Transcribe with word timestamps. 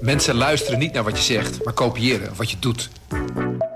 Mensen 0.00 0.34
luisteren 0.34 0.78
niet 0.78 0.92
naar 0.92 1.04
wat 1.04 1.16
je 1.16 1.22
zegt, 1.22 1.64
maar 1.64 1.74
kopiëren 1.74 2.36
wat 2.36 2.50
je 2.50 2.58
doet. 2.58 2.90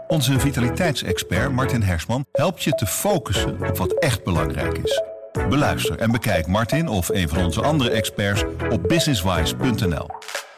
Onze 0.09 0.41
vitaliteitsexpert 0.41 1.53
Martin 1.53 1.83
Hersman 1.83 2.25
helpt 2.33 2.63
je 2.63 2.71
te 2.71 2.87
focussen 2.87 3.69
op 3.69 3.77
wat 3.77 3.93
echt 3.93 4.25
belangrijk 4.25 4.79
is. 4.79 5.03
Beluister 5.49 5.99
en 5.99 6.11
bekijk 6.11 6.47
Martin 6.47 6.89
of 6.89 7.09
een 7.09 7.29
van 7.29 7.45
onze 7.45 7.63
andere 7.63 7.91
experts 7.91 8.45
op 8.71 8.89
businesswise.nl. 8.89 10.07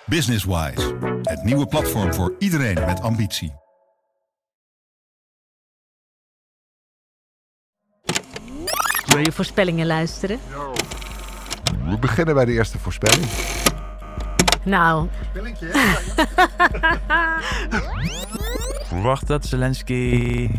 Businesswise, 0.06 0.94
het 1.22 1.42
nieuwe 1.42 1.66
platform 1.66 2.14
voor 2.14 2.34
iedereen 2.38 2.84
met 2.86 3.00
ambitie. 3.00 3.52
Wil 9.06 9.18
je 9.18 9.32
voorspellingen 9.32 9.86
luisteren? 9.86 10.38
We 11.88 11.98
beginnen 11.98 12.34
bij 12.34 12.44
de 12.44 12.52
eerste 12.52 12.78
voorspelling. 12.78 13.26
Nou, 14.64 15.08
Verwacht 18.84 19.26
dat 19.32 19.46
Zelensky. 19.46 20.50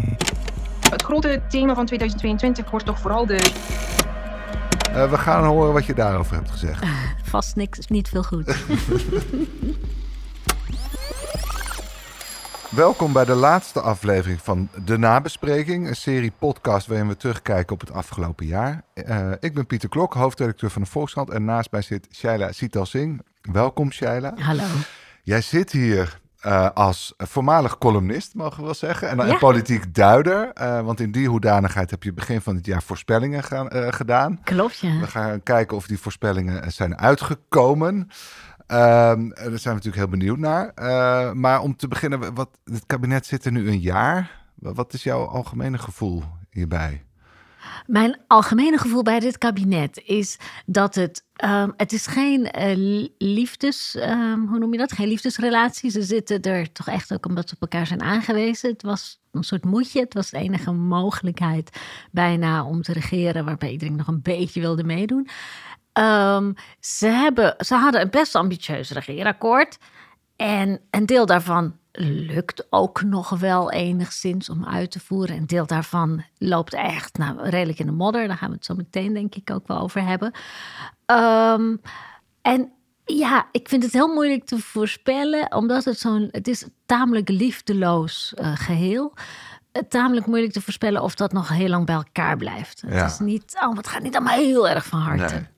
Het 0.90 1.04
grote 1.04 1.42
thema 1.50 1.76
van 1.76 1.86
2022 1.86 2.70
wordt 2.70 2.86
toch 2.86 3.00
vooral 3.00 3.26
de 3.26 3.52
Eh, 4.94 5.10
we 5.10 5.18
gaan 5.18 5.46
horen 5.46 5.74
wat 5.74 5.86
je 5.86 5.94
daarover 5.94 6.36
hebt 6.36 6.52
gezegd. 6.52 6.86
vast 7.24 7.56
niks, 7.56 7.88
niet 7.88 8.10
veel 8.10 8.24
goed. 8.24 8.56
Welkom 12.76 13.14
bij 13.14 13.26
de 13.26 13.34
laatste 13.36 13.82
aflevering 13.82 14.42
van 14.42 14.70
De 14.86 14.98
Nabespreking, 14.98 15.88
een 15.88 15.96
serie 15.96 16.32
podcast 16.40 16.88
waarin 16.88 17.08
we 17.08 17.18
terugkijken 17.18 17.74
op 17.74 17.80
het 17.80 17.92
afgelopen 17.92 18.46
jaar. 18.46 18.82
Eh, 18.94 19.32
ik 19.40 19.54
ben 19.54 19.66
Pieter 19.66 19.90
Klok, 19.90 20.14
hoofdredacteur 20.14 20.70
van 20.70 20.82
de 20.82 20.88
Volkskrant 20.88 21.30
en 21.30 21.46
naast 21.46 21.72
mij 21.72 21.82
zit 21.82 22.08
Shaila 22.14 22.52
Sital 22.52 22.86
Singh. 22.86 23.20
Welkom 23.42 23.92
Shaila. 23.92 24.34
Hallo. 24.40 24.64
Jij 25.24 25.42
zit 25.42 25.72
hier 25.72 26.20
eh, 26.40 26.70
als 26.74 27.14
voormalig 27.18 27.78
columnist, 27.78 28.34
mogen 28.36 28.58
we 28.60 28.64
wel 28.64 28.74
zeggen, 28.74 29.10
en, 29.10 29.20
en 29.20 29.28
Ja. 29.28 29.38
politiek 29.38 29.96
duider. 29.96 30.52
eh, 30.54 30.82
want 30.82 31.00
in 31.00 31.12
die 31.12 31.28
hoedanigheid 31.30 31.92
heb 31.92 32.04
je 32.04 32.14
begin 32.14 32.42
van 32.42 32.56
het 32.56 32.66
jaar 32.66 32.84
voorspellingen 32.84 33.44
gaan, 33.44 33.68
gedaan. 33.94 34.40
Klopt, 34.44 34.78
ja. 34.78 35.00
We 35.00 35.08
gaan 35.08 35.44
kijken 35.44 35.78
of 35.78 35.88
die 35.88 36.00
voorspellingen 36.00 36.72
zijn 36.72 36.98
uitgekomen. 36.98 38.10
Ehm, 38.68 39.30
daar 39.30 39.36
zijn 39.36 39.50
we 39.50 39.70
natuurlijk 39.70 39.96
heel 39.96 40.08
benieuwd 40.08 40.38
naar. 40.38 40.70
Eh, 40.76 41.32
maar 41.32 41.62
om 41.62 41.76
te 41.76 41.88
beginnen, 41.88 42.34
wat, 42.34 42.50
het 42.64 42.86
kabinet 42.86 43.26
zit 43.26 43.46
er 43.46 43.52
nu 43.52 43.68
een 43.70 43.80
jaar. 43.80 44.44
Wat 44.56 44.94
is 44.94 45.04
jouw 45.04 45.26
algemene 45.26 45.78
gevoel 45.78 46.24
hierbij? 46.50 47.04
Mijn 47.86 48.20
algemene 48.28 48.78
gevoel 48.78 49.04
bij 49.04 49.20
dit 49.20 49.38
kabinet 49.38 50.02
is 50.06 50.38
dat 50.66 50.96
het. 50.96 51.24
ehm, 51.36 51.70
het 51.78 51.92
is 51.94 52.08
geen 52.08 52.52
eh, 52.52 52.76
li- 52.78 53.14
liefdes. 53.18 53.96
ehm, 53.96 54.40
hoe 54.40 54.60
noem 54.60 54.72
je 54.72 54.78
dat? 54.78 54.92
Geen 54.92 55.08
liefdesrelatie. 55.08 55.90
Ze 55.92 56.04
zitten 56.04 56.42
er 56.42 56.72
toch 56.72 56.88
echt 56.88 57.14
ook 57.14 57.26
omdat 57.26 57.50
ze 57.50 57.56
op 57.56 57.62
elkaar 57.62 57.88
zijn 57.88 58.02
aangewezen. 58.02 58.70
Het 58.70 58.82
was 58.82 59.20
een 59.32 59.44
soort 59.44 59.64
moedje. 59.66 60.00
Het 60.00 60.14
was 60.14 60.30
de 60.30 60.38
enige 60.38 60.72
mogelijkheid 60.72 61.80
bijna 62.12 62.64
om 62.66 62.82
te 62.82 62.94
regeren. 62.94 63.46
waarbij 63.46 63.72
iedereen 63.72 63.96
nog 63.96 64.08
een 64.08 64.22
beetje 64.22 64.60
wilde 64.62 64.84
meedoen. 64.84 65.28
Ehm, 65.96 66.54
ze, 66.80 67.08
hebben, 67.08 67.56
ze 67.58 67.76
hadden 67.76 68.02
een 68.02 68.10
best 68.10 68.36
ambitieus 68.36 68.90
regeerakkoord. 68.90 69.78
En 70.36 70.80
een 70.90 71.06
deel 71.06 71.26
daarvan 71.26 71.78
lukt 72.28 72.68
ook 72.70 73.04
nog 73.04 73.30
wel 73.30 73.72
enigszins 73.72 74.50
om 74.50 74.66
uit 74.66 74.92
te 74.92 75.00
voeren. 75.00 75.36
Een 75.36 75.48
deel 75.48 75.66
daarvan 75.66 76.24
loopt 76.38 76.74
echt 76.74 77.18
nou, 77.18 77.50
redelijk 77.50 77.80
in 77.80 77.86
de 77.86 77.92
modder. 77.92 78.28
Daar 78.28 78.38
gaan 78.38 78.50
we 78.50 78.56
het 78.56 78.66
zo 78.66 78.76
meteen 78.76 79.14
denk 79.14 79.36
ik 79.36 79.52
ook 79.52 79.68
wel 79.68 79.80
over 79.80 80.04
hebben. 80.04 80.32
Ehm, 81.06 81.76
en 82.42 82.72
ja, 83.06 83.48
ik 83.52 83.70
vind 83.70 83.84
het 83.84 83.94
heel 83.94 84.14
moeilijk 84.14 84.46
te 84.46 84.60
voorspellen, 84.60 85.56
omdat 85.56 85.86
het 85.86 86.00
zo'n, 86.00 86.28
het 86.32 86.48
is 86.48 86.62
een 86.62 86.74
tamelijk 86.86 87.30
liefdeloos 87.30 88.34
eh, 88.34 88.52
geheel. 88.56 89.14
Eh, 89.72 89.82
Tamelijk 89.90 90.26
moeilijk 90.26 90.54
te 90.54 90.62
voorspellen 90.62 91.02
of 91.02 91.16
dat 91.16 91.32
nog 91.32 91.50
heel 91.50 91.70
lang 91.70 91.86
bij 91.86 91.96
elkaar 91.96 92.38
blijft. 92.38 92.84
Ja. 92.88 92.94
Het, 92.94 93.12
is 93.12 93.20
niet, 93.20 93.58
oh, 93.64 93.78
het 93.78 93.88
gaat 93.88 94.02
niet 94.02 94.16
allemaal 94.16 94.38
heel 94.38 94.70
erg 94.70 94.86
van 94.86 95.00
harte. 95.00 95.34
Nee. 95.34 95.54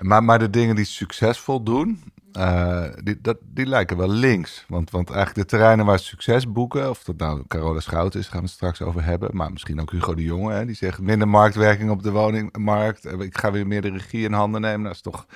Maar, 0.00 0.24
maar 0.24 0.38
de 0.38 0.50
dingen 0.50 0.76
die 0.76 0.84
succesvol 0.84 1.62
doen, 1.62 2.02
eh, 2.32 2.84
die, 3.02 3.18
dat, 3.20 3.36
die 3.42 3.66
lijken 3.66 3.96
wel 3.96 4.08
links. 4.08 4.64
Want, 4.68 4.90
want 4.90 5.10
eigenlijk 5.10 5.48
de 5.48 5.56
terreinen 5.56 5.86
waar 5.86 5.98
succes 5.98 6.52
boeken, 6.52 6.90
of 6.90 7.04
dat 7.04 7.16
nou 7.16 7.42
Carola 7.48 7.80
Schouten 7.80 8.20
is, 8.20 8.26
gaan 8.26 8.38
we 8.38 8.44
het 8.44 8.54
straks 8.54 8.82
over 8.82 9.04
hebben. 9.04 9.30
Maar 9.32 9.52
misschien 9.52 9.80
ook 9.80 9.90
Hugo 9.90 10.14
de 10.14 10.22
Jonge, 10.22 10.52
hè, 10.52 10.66
die 10.66 10.74
zegt 10.74 11.00
minder 11.00 11.28
marktwerking 11.28 11.90
op 11.90 12.02
de 12.02 12.10
woningmarkt. 12.10 13.04
Eh, 13.04 13.20
Ik 13.20 13.38
ga 13.38 13.52
weer 13.52 13.66
meer 13.66 13.82
de 13.82 13.90
regie 13.90 14.24
in 14.24 14.32
handen 14.32 14.60
nemen. 14.60 14.82
Dat 14.84 14.94
is 14.94 15.00
toch 15.00 15.26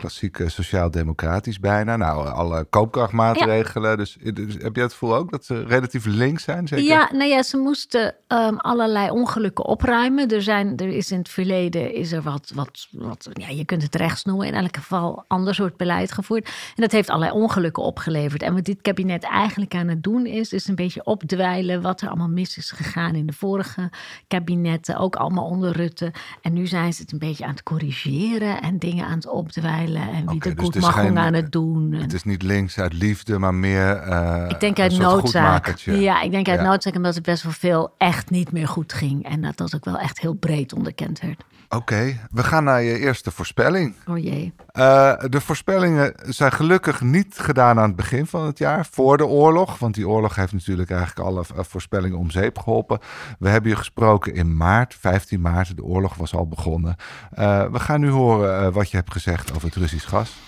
klassiek 0.00 0.38
eh, 0.38 0.48
sociaal-democratisch 0.48 1.60
bijna. 1.60 1.96
Nou, 1.96 2.28
alle 2.28 2.64
koopkrachtmaatregelen. 2.64 3.96
Dus, 3.96 4.16
dus 4.34 4.54
heb 4.58 4.74
jij 4.74 4.84
het 4.84 4.92
gevoel 4.92 5.14
ook 5.14 5.30
dat 5.30 5.44
ze 5.44 5.64
relatief 5.64 6.04
links 6.04 6.42
zijn? 6.42 6.68
Zeker? 6.68 6.84
Ja, 6.84 7.08
nou 7.12 7.30
ja, 7.30 7.42
ze 7.42 7.56
moesten 7.56 8.14
ehm, 8.26 8.54
allerlei 8.56 9.10
ongelukken 9.10 9.64
opruimen. 9.64 10.28
Er, 10.28 10.42
zijn, 10.42 10.76
er 10.76 10.88
is 10.88 11.10
in 11.10 11.18
het 11.18 11.28
verleden 11.28 11.94
is 11.94 12.12
er 12.12 12.22
wat, 12.22 12.52
wat, 12.54 12.88
wat, 12.90 13.28
ja, 13.32 13.48
je 13.48 13.64
kunt 13.64 13.82
het 13.82 13.94
rechts 13.94 14.24
noemen, 14.24 14.46
in 14.46 14.54
elk 14.54 14.76
geval 14.76 15.24
ander 15.28 15.54
soort 15.54 15.76
beleid 15.76 16.12
gevoerd. 16.12 16.44
En 16.44 16.82
dat 16.82 16.92
heeft 16.92 17.08
allerlei 17.08 17.32
ongelukken 17.32 17.82
opgeleverd. 17.82 18.42
En 18.42 18.54
wat 18.54 18.64
dit 18.64 18.80
kabinet 18.82 19.22
eigenlijk 19.22 19.74
aan 19.74 19.88
het 19.88 20.02
doen 20.02 20.26
is, 20.26 20.52
is 20.52 20.68
een 20.68 20.74
beetje 20.74 21.04
opdwijlen 21.04 21.82
wat 21.82 22.00
er 22.00 22.08
allemaal 22.08 22.28
mis 22.28 22.56
is 22.56 22.70
gegaan 22.70 23.14
in 23.14 23.26
de 23.26 23.32
vorige 23.32 23.90
kabinetten, 24.28 24.96
ook 24.96 25.16
allemaal 25.16 25.44
onder 25.44 25.72
Rutte. 25.72 26.12
En 26.42 26.52
nu 26.52 26.66
zijn 26.66 26.92
ze 26.92 27.02
het 27.02 27.12
een 27.12 27.18
beetje 27.18 27.44
aan 27.44 27.50
het 27.50 27.62
corrigeren 27.62 28.62
en 28.62 28.78
dingen 28.78 29.04
aan 29.04 29.16
het 29.16 29.26
opdwijlen 29.26 29.89
en 29.98 30.26
wie 30.26 30.34
Oké, 30.36 30.48
de 30.48 30.54
dus 30.70 30.86
het 30.86 30.94
geen- 30.94 31.18
aan 31.18 31.34
het 31.34 31.52
doen. 31.52 31.92
En- 31.92 32.00
Het 32.00 32.12
is 32.12 32.24
niet 32.24 32.42
links 32.42 32.78
uit 32.78 32.92
liefde, 32.92 33.38
maar 33.38 33.54
meer 33.54 33.96
eh, 33.96 34.44
ik 34.48 34.60
denk 34.60 34.76
een 34.76 34.82
uit 34.82 34.98
noodzaak. 34.98 35.74
Ja, 35.76 36.20
ik 36.22 36.30
denk 36.30 36.48
uit 36.48 36.60
Ja. 36.60 36.66
noodzaak 36.66 36.94
omdat 36.94 37.16
er 37.16 37.22
best 37.22 37.42
wel 37.42 37.52
veel 37.52 37.94
echt 37.98 38.30
niet 38.30 38.52
meer 38.52 38.68
goed 38.68 38.92
ging. 38.92 39.24
En 39.24 39.40
dat 39.40 39.56
dat 39.56 39.74
ook 39.74 39.84
wel 39.84 39.98
echt 39.98 40.20
heel 40.20 40.34
breed 40.34 40.72
onderkend 40.72 41.20
werd. 41.20 41.42
Oké, 41.76 42.20
we 42.30 42.44
gaan 42.44 42.64
naar 42.64 42.82
je 42.82 42.98
eerste 42.98 43.30
voorspelling. 43.30 43.94
Oh 44.06 44.18
jee. 44.18 44.52
Eh, 44.72 45.12
de 45.28 45.40
voorspellingen 45.40 46.14
zijn 46.26 46.52
gelukkig 46.52 47.00
niet 47.00 47.38
gedaan 47.38 47.78
aan 47.78 47.86
het 47.86 47.96
begin 47.96 48.26
van 48.26 48.46
het 48.46 48.58
jaar, 48.58 48.86
voor 48.90 49.16
de 49.16 49.26
oorlog. 49.26 49.78
Want 49.78 49.94
die 49.94 50.08
oorlog 50.08 50.36
heeft 50.36 50.52
natuurlijk 50.52 50.90
eigenlijk 50.90 51.28
alle 51.28 51.44
eh, 51.56 51.64
voorspellingen 51.64 52.18
om 52.18 52.30
zeep 52.30 52.58
geholpen. 52.58 52.98
We 53.38 53.48
hebben 53.48 53.70
je 53.70 53.76
gesproken 53.76 54.34
in 54.34 54.56
maart, 54.56 54.94
15 54.94 55.40
maart. 55.40 55.76
De 55.76 55.84
oorlog 55.84 56.14
was 56.14 56.34
al 56.34 56.48
begonnen. 56.48 56.96
Eh, 57.30 57.64
we 57.64 57.78
gaan 57.78 58.00
nu 58.00 58.10
horen 58.10 58.72
wat 58.72 58.90
je 58.90 58.96
hebt 58.96 59.12
gezegd 59.12 59.54
over 59.54 59.68
het 59.68 59.76
Russisch 59.76 60.08
gas. 60.08 60.38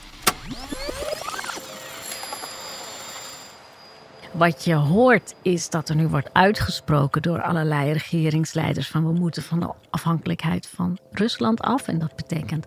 Wat 4.32 4.64
je 4.64 4.74
hoort 4.74 5.34
is 5.42 5.70
dat 5.70 5.88
er 5.88 5.96
nu 5.96 6.08
wordt 6.08 6.32
uitgesproken 6.32 7.22
door 7.22 7.42
allerlei 7.42 7.92
regeringsleiders 7.92 8.88
van 8.88 9.06
we 9.06 9.12
moeten 9.12 9.42
van 9.42 9.60
de 9.60 9.68
afhankelijkheid 9.90 10.68
van 10.74 10.98
Rusland 11.10 11.60
af. 11.60 11.88
En 11.88 11.98
dat 11.98 12.16
betekent 12.16 12.66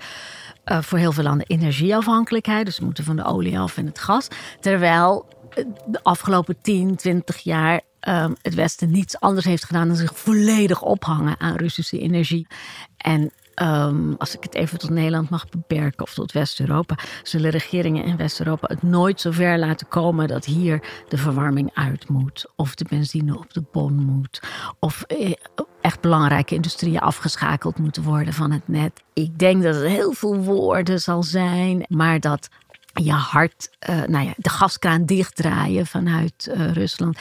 eh, 0.63 0.81
voor 0.81 0.97
heel 0.97 1.11
veel 1.11 1.23
landen 1.23 1.47
energieafhankelijkheid. 1.47 2.65
Dus 2.65 2.79
we 2.79 2.85
moeten 2.85 3.03
van 3.03 3.15
de 3.15 3.23
olie 3.23 3.59
af 3.59 3.77
en 3.77 3.85
het 3.85 3.99
gas. 3.99 4.27
Terwijl 4.59 5.25
eh, 5.49 5.65
de 5.85 6.03
afgelopen 6.03 6.61
10, 6.61 6.95
20 6.95 7.37
jaar 7.37 7.81
ehm, 7.99 8.33
het 8.41 8.53
Westen 8.53 8.91
niets 8.91 9.19
anders 9.19 9.45
heeft 9.45 9.63
gedaan 9.63 9.87
dan 9.87 9.97
zich 9.97 10.17
volledig 10.17 10.81
ophangen 10.81 11.39
aan 11.39 11.55
Russische 11.55 11.99
energie. 11.99 12.47
En 12.97 13.31
ehm, 13.55 14.13
als 14.17 14.35
ik 14.35 14.43
het 14.43 14.55
even 14.55 14.79
tot 14.79 14.89
Nederland 14.89 15.29
mag 15.29 15.49
beperken 15.49 16.01
of 16.01 16.13
tot 16.13 16.31
West-Europa, 16.31 16.97
zullen 17.23 17.51
regeringen 17.51 18.03
in 18.03 18.17
West-Europa 18.17 18.67
het 18.67 18.83
nooit 18.83 19.21
zo 19.21 19.31
ver 19.31 19.59
laten 19.59 19.87
komen 19.87 20.27
dat 20.27 20.45
hier 20.45 20.83
de 21.09 21.17
verwarming 21.17 21.69
uit 21.73 22.09
moet, 22.09 22.45
of 22.55 22.75
de 22.75 22.85
benzine 22.89 23.37
op 23.37 23.53
de 23.53 23.63
bon 23.71 23.93
moet, 23.93 24.39
of 24.79 25.01
eh, 25.01 25.33
echt 25.81 26.01
belangrijke 26.01 26.55
industrieën 26.55 26.99
afgeschakeld 26.99 27.77
moeten 27.77 28.03
worden 28.03 28.33
van 28.33 28.51
het 28.51 28.67
net. 28.67 29.03
Ik 29.13 29.39
denk 29.39 29.63
dat 29.63 29.75
het 29.75 29.85
heel 29.85 30.13
veel 30.13 30.35
woorden 30.35 30.99
zal 30.99 31.23
zijn, 31.23 31.85
maar 31.87 32.19
dat 32.19 32.49
je 33.03 33.11
hard, 33.11 33.69
eh, 33.79 34.03
nou 34.03 34.25
ja, 34.25 34.33
de 34.37 34.49
gaskraan 34.49 35.05
dichtdraaien 35.05 35.85
vanuit 35.85 36.47
eh, 36.47 36.71
Rusland. 36.71 37.17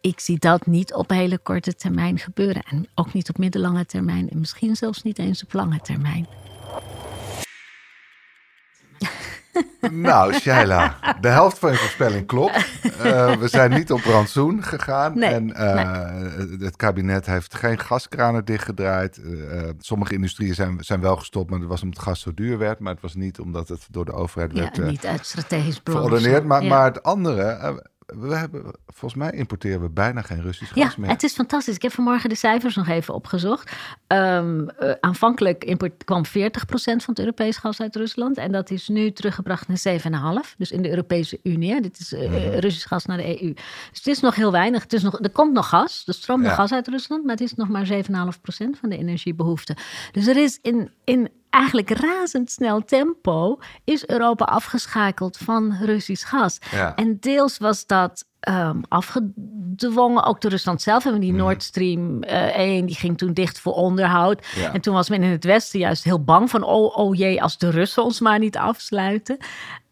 Ik 0.00 0.20
zie 0.20 0.38
dat 0.38 0.66
niet 0.66 0.94
op 0.94 1.10
hele 1.10 1.38
korte 1.38 1.74
termijn 1.74 2.18
gebeuren. 2.18 2.62
En 2.62 2.86
ook 2.94 3.12
niet 3.12 3.28
op 3.28 3.38
middellange 3.38 3.86
termijn. 3.86 4.30
En 4.30 4.38
misschien 4.38 4.76
zelfs 4.76 5.02
niet 5.02 5.18
eens 5.18 5.44
op 5.44 5.52
lange 5.52 5.80
termijn. 5.80 6.26
Nou, 9.90 10.32
Shaila, 10.32 10.96
de 11.20 11.28
helft 11.28 11.58
van 11.58 11.70
je 11.70 11.76
voorspelling 11.76 12.26
klopt. 12.26 12.66
Eh, 12.98 13.36
we 13.36 13.48
zijn 13.48 13.70
niet 13.70 13.92
op 13.92 14.00
rantsoen 14.00 14.62
gegaan. 14.62 15.18
Nee, 15.18 15.30
en 15.30 15.54
eh, 15.54 16.60
het 16.60 16.76
kabinet 16.76 17.26
heeft 17.26 17.54
geen 17.54 17.78
gaskranen 17.78 18.44
dichtgedraaid. 18.44 19.16
Eh, 19.16 19.62
sommige 19.78 20.14
industrieën 20.14 20.54
zijn, 20.54 20.76
zijn 20.80 21.00
wel 21.00 21.16
gestopt, 21.16 21.50
maar 21.50 21.58
dat 21.58 21.68
was 21.68 21.82
omdat 21.82 21.98
het 21.98 22.08
gas 22.08 22.20
zo 22.20 22.34
duur 22.34 22.58
werd. 22.58 22.78
Maar 22.78 22.92
het 22.92 23.02
was 23.02 23.14
niet 23.14 23.40
omdat 23.40 23.68
het 23.68 23.86
door 23.90 24.04
de 24.04 24.12
overheid 24.12 24.52
Ja, 24.52 24.60
werd 24.60 24.84
niet 24.84 25.06
uit 25.06 25.26
strategisch 25.26 25.82
belang. 25.82 26.44
Maar, 26.44 26.62
Ja. 26.62 26.68
maar 26.68 26.84
het 26.84 27.02
andere, 27.02 27.82
we 28.16 28.34
hebben, 28.34 28.62
volgens 28.86 29.14
mij 29.20 29.30
importeren 29.30 29.80
we 29.80 29.88
bijna 29.88 30.22
geen 30.22 30.42
Russisch 30.42 30.74
Ja, 30.74 30.84
gas 30.84 30.96
meer. 30.96 31.10
het 31.10 31.22
is 31.22 31.32
fantastisch. 31.34 31.74
Ik 31.74 31.82
heb 31.82 31.92
vanmorgen 31.92 32.28
de 32.28 32.34
cijfers 32.34 32.74
nog 32.76 32.88
even 32.88 33.14
opgezocht. 33.14 33.72
Ehm, 34.06 34.68
eh, 34.68 34.92
aanvankelijk 35.00 35.64
import, 35.64 36.04
kwam 36.04 36.26
40% 36.26 37.02
van 37.04 37.14
het 37.14 37.18
Europees 37.18 37.56
gas 37.56 37.80
uit 37.80 37.96
Rusland. 37.96 38.36
En 38.36 38.52
dat 38.52 38.70
is 38.70 38.88
nu 38.88 39.12
teruggebracht 39.12 39.68
naar 39.68 39.78
7,5%. 39.78 40.58
Dus 40.58 40.70
in 40.72 40.82
de 40.82 40.88
Europese 40.90 41.40
Unie. 41.42 41.72
Hè. 41.72 41.80
Dit 41.80 41.98
is 41.98 42.12
eh, 42.12 42.30
Mhm. 42.30 42.58
Russisch 42.58 42.88
gas 42.88 43.04
naar 43.06 43.16
de 43.16 43.42
EU. 43.42 43.52
Dus 43.54 43.98
het 43.98 44.06
is 44.06 44.20
nog 44.20 44.34
heel 44.34 44.52
weinig. 44.52 44.82
Het 44.82 44.92
is 44.92 45.02
nog, 45.02 45.20
er 45.20 45.30
komt 45.30 45.52
nog 45.52 45.68
gas. 45.68 46.02
Er 46.06 46.14
stroomt 46.14 46.42
nog 46.42 46.50
Ja. 46.50 46.56
gas 46.56 46.72
uit 46.72 46.88
Rusland. 46.88 47.22
Maar 47.24 47.32
het 47.36 47.40
is 47.44 47.54
nog 47.54 47.68
maar 47.68 47.86
7,5% 47.86 48.78
van 48.78 48.88
de 48.88 48.96
energiebehoefte. 48.98 49.76
Dus 50.12 50.26
er 50.26 50.36
is 50.36 50.58
in, 50.62 50.90
in 51.04 51.28
eigenlijk 51.50 51.90
razendsnel 51.90 52.84
tempo... 52.84 53.58
is 53.84 54.08
Europa 54.08 54.44
afgeschakeld 54.44 55.36
van 55.36 55.76
Russisch 55.80 56.28
gas. 56.28 56.58
Ja. 56.70 56.96
En 56.96 57.16
deels 57.20 57.58
was 57.58 57.86
dat 57.86 58.24
ehm, 58.40 58.80
afgedwongen, 58.88 60.24
ook 60.24 60.40
door 60.40 60.50
Rusland 60.50 60.82
zelf. 60.82 61.06
En 61.06 61.20
die 61.20 61.32
Nord 61.32 61.62
Stream 61.62 62.22
eh 62.22 62.56
1 62.56 62.86
die 62.86 62.96
ging 62.96 63.18
toen 63.18 63.32
dicht 63.32 63.60
voor 63.60 63.74
onderhoud. 63.74 64.46
Ja. 64.56 64.72
En 64.72 64.80
toen 64.80 64.94
was 64.94 65.08
men 65.08 65.22
in 65.22 65.30
het 65.30 65.44
Westen 65.44 65.78
juist 65.78 66.04
heel 66.04 66.24
bang 66.24 66.50
van... 66.50 66.62
oh, 66.62 66.98
oh 66.98 67.16
jee, 67.16 67.42
als 67.42 67.58
de 67.58 67.70
Russen 67.70 68.04
ons 68.04 68.20
maar 68.20 68.38
niet 68.38 68.56
afsluiten. 68.56 69.36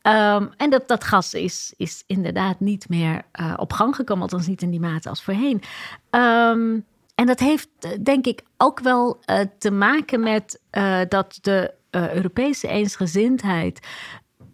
Ehm, 0.07 0.47
en 0.57 0.71
dat, 0.71 0.89
dat 0.89 1.05
gas 1.05 1.35
is, 1.35 1.75
is 1.77 2.05
inderdaad 2.07 2.61
niet 2.61 2.89
meer 2.89 3.23
eh, 3.33 3.55
op 3.57 3.73
gang 3.73 3.97
gekomen. 3.97 4.23
Althans 4.23 4.47
niet 4.47 4.63
in 4.63 4.71
die 4.71 4.81
mate 4.81 5.09
als 5.09 5.23
voorheen. 5.23 5.63
Ehm, 6.11 6.79
en 7.17 7.27
dat 7.27 7.41
heeft 7.41 7.69
eh, 7.79 7.91
denk 8.03 8.27
ik 8.27 8.43
ook 8.57 8.81
wel 8.81 9.19
eh, 9.25 9.41
te 9.59 9.71
maken 9.71 10.21
met 10.21 10.61
eh, 10.71 11.01
dat 11.09 11.39
de 11.41 11.75
Europese 11.91 12.69
eensgezindheid 12.69 13.81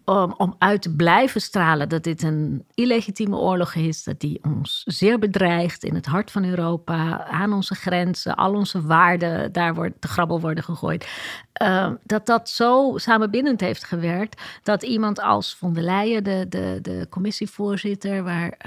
om, 0.05 0.55
uit 0.57 0.81
te 0.81 0.95
blijven 0.95 1.41
stralen 1.41 1.89
dat 1.89 2.03
dit 2.03 2.23
een 2.23 2.65
illegitieme 2.73 3.35
oorlog 3.35 3.75
is, 3.75 4.03
dat 4.03 4.19
die 4.19 4.39
ons 4.43 4.83
zeer 4.85 5.19
bedreigt 5.19 5.83
in 5.83 5.95
het 5.95 6.05
hart 6.05 6.31
van 6.31 6.45
Europa, 6.45 7.25
aan 7.25 7.53
onze 7.53 7.75
grenzen, 7.75 8.35
al 8.35 8.53
onze 8.53 8.81
waarden, 8.81 9.51
daar 9.51 9.73
wordt 9.73 10.01
de 10.01 10.07
grabbel 10.07 10.39
worden 10.39 10.63
gegooid. 10.63 11.07
eh, 11.53 11.91
dat 12.03 12.25
dat 12.25 12.49
zo 12.49 12.93
samenbindend 12.95 13.59
heeft 13.59 13.83
gewerkt 13.83 14.41
dat 14.63 14.83
iemand 14.83 15.21
als 15.21 15.55
von 15.55 15.73
der 15.73 15.83
Leyen, 15.83 16.23
de, 16.23 16.45
de, 16.49 16.79
de 16.81 17.07
commissievoorzitter, 17.09 18.23
waar. 18.23 18.57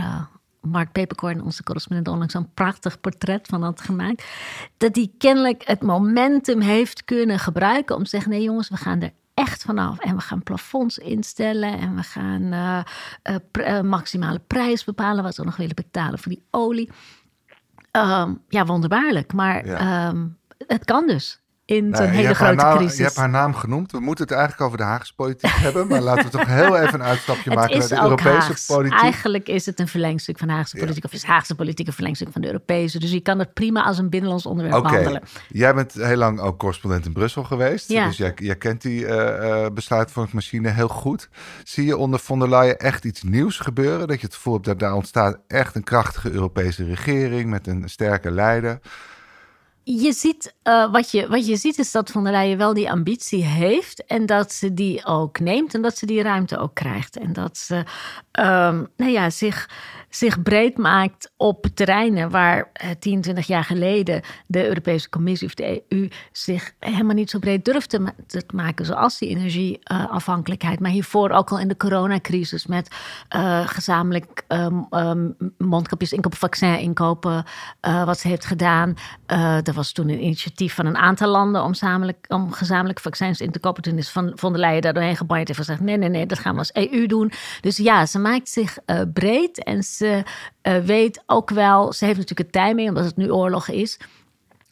Mark 0.71 0.93
Peperkorn, 0.93 1.43
onze 1.43 1.63
correspondent, 1.63 2.09
onlangs 2.09 2.35
een 2.35 2.53
prachtig 2.55 3.01
portret 3.01 3.47
van 3.47 3.63
had 3.63 3.81
gemaakt. 3.81 4.25
Dat 4.77 4.95
die 4.95 5.15
kennelijk 5.19 5.63
het 5.67 5.83
momentum 5.83 6.61
heeft 6.61 7.05
kunnen 7.05 7.39
gebruiken 7.39 7.97
om 7.97 8.03
te 8.03 8.09
zeggen: 8.09 8.31
nee, 8.31 8.43
jongens, 8.43 8.69
we 8.69 8.77
gaan 8.77 9.01
er 9.01 9.13
echt 9.35 9.63
vanaf. 9.63 9.99
En 9.99 10.15
we 10.17 10.21
gaan 10.23 10.43
plafonds 10.43 10.99
instellen 10.99 11.79
en 11.79 11.95
we 11.97 12.03
gaan 12.03 12.53
eh, 12.53 12.79
eh, 13.23 13.37
pr- 13.51 13.61
eh, 13.61 13.81
maximale 13.81 14.41
prijs 14.47 14.85
bepalen 14.85 15.23
wat 15.25 15.37
we 15.37 15.45
nog 15.45 15.57
willen 15.57 15.75
betalen 15.75 16.19
voor 16.19 16.33
die 16.33 16.43
olie. 16.51 16.91
Ehm, 17.91 18.35
ja, 18.49 18.65
wonderbaarlijk. 18.65 19.33
Maar 19.33 19.67
Ja. 19.67 19.79
ehm, 20.09 20.27
het 20.67 20.85
kan 20.85 21.07
dus 21.07 21.41
in 21.67 21.89
Nou, 21.89 22.05
zo'n 22.05 22.13
je 22.13 22.19
hele 22.21 22.35
grote 22.35 22.55
naam- 22.55 22.77
crisis. 22.77 22.97
Je 22.97 23.03
hebt 23.03 23.17
haar 23.17 23.29
naam 23.29 23.55
genoemd. 23.55 23.93
We 23.93 24.01
moeten 24.01 24.25
het 24.25 24.33
eigenlijk 24.35 24.63
over 24.67 24.79
de 24.79 24.85
Haagse 24.85 25.15
politiek 25.15 25.51
hebben. 25.67 25.87
Maar 25.89 26.01
laten 26.01 26.25
we 26.25 26.31
toch 26.31 26.47
heel 26.47 26.77
even 26.77 26.95
een 26.95 27.03
uitstapje 27.07 27.55
maken 27.55 27.79
naar 27.79 27.89
de 27.89 28.01
Europese 28.01 28.31
Haags. 28.39 28.67
politiek. 28.67 29.01
Eigenlijk 29.01 29.49
is 29.49 29.67
het 29.67 29.81
een 29.81 29.89
verlengstuk 29.89 30.39
van 30.39 30.49
de 30.49 30.55
Haagse 30.55 30.77
Ja. 30.77 30.83
politiek. 30.83 31.05
Of 31.05 31.13
is 31.13 31.23
Haagse 31.25 31.55
politiek 31.55 31.87
een 31.87 31.93
verlengstuk 31.93 32.29
van 32.33 32.41
de 32.41 32.47
Europese. 32.47 32.99
Dus 32.99 33.11
je 33.11 33.21
kan 33.21 33.39
het 33.39 33.53
prima 33.55 33.83
als 33.85 33.99
een 33.99 34.09
binnenlands 34.11 34.47
onderwerp 34.47 34.77
Oké, 34.77 34.89
behandelen. 34.89 35.23
jij 35.49 35.75
bent 35.75 35.93
heel 35.93 36.17
lang 36.17 36.41
ook 36.41 36.59
correspondent 36.59 37.07
in 37.07 37.13
Brussel 37.13 37.45
geweest. 37.45 37.89
Ja. 37.89 38.07
Dus 38.07 38.17
jij, 38.17 38.33
jij 38.37 38.57
kent 38.57 38.83
die 38.83 39.07
eh 39.07 39.67
besluitvormingsmachine 39.75 40.69
heel 40.71 40.89
goed. 40.89 41.29
Zie 41.65 41.85
je 41.87 41.97
onder 41.97 42.19
von 42.19 42.39
der 42.39 42.49
Leyen 42.49 42.79
echt 42.79 43.05
iets 43.05 43.23
nieuws 43.23 43.59
gebeuren? 43.59 44.09
Dat 44.09 44.21
je 44.21 44.27
het 44.27 44.35
gevoel 44.35 44.53
hebt 44.55 44.65
dat 44.67 44.79
daar 44.79 44.95
ontstaat 44.95 45.39
echt 45.47 45.75
een 45.75 45.85
krachtige 45.85 46.31
Europese 46.31 46.85
regering 46.85 47.51
met 47.51 47.67
een 47.67 47.89
sterke 47.89 48.31
leider. 48.31 48.79
Je 49.89 50.13
ziet, 50.13 50.55
eh, 50.63 50.93
wat, 50.93 51.11
je, 51.11 51.29
wat 51.29 51.47
je 51.47 51.57
ziet 51.57 51.79
is 51.79 51.93
dat 51.93 52.11
von 52.11 52.25
der 52.25 52.33
Leyen 52.33 52.59
wel 52.59 52.75
die 52.75 52.91
ambitie 52.91 53.45
heeft. 53.45 54.05
En 54.05 54.27
dat 54.27 54.53
ze 54.53 54.75
die 54.75 55.05
ook 55.05 55.39
neemt 55.39 55.75
en 55.75 55.83
dat 55.83 55.97
ze 55.97 56.07
die 56.07 56.23
ruimte 56.23 56.59
ook 56.59 56.75
krijgt. 56.75 57.17
En 57.17 57.33
dat 57.33 57.59
ze 57.59 57.85
ehm, 58.33 58.85
nou 58.97 59.11
ja, 59.11 59.31
zich, 59.31 59.69
zich 60.09 60.43
breed 60.43 60.79
maakt 60.79 61.33
op 61.37 61.67
terreinen 61.75 62.31
waar 62.31 62.71
eh, 62.73 62.91
10, 62.99 63.21
20 63.21 63.47
jaar 63.47 63.65
geleden 63.65 64.23
de 64.47 64.69
Europese 64.69 65.09
Commissie 65.09 65.49
of 65.49 65.55
de 65.55 65.83
EU 65.89 66.09
zich 66.33 66.73
helemaal 66.79 67.15
niet 67.15 67.31
zo 67.31 67.39
breed 67.39 67.65
durfde 67.65 68.13
te 68.27 68.43
maken. 68.55 68.87
Zoals 68.87 69.19
die 69.19 69.29
energieafhankelijkheid. 69.29 70.81
maar 70.81 70.91
hiervoor 70.91 71.31
ook 71.31 71.51
al 71.51 71.59
in 71.59 71.69
de 71.69 71.77
coronacrisis 71.77 72.67
met 72.67 72.97
eh, 73.29 73.67
gezamenlijk 73.67 74.45
ehm, 74.49 74.83
ehm, 74.91 75.31
mondkapjes 75.59 76.13
inkopen, 76.13 76.39
vaccin 76.39 76.79
inkopen. 76.79 77.45
eh, 77.81 78.05
wat 78.05 78.19
ze 78.19 78.29
heeft 78.29 78.45
gedaan. 78.45 78.95
Eh, 79.27 79.59
was 79.77 79.93
toen 79.93 80.09
een 80.09 80.23
initiatief 80.23 80.75
van 80.75 80.87
een 80.87 80.97
aantal 80.97 81.29
landen 81.29 81.63
om, 81.63 81.73
om 82.29 82.53
gezamenlijk 82.53 83.01
vaccins 83.01 83.41
in 83.41 83.51
te 83.51 83.59
kopen. 83.59 83.83
Toen 83.83 83.99
is 83.99 84.11
Van, 84.11 84.33
von 84.35 84.53
der 84.53 84.61
Leyen 84.61 84.83
daar 84.83 84.95
doorheen 84.95 85.17
gebanjeerd 85.17 85.49
en 85.49 85.55
gezegd: 85.55 85.81
nee, 85.81 85.97
nee, 85.97 86.09
nee, 86.09 86.27
dat 86.27 86.39
gaan 86.39 86.53
we 86.53 86.59
als 86.59 86.73
EU 86.73 87.07
doen. 87.07 87.33
Dus 87.61 87.77
ja, 87.77 88.07
ze 88.07 88.19
maakt 88.19 88.49
zich 88.49 88.79
eh, 88.85 89.01
breed 89.13 89.65
en 89.65 89.83
ze 89.83 90.23
eh, 90.63 90.79
weet 90.79 91.23
ook 91.27 91.51
wel, 91.51 91.93
ze 91.93 92.05
heeft 92.05 92.19
natuurlijk 92.19 92.49
het 92.49 92.63
tijd 92.63 92.75
mee, 92.75 92.89
omdat 92.89 93.05
het 93.05 93.17
nu 93.17 93.31
oorlog 93.31 93.69
is. 93.69 93.99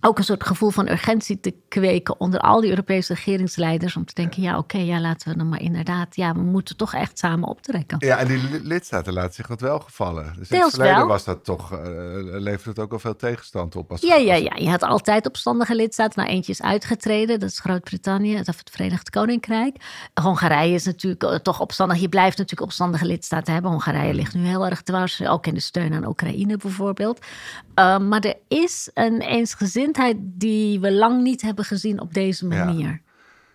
Ook 0.06 0.18
een 0.18 0.24
soort 0.24 0.44
gevoel 0.46 0.70
van 0.70 0.88
urgentie 0.88 1.40
te 1.40 1.54
kweken 1.68 2.20
onder 2.20 2.40
al 2.40 2.60
die 2.60 2.70
Europese 2.70 3.14
regeringsleiders. 3.14 3.96
Om 3.96 4.04
te 4.04 4.14
denken: 4.14 4.42
ja, 4.42 4.58
oké, 4.58 4.78
ja, 4.78 5.00
laten 5.00 5.28
we 5.32 5.36
dan 5.38 5.48
maar 5.48 5.60
inderdaad. 5.60 6.16
Ja, 6.16 6.34
we 6.34 6.40
moeten 6.40 6.76
toch 6.76 6.94
echt 6.94 7.18
samen 7.18 7.48
optrekken. 7.48 7.96
Ja, 8.00 8.18
en 8.18 8.26
die 8.26 8.38
li- 8.50 8.60
lidstaten 8.62 9.12
laten 9.12 9.34
zich 9.34 9.46
dat 9.46 9.60
wel 9.60 9.78
gevallen. 9.78 10.24
Dus 10.24 10.34
in 10.34 10.40
het 10.40 10.48
Deels 10.48 10.70
verleden 10.70 10.96
wel. 10.96 11.06
was 11.06 11.24
dat 11.24 11.44
toch, 11.44 11.72
eh 11.72 11.78
leverde 12.22 12.70
het 12.70 12.78
ook 12.78 12.92
al 12.92 12.98
veel 12.98 13.16
tegenstand 13.16 13.76
op. 13.76 13.90
Als, 13.90 14.00
Ja, 14.00 14.14
ja, 14.14 14.34
ja. 14.34 14.52
Je 14.56 14.68
had 14.68 14.82
altijd 14.82 15.26
opstandige 15.26 15.74
lidstaten. 15.74 16.22
Nou, 16.22 16.34
eentje 16.34 16.52
is 16.52 16.62
uitgetreden. 16.62 17.40
Dat 17.40 17.50
is 17.50 17.58
Groot-Brittannië, 17.58 18.38
of 18.38 18.58
het 18.58 18.70
Verenigd 18.70 19.10
Koninkrijk. 19.10 19.76
Hongarije 20.22 20.74
is 20.74 20.84
natuurlijk 20.84 21.22
eh, 21.22 21.34
toch 21.34 21.60
opstandig. 21.60 21.98
Je 21.98 22.08
blijft 22.08 22.38
natuurlijk 22.38 22.66
opstandige 22.68 23.06
lidstaten 23.06 23.52
hebben. 23.52 23.70
Hongarije 23.70 24.14
ligt 24.14 24.34
nu 24.34 24.46
heel 24.46 24.66
erg 24.66 24.82
dwars. 24.82 25.26
Ook 25.26 25.46
in 25.46 25.54
de 25.54 25.60
steun 25.60 25.94
aan 25.94 26.06
Oekraïne 26.06 26.56
bijvoorbeeld. 26.56 27.18
Uh, 27.18 27.98
maar 27.98 28.20
er 28.20 28.36
is 28.48 28.90
een 28.94 29.22
die 30.22 30.80
we 30.80 30.92
lang 30.92 31.22
niet 31.22 31.42
hebben 31.42 31.64
gezien 31.64 32.00
op 32.00 32.14
deze 32.14 32.48
Ja. 32.48 32.64
manier. 32.64 33.02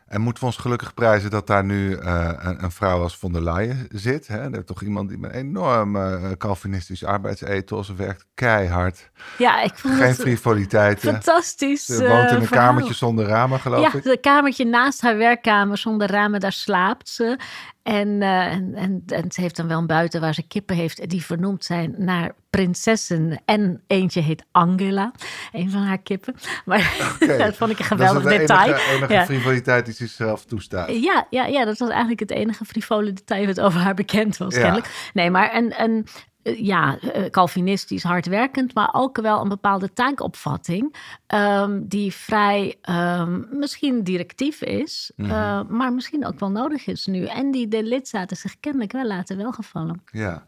En 0.09 0.21
moeten 0.21 0.44
we 0.44 0.50
ons 0.50 0.57
gelukkig 0.57 0.94
prijzen 0.94 1.30
dat 1.30 1.47
daar 1.47 1.63
nu 1.63 1.89
uh, 1.89 2.30
een, 2.38 2.63
een, 2.63 2.71
vrouw 2.71 3.01
als 3.01 3.18
von 3.18 3.33
der 3.33 3.44
Leyen 3.44 3.88
zit. 3.91 4.27
Hè? 4.27 4.38
Er 4.38 4.57
is 4.57 4.65
toch 4.65 4.81
iemand 4.81 5.09
die 5.09 5.18
met 5.18 5.33
een 5.33 5.39
enorm 5.39 5.95
uh, 5.95 6.31
Calvinistisch 6.38 7.03
arbeidsethos 7.03 7.94
werkt. 7.94 8.25
Keihard. 8.33 9.09
Ja, 9.38 9.62
ik 9.62 9.74
vond 9.75 9.94
Geen 9.94 10.07
het 10.07 10.15
frivoliteiten. 10.15 11.12
Fantastisch. 11.12 11.86
Ze 11.86 12.07
woont 12.07 12.30
in 12.30 12.36
een 12.36 12.41
uh, 12.41 12.50
kamertje 12.50 12.94
zonder 12.94 13.25
ramen, 13.25 13.59
geloof 13.59 13.81
ja, 13.81 13.97
ik. 13.97 14.03
Ja, 14.03 14.12
een 14.12 14.19
kamertje 14.19 14.65
naast 14.65 15.01
haar 15.01 15.18
werkkamer 15.18 15.77
zonder 15.77 16.12
ramen, 16.12 16.39
daar 16.39 16.51
slaapt 16.51 17.09
ze. 17.09 17.39
En, 17.83 18.07
uh, 18.07 18.45
en, 18.45 18.75
en, 18.75 19.03
en, 19.07 19.31
ze 19.31 19.41
heeft 19.41 19.55
dan 19.55 19.67
wel 19.67 19.77
een 19.77 19.87
buiten 19.87 20.21
waar 20.21 20.33
ze 20.33 20.47
kippen 20.47 20.75
heeft 20.75 21.09
die 21.09 21.25
vernoemd 21.25 21.63
zijn 21.65 21.95
naar 21.98 22.31
prinsessen. 22.50 23.41
En 23.45 23.81
eentje 23.88 24.21
heet 24.21 24.45
Angela, 24.51 25.12
een 25.51 25.71
van 25.71 25.81
haar 25.81 25.98
kippen. 25.98 26.36
Maar 26.65 26.93
okay. 27.21 27.38
dat 27.38 27.55
vond 27.55 27.71
ik 27.71 27.79
een 27.79 27.86
geweldig 27.86 28.24
dat 28.24 28.31
is 28.31 28.38
de 28.38 28.45
detail. 28.45 28.74
enige, 28.74 28.91
enige 28.91 29.13
ja. 29.13 29.25
frivoliteit 29.25 29.86
die 29.86 29.93
ze 29.93 30.05
zichzelf 30.05 30.45
toestaat. 30.45 30.89
Ja, 31.01 31.27
ja, 31.29 31.45
ja, 31.45 31.65
dat 31.65 31.77
was 31.77 31.89
eigenlijk 31.89 32.19
het 32.19 32.31
enige 32.31 32.65
frivole 32.65 33.13
detail 33.13 33.45
wat 33.45 33.59
over 33.59 33.79
haar 33.79 33.93
bekend 33.93 34.38
was, 34.38 34.53
ja. 34.53 34.59
kennelijk. 34.62 35.09
Nee, 35.13 35.29
maar 35.29 35.55
een, 35.55 35.81
een, 35.81 36.07
ja, 36.43 37.00
Calvinistisch 37.29 38.03
hardwerkend, 38.03 38.74
maar 38.74 38.89
ook 38.91 39.22
wel 39.22 39.41
een 39.41 39.50
bepaalde 39.50 39.93
taakopvatting 39.93 40.96
um, 41.27 41.88
die 41.88 42.13
vrij 42.13 42.75
um, 42.89 43.48
misschien 43.51 44.03
directief 44.03 44.62
is, 44.62 45.12
mm 45.15 45.25
-hmm. 45.25 45.34
uh, 45.34 45.62
maar 45.69 45.93
misschien 45.93 46.25
ook 46.25 46.39
wel 46.39 46.51
nodig 46.51 46.88
is 46.88 47.05
nu. 47.05 47.25
En 47.25 47.51
die 47.51 47.67
de 47.67 47.84
lidstaten 47.84 48.38
zich 48.38 48.60
kennelijk 48.60 48.91
wel 48.91 49.08
laten 49.08 49.38
welgevallen. 49.38 50.03
Ja. 50.12 50.46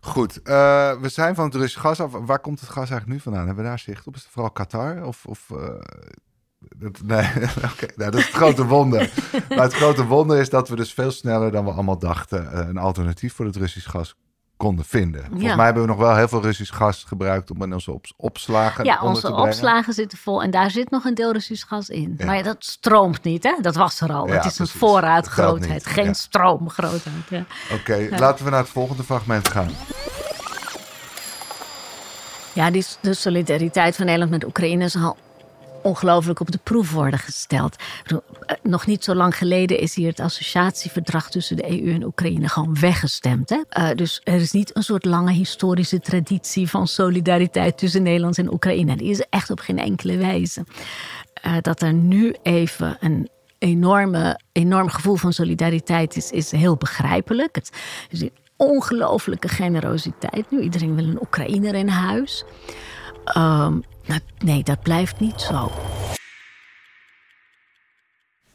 Goed, 0.00 0.38
uh, 0.38 1.00
we 1.00 1.08
zijn 1.08 1.34
van 1.34 1.44
het 1.44 1.54
Russische 1.54 1.80
gas 1.80 2.00
af. 2.00 2.12
Waar 2.12 2.40
komt 2.40 2.60
het 2.60 2.68
gas 2.68 2.90
eigenlijk 2.90 3.10
nu 3.10 3.20
vandaan? 3.20 3.46
Hebben 3.46 3.64
we 3.64 3.70
daar 3.70 3.78
zicht 3.78 4.06
op? 4.06 4.14
Is 4.14 4.22
het 4.22 4.30
vooral 4.30 4.50
Qatar? 4.50 5.04
Of, 5.04 5.26
of 5.26 5.50
uh, 5.52 5.58
dat, 6.58 7.02
nee, 7.12 7.26
okay. 7.56 7.92
nou, 7.96 8.10
dat 8.10 8.14
is 8.14 8.26
het 8.26 8.34
grote 8.34 8.66
wonder. 8.66 9.12
maar 9.48 9.62
het 9.62 9.74
grote 9.74 10.04
wonder 10.04 10.38
is 10.38 10.50
dat 10.50 10.68
we 10.68 10.76
dus 10.76 10.92
veel 10.92 11.10
sneller 11.10 11.50
dan 11.50 11.64
we 11.64 11.70
allemaal 11.70 11.98
dachten 11.98 12.68
een 12.68 12.78
alternatief 12.78 13.34
voor 13.34 13.46
het 13.46 13.56
Russisch 13.56 13.90
gas 13.90 14.16
konden 14.58 14.84
vinden. 14.84 15.20
Volgens 15.20 15.42
ja. 15.42 15.56
mij 15.56 15.64
hebben 15.64 15.82
we 15.82 15.88
nog 15.88 15.98
wel 15.98 16.16
heel 16.16 16.28
veel 16.28 16.42
Russisch 16.42 16.76
gas 16.76 17.04
gebruikt 17.06 17.50
om 17.50 17.62
in 17.62 17.72
onze 17.72 17.92
op 17.92 18.06
opslagen 18.16 18.84
Ja, 18.84 19.00
onze 19.02 19.34
opslagen 19.34 19.92
zitten 19.92 20.18
vol 20.18 20.42
en 20.42 20.50
daar 20.50 20.70
zit 20.70 20.90
nog 20.90 21.04
een 21.04 21.14
deel 21.14 21.32
Russisch 21.32 21.68
gas 21.68 21.88
in. 21.88 22.14
Ja. 22.18 22.26
Maar 22.26 22.42
dat 22.42 22.56
stroomt 22.58 23.22
niet, 23.22 23.42
hè? 23.42 23.54
Dat 23.60 23.74
was 23.74 24.00
er 24.00 24.12
al. 24.12 24.26
Het 24.28 24.44
is 24.44 24.56
precies. 24.56 24.58
een 24.58 24.78
voorraadgrootheid, 24.78 25.86
geen 25.86 26.14
stroomgrootheid. 26.14 27.28
Ja. 27.28 27.44
Oké, 27.72 27.92
okay, 27.92 28.18
laten 28.18 28.44
we 28.44 28.50
naar 28.50 28.60
het 28.60 28.68
volgende 28.68 29.02
fragment 29.02 29.48
gaan. 29.48 29.70
Ja, 32.52 32.70
die, 32.70 32.86
de 33.00 33.14
solidariteit 33.14 33.96
van 33.96 34.04
Nederland 34.04 34.30
met 34.30 34.44
Oekraïne 34.44 34.84
is 34.84 34.96
al 34.96 35.16
ongelooflijk 35.82 36.40
op 36.40 36.50
de 36.50 36.58
proef 36.62 36.92
worden 36.92 37.18
gesteld. 37.18 37.76
Eh, 38.06 38.16
nog 38.62 38.86
niet 38.86 39.04
zo 39.04 39.14
lang 39.14 39.36
geleden 39.36 39.78
is 39.78 39.94
hier 39.94 40.08
het 40.08 40.20
associatieverdrag 40.20 41.30
tussen 41.30 41.56
de 41.56 41.70
EU 41.70 41.92
en 41.92 42.04
Oekraïne 42.04 42.48
gewoon 42.48 42.80
weggestemd. 42.80 43.50
Hè? 43.50 43.90
Uh, 43.90 43.96
dus 43.96 44.20
er 44.24 44.34
is 44.34 44.52
niet 44.52 44.76
een 44.76 44.82
soort 44.82 45.04
lange 45.04 45.32
historische 45.32 46.00
traditie 46.00 46.68
van 46.68 46.86
solidariteit 46.86 47.78
tussen 47.78 48.02
Nederland 48.02 48.38
en 48.38 48.52
Oekraïne. 48.52 48.96
Die 48.96 49.10
is 49.10 49.24
echt 49.30 49.50
op 49.50 49.60
geen 49.60 49.78
enkele 49.78 50.16
wijze. 50.16 50.64
Uh, 51.46 51.56
dat 51.60 51.82
er 51.82 51.92
nu 51.92 52.34
even 52.42 52.96
een 53.00 53.28
enorme, 53.58 54.40
enorm 54.52 54.88
gevoel 54.88 55.16
van 55.16 55.32
solidariteit 55.32 56.16
is, 56.16 56.30
is 56.30 56.50
heel 56.50 56.76
begrijpelijk. 56.76 57.54
Het 57.54 57.70
is 58.10 58.20
een 58.20 58.32
ongelofelijke 58.56 59.48
generositeit 59.48 60.50
nu. 60.50 60.60
Iedereen 60.60 60.94
wil 60.94 61.04
een 61.04 61.20
Oekraïner 61.20 61.74
in 61.74 61.88
huis. 61.88 62.44
Um, 63.36 63.82
nee, 64.38 64.62
dat 64.62 64.82
blijft 64.82 65.20
niet 65.20 65.40
zo. 65.40 65.70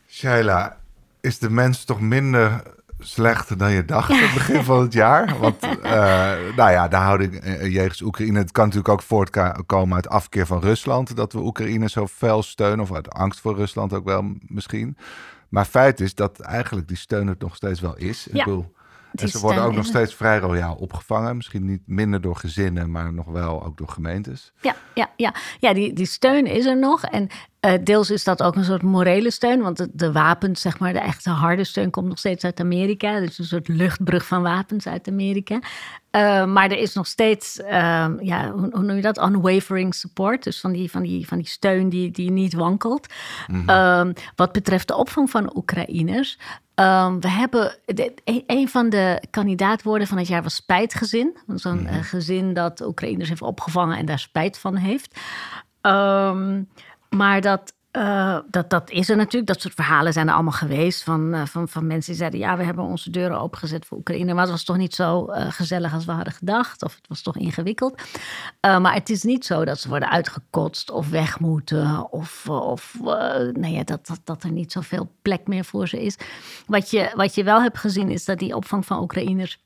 Shaila, 0.10 0.77
is 1.22 1.39
de 1.39 1.50
mens 1.50 1.83
toch 1.83 2.01
minder 2.01 2.62
slecht 3.00 3.60
dan 3.60 3.72
je 3.72 3.86
dacht 3.86 4.12
aan 4.12 4.17
het 4.17 4.33
begin 4.33 4.63
van 4.63 4.81
het 4.81 4.93
jaar? 4.93 5.38
Want, 5.39 5.63
uh, 5.63 5.72
nou 6.55 6.72
ja, 6.72 6.88
de 6.88 6.95
houding 6.95 7.45
uh, 7.45 7.74
jegens 7.74 8.01
Oekraïne... 8.01 8.39
het 8.39 8.51
kan 8.51 8.63
natuurlijk 8.63 8.93
ook 8.93 9.01
voortkomen 9.01 9.95
uit 9.95 10.10
afkeer 10.10 10.45
van 10.45 10.60
Rusland... 10.60 11.15
dat 11.15 11.33
we 11.33 11.39
Oekraïne 11.39 11.89
zo 11.89 12.07
fel 12.07 12.43
steunen, 12.43 12.79
of 12.79 12.93
uit 12.93 13.10
angst 13.10 13.39
voor 13.39 13.55
Rusland 13.55 13.93
ook 13.93 14.05
wel 14.05 14.36
misschien. 14.48 14.98
Maar 15.50 15.65
feit 15.65 16.00
is 16.00 16.15
dat 16.15 16.39
eigenlijk 16.39 16.88
die 16.88 16.98
steun 16.98 17.27
het 17.27 17.39
nog 17.39 17.55
steeds 17.55 17.79
wel 17.79 17.98
is. 17.98 18.27
Ja. 18.31 18.39
Ik 18.39 18.45
bedoel, 18.45 18.74
en 19.13 19.29
ze 19.29 19.39
worden 19.39 19.63
ook 19.63 19.75
nog 19.75 19.86
steeds 19.86 20.15
vrij 20.15 20.39
royaal 20.39 20.75
opgevangen. 20.75 21.36
Misschien 21.36 21.65
niet 21.65 21.82
minder 21.86 22.22
door 22.22 22.36
gezinnen, 22.36 22.91
maar 22.91 23.13
nog 23.13 23.25
wel 23.25 23.63
ook 23.63 23.77
door 23.77 23.89
gemeentes. 23.89 24.51
Ja, 24.62 24.75
ja, 24.93 25.10
ja. 25.15 25.34
ja 25.60 25.74
die, 25.74 25.93
die 25.93 26.05
steun 26.05 26.46
is 26.46 26.65
er 26.65 26.77
nog. 26.77 27.03
En 27.03 27.29
uh, 27.65 27.72
deels 27.84 28.10
is 28.10 28.24
dat 28.24 28.43
ook 28.43 28.55
een 28.55 28.63
soort 28.63 28.82
morele 28.82 29.32
steun. 29.32 29.62
Want 29.62 29.77
de, 29.77 29.89
de, 29.93 30.12
wapens, 30.12 30.62
zeg 30.62 30.79
maar, 30.79 30.93
de 30.93 31.00
echte 31.00 31.29
harde 31.29 31.63
steun 31.63 31.89
komt 31.89 32.08
nog 32.08 32.17
steeds 32.17 32.43
uit 32.43 32.60
Amerika. 32.60 33.20
Dus 33.20 33.39
een 33.39 33.46
soort 33.46 33.67
luchtbrug 33.67 34.25
van 34.25 34.41
wapens 34.41 34.88
uit 34.88 35.08
Amerika. 35.08 35.55
Uh, 35.55 36.46
maar 36.46 36.72
er 36.72 36.77
is 36.77 36.93
nog 36.93 37.08
steeds, 37.08 37.60
uh, 37.60 38.08
ja, 38.20 38.51
hoe, 38.51 38.70
hoe, 38.72 38.84
noem 38.84 38.96
je 38.96 39.01
dat? 39.01 39.17
Unwavering 39.17 39.96
support. 39.96 40.43
Dus 40.43 40.60
van 40.60 40.72
die, 40.72 40.91
van 40.91 41.03
die, 41.03 41.27
van 41.27 41.38
die 41.38 41.48
steun 41.48 41.89
die, 41.89 42.12
die 42.12 42.32
niet 42.32 42.53
wankelt. 42.53 43.08
Mm 43.48 43.63
-hmm. 43.67 44.13
wat 44.36 44.51
betreft 44.51 44.88
de 44.88 44.96
opvang 44.96 45.29
van 45.29 45.55
Oekraïners. 45.55 46.39
Um, 46.75 47.20
we 47.20 47.30
hebben 47.30 47.75
de, 47.86 48.13
een 48.48 48.70
van 48.70 48.89
de 48.89 49.24
kandidaatwoorden 49.30 50.08
van 50.08 50.18
het 50.18 50.27
jaar 50.27 50.44
was 50.44 50.56
spijtgezin. 50.56 51.38
Zo'n 51.56 51.80
mm 51.80 51.86
-hmm. 51.86 52.01
gezin 52.01 52.53
dat 52.53 52.82
Oekraïners 52.86 53.30
heeft 53.30 53.42
opgevangen 53.42 53.98
en 53.98 54.06
daar 54.06 54.20
spijt 54.20 54.58
van 54.60 54.75
heeft. 54.75 55.20
Um, 55.82 56.70
maar 57.10 57.42
dat, 57.42 57.74
uh, 57.98 58.38
dat, 58.50 58.70
dat 58.70 58.90
is 58.90 59.10
er 59.10 59.16
natuurlijk. 59.16 59.48
Dat 59.48 59.62
soort 59.62 59.74
verhalen 59.74 60.14
zijn 60.14 60.28
er 60.28 60.34
allemaal 60.34 60.52
geweest. 60.52 61.04
Van, 61.04 61.34
uh, 61.34 61.46
van, 61.46 61.68
van 61.68 61.88
mensen 61.88 62.12
die 62.12 62.20
zeiden: 62.20 62.40
Ja, 62.40 62.58
we 62.58 62.64
hebben 62.64 62.84
onze 62.84 63.10
deuren 63.10 63.40
opengezet 63.40 63.86
voor 63.86 63.98
Oekraïne. 63.98 64.34
Maar 64.34 64.44
het 64.44 64.52
was 64.52 64.64
toch 64.64 64.78
niet 64.78 64.96
zo 64.96 65.30
uh, 65.30 65.52
gezellig 65.52 65.94
als 65.94 66.06
we 66.06 66.12
hadden 66.12 66.34
gedacht. 66.34 66.84
Of 66.84 66.96
het 66.96 67.08
was 67.08 67.22
toch 67.22 67.38
ingewikkeld. 67.38 68.02
maar 68.62 68.94
het 68.94 69.10
is 69.10 69.24
niet 69.24 69.46
zo 69.46 69.66
dat 69.66 69.80
ze 69.80 69.90
worden 69.90 70.10
uitgekotst 70.10 70.92
of 70.92 71.10
weg 71.10 71.40
moeten. 71.40 72.12
Of, 72.12 72.50
of 72.50 72.98
nou 73.54 73.68
ja, 73.68 73.84
dat, 73.84 74.08
dat, 74.08 74.20
dat 74.24 74.44
er 74.44 74.52
niet 74.52 74.72
zoveel 74.72 75.12
plek 75.22 75.48
meer 75.48 75.66
voor 75.66 75.88
ze 75.88 76.04
is. 76.04 76.18
Wat 76.66 76.92
je, 76.92 77.12
wat 77.16 77.36
je 77.36 77.44
wel 77.44 77.62
hebt 77.62 77.78
gezien 77.78 78.10
is 78.10 78.26
dat 78.26 78.40
die 78.40 78.56
opvang 78.56 78.86
van 78.86 79.02
Oekraïners 79.02 79.60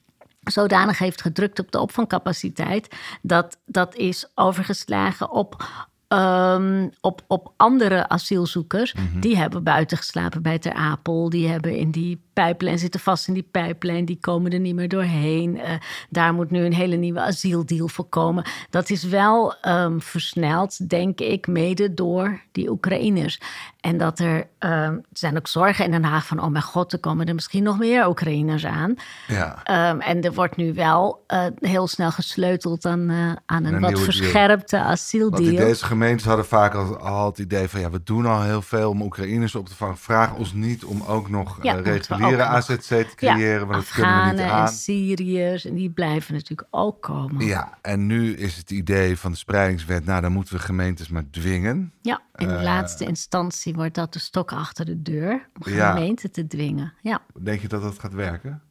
zodanig 0.44 0.98
heeft 0.98 1.22
gedrukt 1.22 1.60
op 1.60 1.72
de 1.72 1.80
opvangcapaciteit. 1.80 2.96
Dat 3.22 3.58
dat 3.66 3.96
is 3.96 4.32
overgeslagen 4.36 5.32
op 5.32 5.68
Um, 6.14 6.90
op, 7.02 7.24
op 7.28 7.54
andere 7.58 8.10
asielzoekers. 8.10 8.94
Mm 8.94 9.08
-hmm. 9.12 9.22
Die 9.22 9.38
hebben 9.38 9.64
buiten 9.64 9.98
geslapen 9.98 10.42
bij 10.42 10.60
Ter 10.60 10.74
Apel. 10.74 11.30
Die 11.30 11.48
hebben 11.48 11.76
in 11.76 11.92
die 11.92 12.22
pijplijn, 12.34 12.80
zitten 12.80 13.00
vast 13.00 13.28
in 13.28 13.34
die 13.34 13.48
pijplijn. 13.52 14.06
Die 14.06 14.18
komen 14.20 14.52
er 14.52 14.60
niet 14.60 14.76
meer 14.76 14.88
doorheen. 14.88 15.56
Uh, 15.56 15.64
daar 16.10 16.34
moet 16.34 16.52
nu 16.52 16.66
een 16.66 16.74
hele 16.74 16.96
nieuwe 16.96 17.20
asieldeal 17.20 17.88
voor 17.88 18.06
komen. 18.06 18.44
Dat 18.70 18.90
is 18.90 19.04
wel 19.04 19.56
um, 19.68 20.02
versneld, 20.02 20.90
denk 20.90 21.20
ik, 21.20 21.48
mede 21.48 21.94
door 21.94 22.42
die 22.52 22.70
Oekraïners. 22.70 23.40
En 23.88 23.98
dat 23.98 24.20
er, 24.20 24.48
um, 24.60 25.02
zijn 25.12 25.38
ook 25.38 25.48
zorgen 25.48 25.86
in 25.86 25.92
Den 25.92 26.04
Haag 26.04 26.26
van... 26.26 26.40
oh 26.40 26.48
mijn 26.48 26.64
god, 26.64 26.94
er 26.94 27.00
komen 27.00 27.28
er 27.28 27.34
misschien 27.34 27.64
nog 27.64 27.78
meer 27.78 28.08
Oekraïners 28.08 28.66
aan. 28.66 28.96
Ja. 29.28 29.64
en 30.00 30.22
er 30.22 30.34
wordt 30.34 30.56
nu 30.56 30.74
wel 30.74 31.24
uh, 31.28 31.46
heel 31.60 31.88
snel 31.88 32.12
gesleuteld 32.12 32.86
aan, 32.86 33.12
uh, 33.12 33.32
aan 33.46 33.66
een, 33.66 33.74
een 33.74 33.82
wat 33.82 34.00
verscherpte 34.00 34.80
asieldeal. 34.80 35.46
Want 35.46 35.58
deze 35.58 35.86
gemeentes 35.86 36.26
hadden 36.26 36.46
vaak 36.46 36.74
al, 36.74 36.98
al, 36.98 37.26
het 37.26 37.38
idee 37.38 37.68
van... 37.68 37.80
ja, 37.80 37.90
we 37.90 38.04
doen 38.04 38.26
al 38.26 38.42
heel 38.42 38.62
veel 38.62 38.90
om 38.90 39.02
Oekraïners 39.02 39.56
op 39.56 39.68
te 39.68 39.76
vangen. 39.76 39.98
Vraag 39.98 40.36
ons 40.36 40.54
niet 40.54 40.84
om 40.84 41.04
ook 41.08 41.30
nog 41.30 41.60
ja, 41.62 41.74
reguliere 41.74 42.44
AZC 42.44 42.80
te 42.80 43.08
creëren. 43.16 43.60
Ja, 43.60 43.66
want 43.66 43.84
dat 43.84 43.92
kunnen 43.92 44.26
we 44.26 44.32
niet 44.32 44.42
aan. 44.42 44.68
en 44.68 44.74
Syriërs, 44.74 45.66
en 45.66 45.74
die 45.74 45.90
blijven 45.90 46.34
natuurlijk 46.34 46.68
ook 46.72 47.02
komen. 47.02 47.46
Ja, 47.46 47.78
en 47.82 48.06
nu 48.06 48.36
is 48.36 48.58
het 48.58 48.72
idee 48.72 49.18
van 49.18 49.32
de 49.32 49.38
spreidingswet... 49.38 50.06
nou, 50.06 50.22
dan 50.22 50.32
moeten 50.32 50.54
we 50.54 50.60
gemeentes 50.60 51.10
maar 51.10 51.30
dwingen. 51.32 51.92
Ja, 52.02 52.22
in 52.36 52.48
de 52.48 52.62
laatste 52.62 53.06
instantie 53.06 53.76
wordt 53.78 53.96
dat 53.96 54.14
de 54.14 54.20
stok 54.20 54.52
achter 54.52 54.86
de 54.86 55.02
deur... 55.02 55.50
om 55.56 55.64
gemeenten 55.64 56.30
ja. 56.34 56.42
te 56.42 56.48
dwingen. 56.48 56.94
Ja. 57.02 57.22
Denk 57.42 57.62
je 57.62 57.68
dat 57.68 57.82
dat 57.82 58.00
gaat 58.00 58.14
werken? 58.14 58.62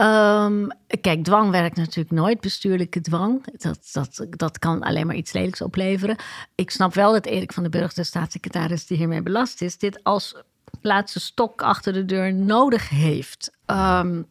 Um, 0.00 0.68
kijk, 1.00 1.24
dwang 1.24 1.50
werkt 1.50 1.76
natuurlijk 1.76 2.10
nooit, 2.14 2.40
bestuurlijke 2.40 3.00
dwang. 3.00 3.60
Dat, 3.60 3.90
dat, 3.92 4.26
dat 4.30 4.58
kan 4.58 4.82
alleen 4.82 5.06
maar 5.06 5.16
iets 5.16 5.32
lelijks 5.32 5.60
opleveren. 5.60 6.16
Ik 6.54 6.70
snap 6.70 6.94
wel 6.94 7.12
dat 7.12 7.26
Erik 7.26 7.52
van 7.52 7.62
den 7.62 7.72
Burg, 7.72 7.92
de 7.92 8.04
staatssecretaris 8.04 8.86
die 8.86 8.96
hiermee 8.96 9.22
belast 9.22 9.62
is, 9.62 9.78
dit 9.78 10.04
als 10.04 10.42
laatste 10.80 11.20
stok 11.20 11.62
achter 11.62 11.92
de 11.92 12.04
deur 12.04 12.34
nodig 12.34 12.88
heeft. 12.88 13.56
Um, 13.66 14.26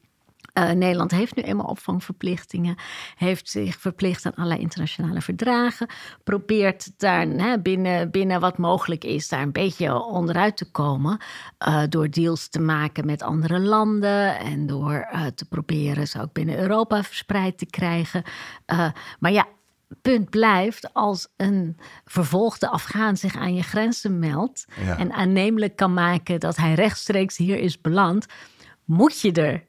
uh, 0.53 0.71
Nederland 0.71 1.11
heeft 1.11 1.35
nu 1.35 1.43
eenmaal 1.43 1.65
opvangverplichtingen, 1.65 2.75
heeft 3.15 3.49
zich 3.49 3.79
verplicht 3.79 4.25
aan 4.25 4.35
allerlei 4.35 4.59
internationale 4.59 5.21
verdragen, 5.21 5.87
probeert 6.23 6.99
daar 6.99 7.27
hè, 7.27 7.59
binnen, 7.59 8.11
binnen 8.11 8.39
wat 8.39 8.57
mogelijk 8.57 9.03
is, 9.03 9.29
daar 9.29 9.41
een 9.41 9.51
beetje 9.51 10.03
onderuit 10.03 10.57
te 10.57 10.71
komen 10.71 11.17
uh, 11.67 11.83
door 11.89 12.09
deals 12.09 12.47
te 12.47 12.59
maken 12.59 13.05
met 13.05 13.21
andere 13.21 13.59
landen 13.59 14.39
en 14.39 14.67
door 14.67 15.09
uh, 15.13 15.25
te 15.25 15.45
proberen 15.45 16.07
ze 16.07 16.21
ook 16.21 16.33
binnen 16.33 16.59
Europa 16.59 17.03
verspreid 17.03 17.57
te 17.57 17.65
krijgen. 17.65 18.23
maar 19.19 19.31
ja, 19.31 19.47
punt 20.01 20.29
blijft, 20.29 20.93
als 20.93 21.27
een 21.37 21.77
vervolgde 22.05 22.69
Afghaan 22.69 23.17
zich 23.17 23.35
aan 23.35 23.55
je 23.55 23.63
grenzen 23.63 24.19
meldt 24.19 24.65
ja. 24.85 24.97
en 24.97 25.11
aannemelijk 25.11 25.75
kan 25.75 25.93
maken 25.93 26.39
dat 26.39 26.55
hij 26.55 26.73
rechtstreeks 26.73 27.37
hier 27.37 27.57
is 27.57 27.81
beland, 27.81 28.25
moet 28.85 29.21
je 29.21 29.31
er 29.31 29.63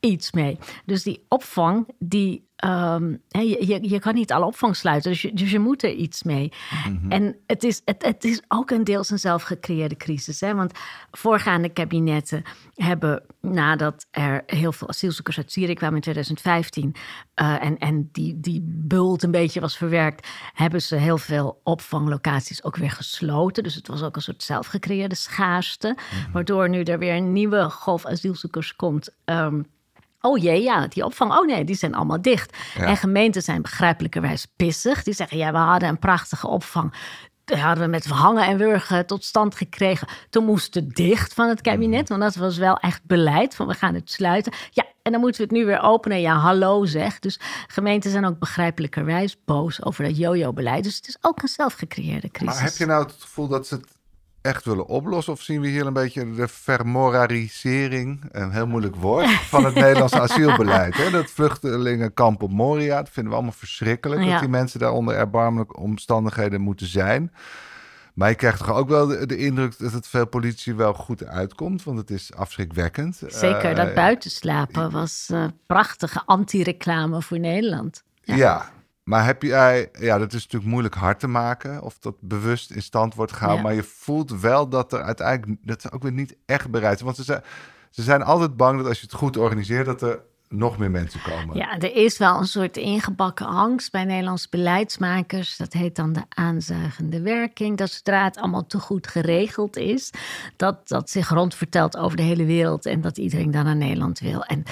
iets 0.00 0.32
mee. 0.32 0.58
Dus 0.84 1.02
die 1.02 1.24
opvang, 1.28 1.88
die, 1.98 2.48
um, 2.64 3.22
je, 3.28 3.66
je, 3.66 3.88
je, 3.88 3.98
kan 3.98 4.14
niet 4.14 4.32
alle 4.32 4.44
opvang 4.44 4.76
sluiten, 4.76 5.10
dus 5.10 5.22
je, 5.22 5.32
dus 5.34 5.50
je 5.50 5.58
moet 5.58 5.82
er 5.82 5.92
iets 5.92 6.22
mee. 6.22 6.52
Mm-hmm. 6.86 7.10
En 7.10 7.36
het 7.46 7.64
is, 7.64 7.82
het, 7.84 8.04
het 8.04 8.24
is 8.24 8.42
ook 8.48 8.70
een 8.70 8.84
deels 8.84 9.10
een 9.10 9.18
zelfgecreëerde 9.18 9.96
crisis. 9.96 10.40
Hè? 10.40 10.54
Want 10.54 10.78
voorgaande 11.10 11.68
kabinetten 11.68 12.42
hebben, 12.74 13.22
nadat 13.40 14.06
er 14.10 14.42
heel 14.46 14.72
veel 14.72 14.88
asielzoekers 14.88 15.36
uit 15.36 15.52
Syrië 15.52 15.74
kwamen 15.74 15.96
in 15.96 16.02
2015... 16.02 16.94
Uh, 17.42 17.64
en, 17.64 17.78
en 17.78 18.08
die, 18.12 18.40
die 18.40 18.60
bult 18.64 19.22
een 19.22 19.30
beetje 19.30 19.60
was 19.60 19.76
verwerkt... 19.76 20.28
hebben 20.52 20.82
ze 20.82 20.96
heel 20.96 21.18
veel 21.18 21.60
opvanglocaties 21.64 22.64
ook 22.64 22.76
weer 22.76 22.90
gesloten. 22.90 23.62
Dus 23.62 23.74
het 23.74 23.88
was 23.88 24.02
ook 24.02 24.16
een 24.16 24.22
soort 24.22 24.42
zelfgecreëerde 24.42 25.14
schaarste. 25.14 25.88
Mm-hmm. 25.88 26.32
Waardoor 26.32 26.68
nu 26.68 26.82
er 26.82 26.98
weer 26.98 27.14
een 27.14 27.32
nieuwe 27.32 27.70
golf 27.70 28.06
asielzoekers 28.06 28.76
komt... 28.76 29.14
Um, 29.24 29.66
Oh 30.20 30.38
jee, 30.38 30.62
ja, 30.62 30.86
die 30.86 31.04
opvang. 31.04 31.32
Oh 31.32 31.46
nee, 31.46 31.64
die 31.64 31.76
zijn 31.76 31.94
allemaal 31.94 32.22
dicht. 32.22 32.56
Ja. 32.78 32.84
En 32.84 32.96
gemeenten 32.96 33.42
zijn 33.42 33.62
begrijpelijkerwijs 33.62 34.46
pissig. 34.56 35.02
Die 35.02 35.14
zeggen, 35.14 35.38
ja, 35.38 35.52
we 35.52 35.58
hadden 35.58 35.88
een 35.88 35.98
prachtige 35.98 36.48
opvang. 36.48 36.94
Die 37.44 37.58
hadden 37.58 37.84
we 37.84 37.90
met 37.90 38.06
hangen 38.06 38.46
en 38.46 38.56
wurgen 38.56 39.06
tot 39.06 39.24
stand 39.24 39.54
gekregen. 39.54 40.08
Toen 40.30 40.44
moest 40.44 40.74
het 40.74 40.94
dicht 40.94 41.34
van 41.34 41.48
het 41.48 41.60
kabinet. 41.60 42.08
Want 42.08 42.20
dat 42.20 42.34
was 42.34 42.58
wel 42.58 42.76
echt 42.76 43.04
beleid 43.04 43.54
van 43.54 43.66
we 43.66 43.74
gaan 43.74 43.94
het 43.94 44.10
sluiten. 44.10 44.52
Ja, 44.70 44.84
en 45.02 45.12
dan 45.12 45.20
moeten 45.20 45.40
we 45.40 45.46
het 45.46 45.56
nu 45.56 45.66
weer 45.66 45.80
openen. 45.80 46.20
Ja, 46.20 46.36
hallo 46.36 46.84
zeg. 46.84 47.18
Dus 47.18 47.40
gemeenten 47.66 48.10
zijn 48.10 48.26
ook 48.26 48.38
begrijpelijkerwijs 48.38 49.36
boos 49.44 49.84
over 49.84 50.04
dat 50.04 50.16
jojo-beleid. 50.16 50.84
Dus 50.84 50.96
het 50.96 51.08
is 51.08 51.16
ook 51.20 51.42
een 51.42 51.48
zelfgecreëerde 51.48 52.30
crisis. 52.30 52.54
Maar 52.54 52.64
heb 52.64 52.76
je 52.76 52.86
nou 52.86 53.02
het 53.02 53.14
gevoel 53.18 53.48
dat 53.48 53.66
ze 53.66 53.74
het 53.74 53.86
echt 54.42 54.64
willen 54.64 54.86
oplossen? 54.86 55.32
Of 55.32 55.42
zien 55.42 55.60
we 55.60 55.68
hier 55.68 55.86
een 55.86 55.92
beetje 55.92 56.32
de 56.32 56.48
vermorarisering, 56.48 58.28
een 58.32 58.50
heel 58.50 58.66
moeilijk 58.66 58.96
woord, 58.96 59.30
van 59.30 59.64
het 59.64 59.74
Nederlandse 59.74 60.20
asielbeleid? 60.30 60.96
Hè? 60.96 61.10
Dat 61.10 61.30
vluchtelingenkamp 61.30 62.42
op 62.42 62.50
Moria, 62.50 62.96
dat 62.96 63.10
vinden 63.10 63.30
we 63.30 63.38
allemaal 63.38 63.58
verschrikkelijk. 63.58 64.22
Ja. 64.22 64.30
Dat 64.30 64.40
die 64.40 64.48
mensen 64.48 64.80
daar 64.80 64.92
onder 64.92 65.14
erbarmelijke 65.14 65.76
omstandigheden 65.76 66.60
moeten 66.60 66.86
zijn. 66.86 67.32
Maar 68.14 68.28
je 68.28 68.34
krijgt 68.34 68.58
toch 68.58 68.72
ook 68.72 68.88
wel 68.88 69.06
de, 69.06 69.26
de, 69.26 69.36
indruk 69.36 69.78
dat 69.78 69.92
het 69.92 70.08
veel 70.08 70.26
politie 70.26 70.74
wel 70.74 70.92
goed 70.92 71.24
uitkomt, 71.24 71.82
want 71.82 71.98
het 71.98 72.10
is 72.10 72.34
afschrikwekkend. 72.34 73.22
Zeker, 73.26 73.70
uh, 73.70 73.76
dat 73.76 73.94
buitenslapen 73.94 74.90
was 74.90 75.28
uh, 75.32 75.44
prachtige 75.66 76.22
anti-reclame 76.24 77.22
voor 77.22 77.38
Nederland. 77.38 78.02
Ja. 78.22 78.34
ja. 78.34 78.70
Maar 79.02 79.24
heb 79.24 79.42
jij, 79.42 79.88
ja, 79.98 80.18
dat 80.18 80.32
is 80.32 80.42
natuurlijk 80.42 80.70
moeilijk 80.70 80.94
hard 80.94 81.20
te 81.20 81.26
maken 81.26 81.82
of 81.82 81.98
dat 81.98 82.14
bewust 82.20 82.70
in 82.70 82.82
stand 82.82 83.14
wordt 83.14 83.32
gehouden. 83.32 83.62
Ja. 83.62 83.66
Maar 83.68 83.76
je 83.76 83.88
voelt 83.88 84.40
wel 84.40 84.68
dat 84.68 84.92
er 84.92 85.02
uiteindelijk, 85.02 85.60
dat 85.62 85.82
ze 85.82 85.92
ook 85.92 86.02
weer 86.02 86.12
niet 86.12 86.36
echt 86.46 86.70
bereid 86.70 86.98
zijn. 86.98 87.04
Want 87.04 87.16
ze 87.16 87.22
zijn, 87.24 87.42
ze 87.90 88.02
zijn 88.02 88.22
altijd 88.22 88.56
bang 88.56 88.78
dat 88.78 88.86
als 88.86 89.00
je 89.00 89.06
het 89.06 89.14
goed 89.14 89.36
organiseert, 89.36 89.86
dat 89.86 90.02
er 90.02 90.20
nog 90.50 90.78
meer 90.78 90.90
mensen 90.90 91.20
komen. 91.22 91.56
Ja, 91.56 91.78
er 91.78 91.94
is 91.94 92.18
wel 92.18 92.38
een 92.38 92.46
soort 92.46 92.76
ingebakken 92.76 93.46
angst 93.46 93.92
bij 93.92 94.04
Nederlandse 94.04 94.46
beleidsmakers. 94.50 95.56
Dat 95.56 95.72
heet 95.72 95.96
dan 95.96 96.12
de 96.12 96.22
aanzuigende 96.28 97.20
werking. 97.20 97.76
Dat 97.76 97.90
zodra 97.90 98.24
het 98.24 98.36
allemaal 98.36 98.66
te 98.66 98.78
goed 98.78 99.06
geregeld 99.06 99.76
is, 99.76 100.10
dat 100.56 100.88
dat 100.88 101.10
zich 101.10 101.28
rondvertelt 101.28 101.96
over 101.96 102.16
de 102.16 102.22
hele 102.22 102.44
wereld 102.44 102.86
en 102.86 103.00
dat 103.00 103.18
iedereen 103.18 103.50
dan 103.50 103.64
naar 103.64 103.76
Nederland 103.76 104.18
wil. 104.18 104.44
En 104.44 104.64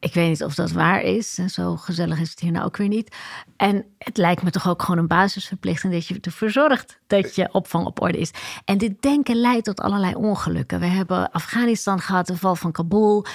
ik 0.00 0.14
weet 0.14 0.28
niet 0.28 0.44
of 0.44 0.54
dat 0.54 0.70
waar 0.70 1.02
is. 1.02 1.38
En 1.38 1.50
zo 1.50 1.76
gezellig 1.76 2.20
is 2.20 2.30
het 2.30 2.40
hier 2.40 2.52
nou 2.52 2.64
ook 2.64 2.76
weer 2.76 2.88
niet. 2.88 3.16
En 3.56 3.84
het 3.98 4.16
lijkt 4.16 4.42
me 4.42 4.50
toch 4.50 4.68
ook 4.68 4.82
gewoon 4.82 5.00
een 5.00 5.06
basisverplichting 5.06 5.92
dat 5.92 6.06
je 6.06 6.18
ervoor 6.20 6.50
zorgt 6.50 7.00
dat 7.06 7.34
je 7.34 7.52
opvang 7.52 7.86
op 7.86 8.00
orde 8.00 8.18
is. 8.18 8.30
En 8.64 8.78
dit 8.78 9.02
denken 9.02 9.36
leidt 9.36 9.64
tot 9.64 9.80
allerlei 9.80 10.14
ongelukken. 10.14 10.80
We 10.80 10.86
hebben 10.86 11.30
Afghanistan 11.30 12.00
gehad, 12.00 12.26
de 12.26 12.36
val 12.36 12.56
van 12.56 12.72
Kabul. 12.72 13.26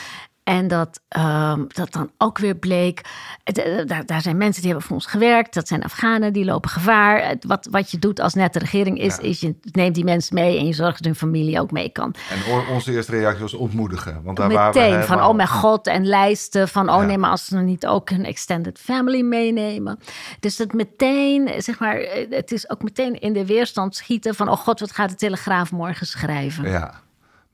En 0.46 0.68
dat, 0.68 1.02
ehm, 1.08 1.64
dat 1.68 1.92
dan 1.94 2.12
ook 2.18 2.38
weer 2.38 2.56
bleek. 2.56 3.02
eh, 3.44 3.86
Daar, 3.86 4.06
daar 4.06 4.22
zijn 4.22 4.38
mensen 4.38 4.62
die 4.62 4.72
hebben 4.72 4.88
voor 4.88 4.96
ons 4.98 5.06
gewerkt. 5.06 5.54
Dat 5.54 5.68
zijn 5.68 5.84
Afghanen, 5.84 6.34
die 6.34 6.46
lopen 6.46 6.70
gevaar. 6.70 7.36
Wat, 7.40 7.68
wat 7.72 7.92
je 7.92 8.00
doet 8.00 8.20
als 8.20 8.34
nette 8.34 8.60
regering 8.60 9.00
is, 9.00 9.18
is 9.18 9.40
je 9.40 9.56
neemt 9.72 9.96
die 9.96 10.04
mensen 10.04 10.36
mee 10.36 10.58
en 10.58 10.66
je 10.66 10.74
zorgt 10.74 10.98
dat 10.98 11.06
hun 11.06 11.16
familie 11.16 11.60
ook 11.60 11.72
mee 11.72 11.90
kan. 11.90 12.16
En 12.30 12.68
onze 12.74 12.92
eerste 12.92 13.12
reactie 13.12 13.42
was 13.42 13.54
ontmoedigen. 13.54 14.22
Want 14.24 14.38
daar 14.38 14.52
waren 14.52 14.74
we 14.74 14.80
Meteen 14.80 15.04
van 15.04 15.24
oh 15.24 15.36
mijn 15.36 15.48
god 15.48 15.88
en 15.88 16.06
lijsten 16.08 16.68
van 16.68 16.90
oh 16.90 17.00
Ja. 17.00 17.06
nee 17.06 17.18
maar 17.18 17.30
als 17.30 17.46
ze 17.46 17.56
dan 17.56 17.66
niet 17.66 17.88
ook 17.88 18.10
hun 18.10 18.26
extended 18.26 18.80
family 18.80 19.22
meenemen. 19.22 20.00
Dus 20.40 20.56
dat 20.56 20.74
meteen 20.74 21.50
zeg 21.58 21.80
maar 21.80 21.96
eh, 21.98 22.26
het 22.30 22.52
is 22.52 22.70
ook 22.70 22.84
meteen 22.84 23.20
in 23.20 23.34
de 23.34 23.46
weerstand 23.46 23.96
schieten 23.96 24.36
van 24.36 24.50
oh 24.50 24.58
god 24.58 24.80
wat 24.80 24.92
gaat 24.92 25.10
de 25.10 25.16
Telegraaf 25.16 25.72
morgen 25.72 26.08
schrijven. 26.08 26.70
Ja. 26.70 27.04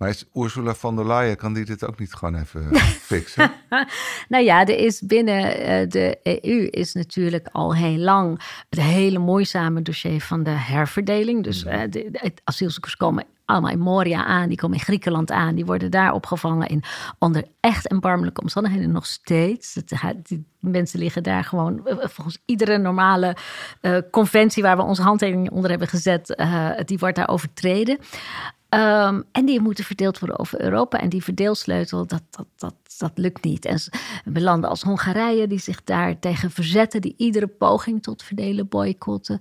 Maar 0.02 0.10
is 0.10 0.26
Ursula 0.34 0.74
von 0.74 0.96
der 0.96 1.08
Leyen, 1.08 1.38
kan 1.38 1.54
die 1.54 1.66
dit 1.66 1.86
ook 1.86 2.00
niet 2.00 2.14
gewoon 2.14 2.36
even 2.36 2.76
fixen? 3.12 3.52
Nou 4.30 4.44
ja, 4.44 4.66
er 4.66 4.78
is 4.78 5.02
binnen 5.02 5.58
eh, 5.58 5.90
de 5.90 6.18
EU 6.24 6.68
is 6.70 6.94
natuurlijk 6.94 7.48
al 7.52 7.76
heel 7.76 7.98
lang 7.98 8.42
het 8.70 8.82
hele 8.82 9.20
moeizame 9.20 9.82
dossier 9.82 10.22
van 10.22 10.44
de 10.44 10.50
herverdeling. 10.50 11.44
Dus 11.44 11.64
eh, 11.64 11.82
de, 11.90 12.10
de 12.12 12.32
asielzoekers 12.44 12.98
komen 12.98 13.26
allemaal 13.52 13.72
in 13.72 13.80
Moria 13.80 14.26
aan, 14.26 14.48
die 14.48 14.58
komen 14.58 14.78
in 14.78 14.84
Griekenland 14.84 15.32
aan, 15.32 15.56
die 15.56 15.66
worden 15.66 15.92
daar 15.92 16.14
opgevangen 16.14 16.68
in 16.68 16.84
onder 17.20 17.44
echt 17.60 17.88
erbarmelijke 17.88 18.42
omstandigheden 18.42 18.92
nog 18.92 19.06
steeds. 19.06 19.76
Het, 19.76 20.16
die 20.24 20.46
mensen 20.60 21.00
liggen 21.00 21.24
daar 21.24 21.44
gewoon 21.44 21.88
eh, 21.88 21.96
volgens 22.00 22.38
iedere 22.46 22.78
normale 22.78 23.36
eh, 23.82 23.98
conventie 24.12 24.64
waar 24.64 24.78
we 24.78 24.84
onze 24.84 25.02
handtekening 25.02 25.52
onder 25.52 25.70
hebben 25.70 25.88
gezet, 25.88 26.36
eh, 26.36 26.70
die 26.86 26.98
wordt 26.98 27.16
daar 27.16 27.30
overtreden. 27.30 27.98
Um, 28.76 29.24
en 29.32 29.46
die 29.46 29.62
moeten 29.62 29.84
verdeeld 29.84 30.20
worden 30.20 30.40
over 30.40 30.62
Europa. 30.62 31.00
En 31.00 31.10
die 31.10 31.24
verdeelsleutel, 31.24 32.08
dat, 32.08 32.22
dat, 32.30 32.46
dat, 32.56 32.74
dat 32.98 33.12
lukt 33.16 33.44
niet. 33.44 33.66
En 33.66 33.80
bij 34.26 34.42
landen 34.42 34.70
als 34.70 34.82
Hongarije, 34.82 35.48
die 35.48 35.60
zich 35.60 35.84
daar 35.84 36.20
tegen 36.20 36.52
verzetten, 36.52 37.02
die 37.02 37.14
iedere 37.18 37.48
poging 37.48 38.04
tot 38.04 38.24
verdelen 38.24 38.68
boycotten. 38.68 39.40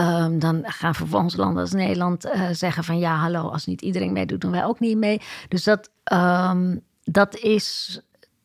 Um, 0.00 0.38
dan 0.38 0.62
gaan 0.64 0.94
vervolgens 0.94 1.36
landen 1.36 1.62
als 1.62 1.72
Nederland 1.72 2.26
uh, 2.26 2.48
zeggen 2.52 2.84
van 2.84 2.98
ja, 2.98 3.16
hallo, 3.16 3.48
als 3.48 3.66
niet 3.66 3.82
iedereen 3.82 4.12
meedoet, 4.12 4.40
doen 4.40 4.50
wij 4.50 4.64
ook 4.64 4.80
niet 4.80 4.96
mee. 4.96 5.20
Dus 5.48 5.64
dat, 5.64 5.90
um, 6.12 6.80
dat 7.04 7.36
is 7.36 8.00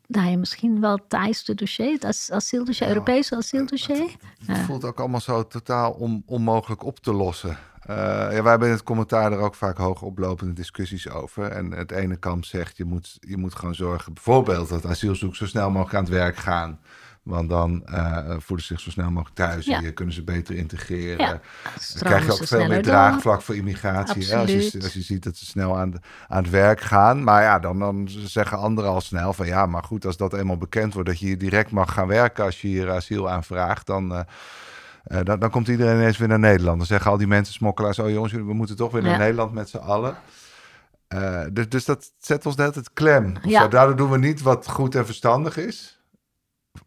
nou 0.08 0.30
ja, 0.30 0.38
misschien 0.38 0.82
wel 0.82 0.92
het 0.92 1.10
taaiste 1.10 1.56
dossier, 1.56 1.92
het 2.00 2.30
asieldossier, 2.32 2.88
ja, 2.88 2.94
Europese 2.94 3.36
asieldossier. 3.36 4.02
Het, 4.02 4.16
het 4.46 4.58
ja. 4.58 4.64
voelt 4.64 4.84
ook 4.84 5.00
allemaal 5.00 5.22
zo 5.22 5.48
totaal 5.48 5.92
on, 5.92 6.24
onmogelijk 6.26 6.84
op 6.84 7.00
te 7.00 7.14
lossen. 7.14 7.58
Uh, 7.90 7.96
ja, 8.32 8.42
wij 8.42 8.50
hebben 8.50 8.68
in 8.68 8.74
het 8.74 8.84
commentaar 8.84 9.32
er 9.32 9.38
ook 9.38 9.56
vaak 9.56 9.78
hoog 9.78 10.02
oplopende 10.02 10.54
discussies 10.54 11.10
over. 11.10 11.52
En 11.52 11.72
het 11.72 11.92
ene 11.92 12.16
kamp 12.16 12.46
zegt, 12.46 12.78
je 12.78 12.86
moet, 12.86 13.18
je 13.20 13.38
moet 13.38 13.56
gewoon 13.56 13.76
zorgen... 13.76 14.14
bijvoorbeeld 14.14 14.70
dat 14.70 14.86
asielzoekers 14.86 15.40
zo 15.40 15.46
snel 15.46 15.70
mogelijk 15.70 15.96
aan 15.96 16.04
het 16.04 16.14
werk 16.14 16.38
gaan... 16.38 16.80
Want 17.24 17.50
dan 17.50 17.84
uh, 17.90 18.18
voelen 18.38 18.66
ze 18.66 18.74
zich 18.74 18.80
zo 18.80 18.90
snel 18.90 19.10
mogelijk 19.10 19.36
thuis. 19.36 19.66
Ja. 19.66 19.80
Hier 19.80 19.94
kunnen 19.94 20.14
ze 20.14 20.24
beter 20.24 20.56
integreren. 20.56 21.26
Ja, 21.26 21.30
dan 21.94 22.04
krijg 22.04 22.26
je 22.26 22.32
ook 22.32 22.48
veel 22.48 22.68
meer 22.68 22.82
draagvlak 22.82 23.42
voor 23.42 23.56
immigratie. 23.56 24.28
Hè? 24.28 24.38
Als, 24.38 24.52
je, 24.52 24.80
als 24.84 24.94
je 24.94 25.02
ziet 25.02 25.24
dat 25.24 25.38
ze 25.38 25.46
snel 25.46 25.78
aan, 25.78 25.94
aan 26.28 26.44
het 26.44 26.52
werk 26.52 26.82
gaan. 26.82 27.24
Maar 27.24 27.42
ja, 27.42 27.60
dan, 27.60 27.80
dan 27.80 28.10
zeggen 28.10 28.58
anderen 28.58 28.90
al 28.90 29.02
snel 29.02 29.34
van... 29.34 29.46
ja, 29.46 29.66
maar 29.66 29.84
goed, 29.84 30.06
als 30.06 30.18
dat 30.18 30.34
eenmaal 30.34 30.58
bekend 30.58 30.94
wordt... 30.94 31.10
dat 31.10 31.20
je 31.20 31.26
hier 31.26 31.38
direct 31.38 31.72
mag 31.72 31.94
gaan 31.94 32.08
werken 32.08 32.44
als 32.44 32.62
je 32.62 32.68
hier 32.68 32.92
asiel 32.92 33.30
aanvraagt... 33.30 33.88
dan... 33.88 34.12
Uh, 34.12 34.20
uh, 35.08 35.20
dan, 35.24 35.40
dan, 35.40 35.50
komt 35.50 35.68
iedereen 35.68 35.96
ineens 35.96 36.18
weer 36.18 36.28
naar 36.28 36.40
Nederland. 36.40 36.78
Dan 36.78 36.88
zeggen 36.88 37.12
al 37.12 37.18
die 37.18 37.28
mensen, 37.28 37.54
smokkelaars... 37.54 38.00
oh 38.00 38.10
jongens, 38.10 38.34
we 38.34 38.54
moeten 38.54 38.76
toch 38.76 38.92
weer 38.92 39.02
naar 39.02 39.12
ja. 39.12 39.18
Nederland 39.18 39.54
met 39.54 39.70
z'n 39.70 39.78
allen. 39.78 40.16
Uh, 41.14 41.42
dus, 41.52 41.70
dus 41.70 41.86
dat 41.86 42.12
zet 42.20 42.46
ons 42.46 42.56
net 42.56 42.76
het 42.76 42.94
klem. 42.94 43.34
Ja. 43.42 43.68
Daardoor 43.68 43.96
doen 43.96 44.12
we 44.12 44.18
niet 44.18 44.42
wat 44.42 44.70
goed 44.70 44.96
en 44.96 45.06
verstandig 45.06 45.58
is 45.58 45.93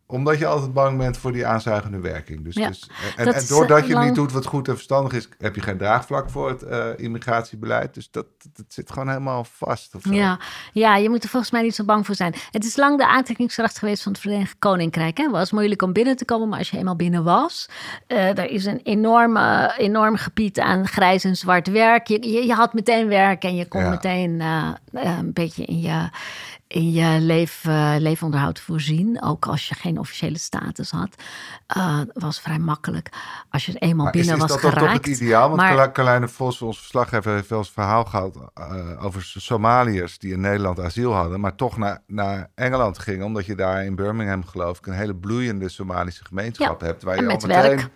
omdat 0.06 0.38
je 0.38 0.46
altijd 0.46 0.72
bang 0.72 0.98
bent 0.98 1.16
voor 1.16 1.32
die 1.32 1.46
aanzuigende 1.46 2.00
werking. 2.00 2.44
Dus, 2.44 2.54
ja, 2.54 2.68
dus, 2.68 2.90
en, 3.16 3.34
en 3.34 3.46
doordat 3.46 3.86
je 3.86 3.92
lang... 3.92 4.06
niet 4.06 4.14
doet 4.14 4.32
wat 4.32 4.46
goed 4.46 4.68
en 4.68 4.74
verstandig 4.74 5.12
is, 5.12 5.28
heb 5.38 5.54
je 5.54 5.60
geen 5.60 5.78
draagvlak 5.78 6.30
voor 6.30 6.48
het 6.48 6.62
uh, 6.62 6.86
immigratiebeleid. 6.96 7.94
Dus 7.94 8.10
dat, 8.10 8.26
dat 8.52 8.64
zit 8.68 8.90
gewoon 8.90 9.08
helemaal 9.08 9.44
vast. 9.44 9.94
Ja. 10.00 10.38
ja, 10.72 10.96
je 10.96 11.08
moet 11.08 11.22
er 11.22 11.28
volgens 11.28 11.52
mij 11.52 11.62
niet 11.62 11.74
zo 11.74 11.84
bang 11.84 12.06
voor 12.06 12.14
zijn. 12.14 12.34
Het 12.50 12.64
is 12.64 12.76
lang 12.76 12.98
de 12.98 13.06
aantrekkingskracht 13.06 13.78
geweest 13.78 14.02
van 14.02 14.12
het 14.12 14.20
Verenigd 14.20 14.56
Koninkrijk. 14.58 15.18
Het 15.18 15.30
was 15.30 15.52
moeilijk 15.52 15.82
om 15.82 15.92
binnen 15.92 16.16
te 16.16 16.24
komen, 16.24 16.48
maar 16.48 16.58
als 16.58 16.70
je 16.70 16.78
eenmaal 16.78 16.96
binnen 16.96 17.24
was, 17.24 17.68
uh, 18.08 18.38
er 18.38 18.50
is 18.50 18.64
een 18.64 18.80
enorme, 18.82 19.74
enorm 19.76 20.16
gebied 20.16 20.60
aan 20.60 20.86
grijs 20.86 21.24
en 21.24 21.36
zwart 21.36 21.68
werk. 21.68 22.06
Je, 22.06 22.32
je, 22.32 22.46
je 22.46 22.54
had 22.54 22.74
meteen 22.74 23.08
werk 23.08 23.42
en 23.42 23.56
je 23.56 23.68
kon 23.68 23.80
ja. 23.80 23.90
meteen 23.90 24.40
uh, 24.40 24.70
een 24.92 25.32
beetje 25.32 25.64
in 25.64 25.80
je 25.80 26.08
in 26.68 26.92
je 26.92 27.20
leef, 27.20 27.64
uh, 27.64 27.94
leefonderhoud 27.98 28.60
voorzien. 28.60 29.22
Ook 29.22 29.46
als 29.46 29.68
je 29.68 29.74
geen 29.74 29.98
officiële 29.98 30.38
status 30.38 30.90
had. 30.90 31.22
Uh, 31.76 32.00
was 32.12 32.40
vrij 32.40 32.58
makkelijk. 32.58 33.08
Als 33.50 33.66
je 33.66 33.72
er 33.72 33.82
eenmaal 33.82 34.04
maar 34.04 34.12
binnen 34.12 34.36
is, 34.36 34.42
is 34.42 34.48
was 34.48 34.60
dat 34.60 34.72
geraakt. 34.72 35.02
toch 35.02 35.12
het 35.12 35.20
ideaal? 35.20 35.48
Want 35.48 35.60
maar, 35.60 35.92
Carlijne 35.92 36.28
Vos, 36.28 36.62
ons 36.62 36.78
verslaggever, 36.78 37.32
heeft 37.32 37.48
wel 37.48 37.58
eens 37.58 37.70
verhaal 37.70 38.04
gehad... 38.04 38.36
Uh, 38.58 39.04
over 39.04 39.22
Somaliërs 39.22 40.18
die 40.18 40.32
in 40.32 40.40
Nederland 40.40 40.80
asiel 40.80 41.12
hadden... 41.12 41.40
maar 41.40 41.54
toch 41.54 41.76
naar, 41.76 42.02
naar 42.06 42.50
Engeland 42.54 42.98
gingen... 42.98 43.26
omdat 43.26 43.46
je 43.46 43.54
daar 43.54 43.84
in 43.84 43.94
Birmingham, 43.94 44.44
geloof 44.44 44.78
ik... 44.78 44.86
een 44.86 44.92
hele 44.92 45.14
bloeiende 45.14 45.68
Somalische 45.68 46.24
gemeenschap 46.24 46.80
ja, 46.80 46.86
hebt... 46.86 47.02
waar 47.02 47.14
je 47.14 47.20
al 47.20 47.26
meteen 47.26 47.48
werk. 47.48 47.88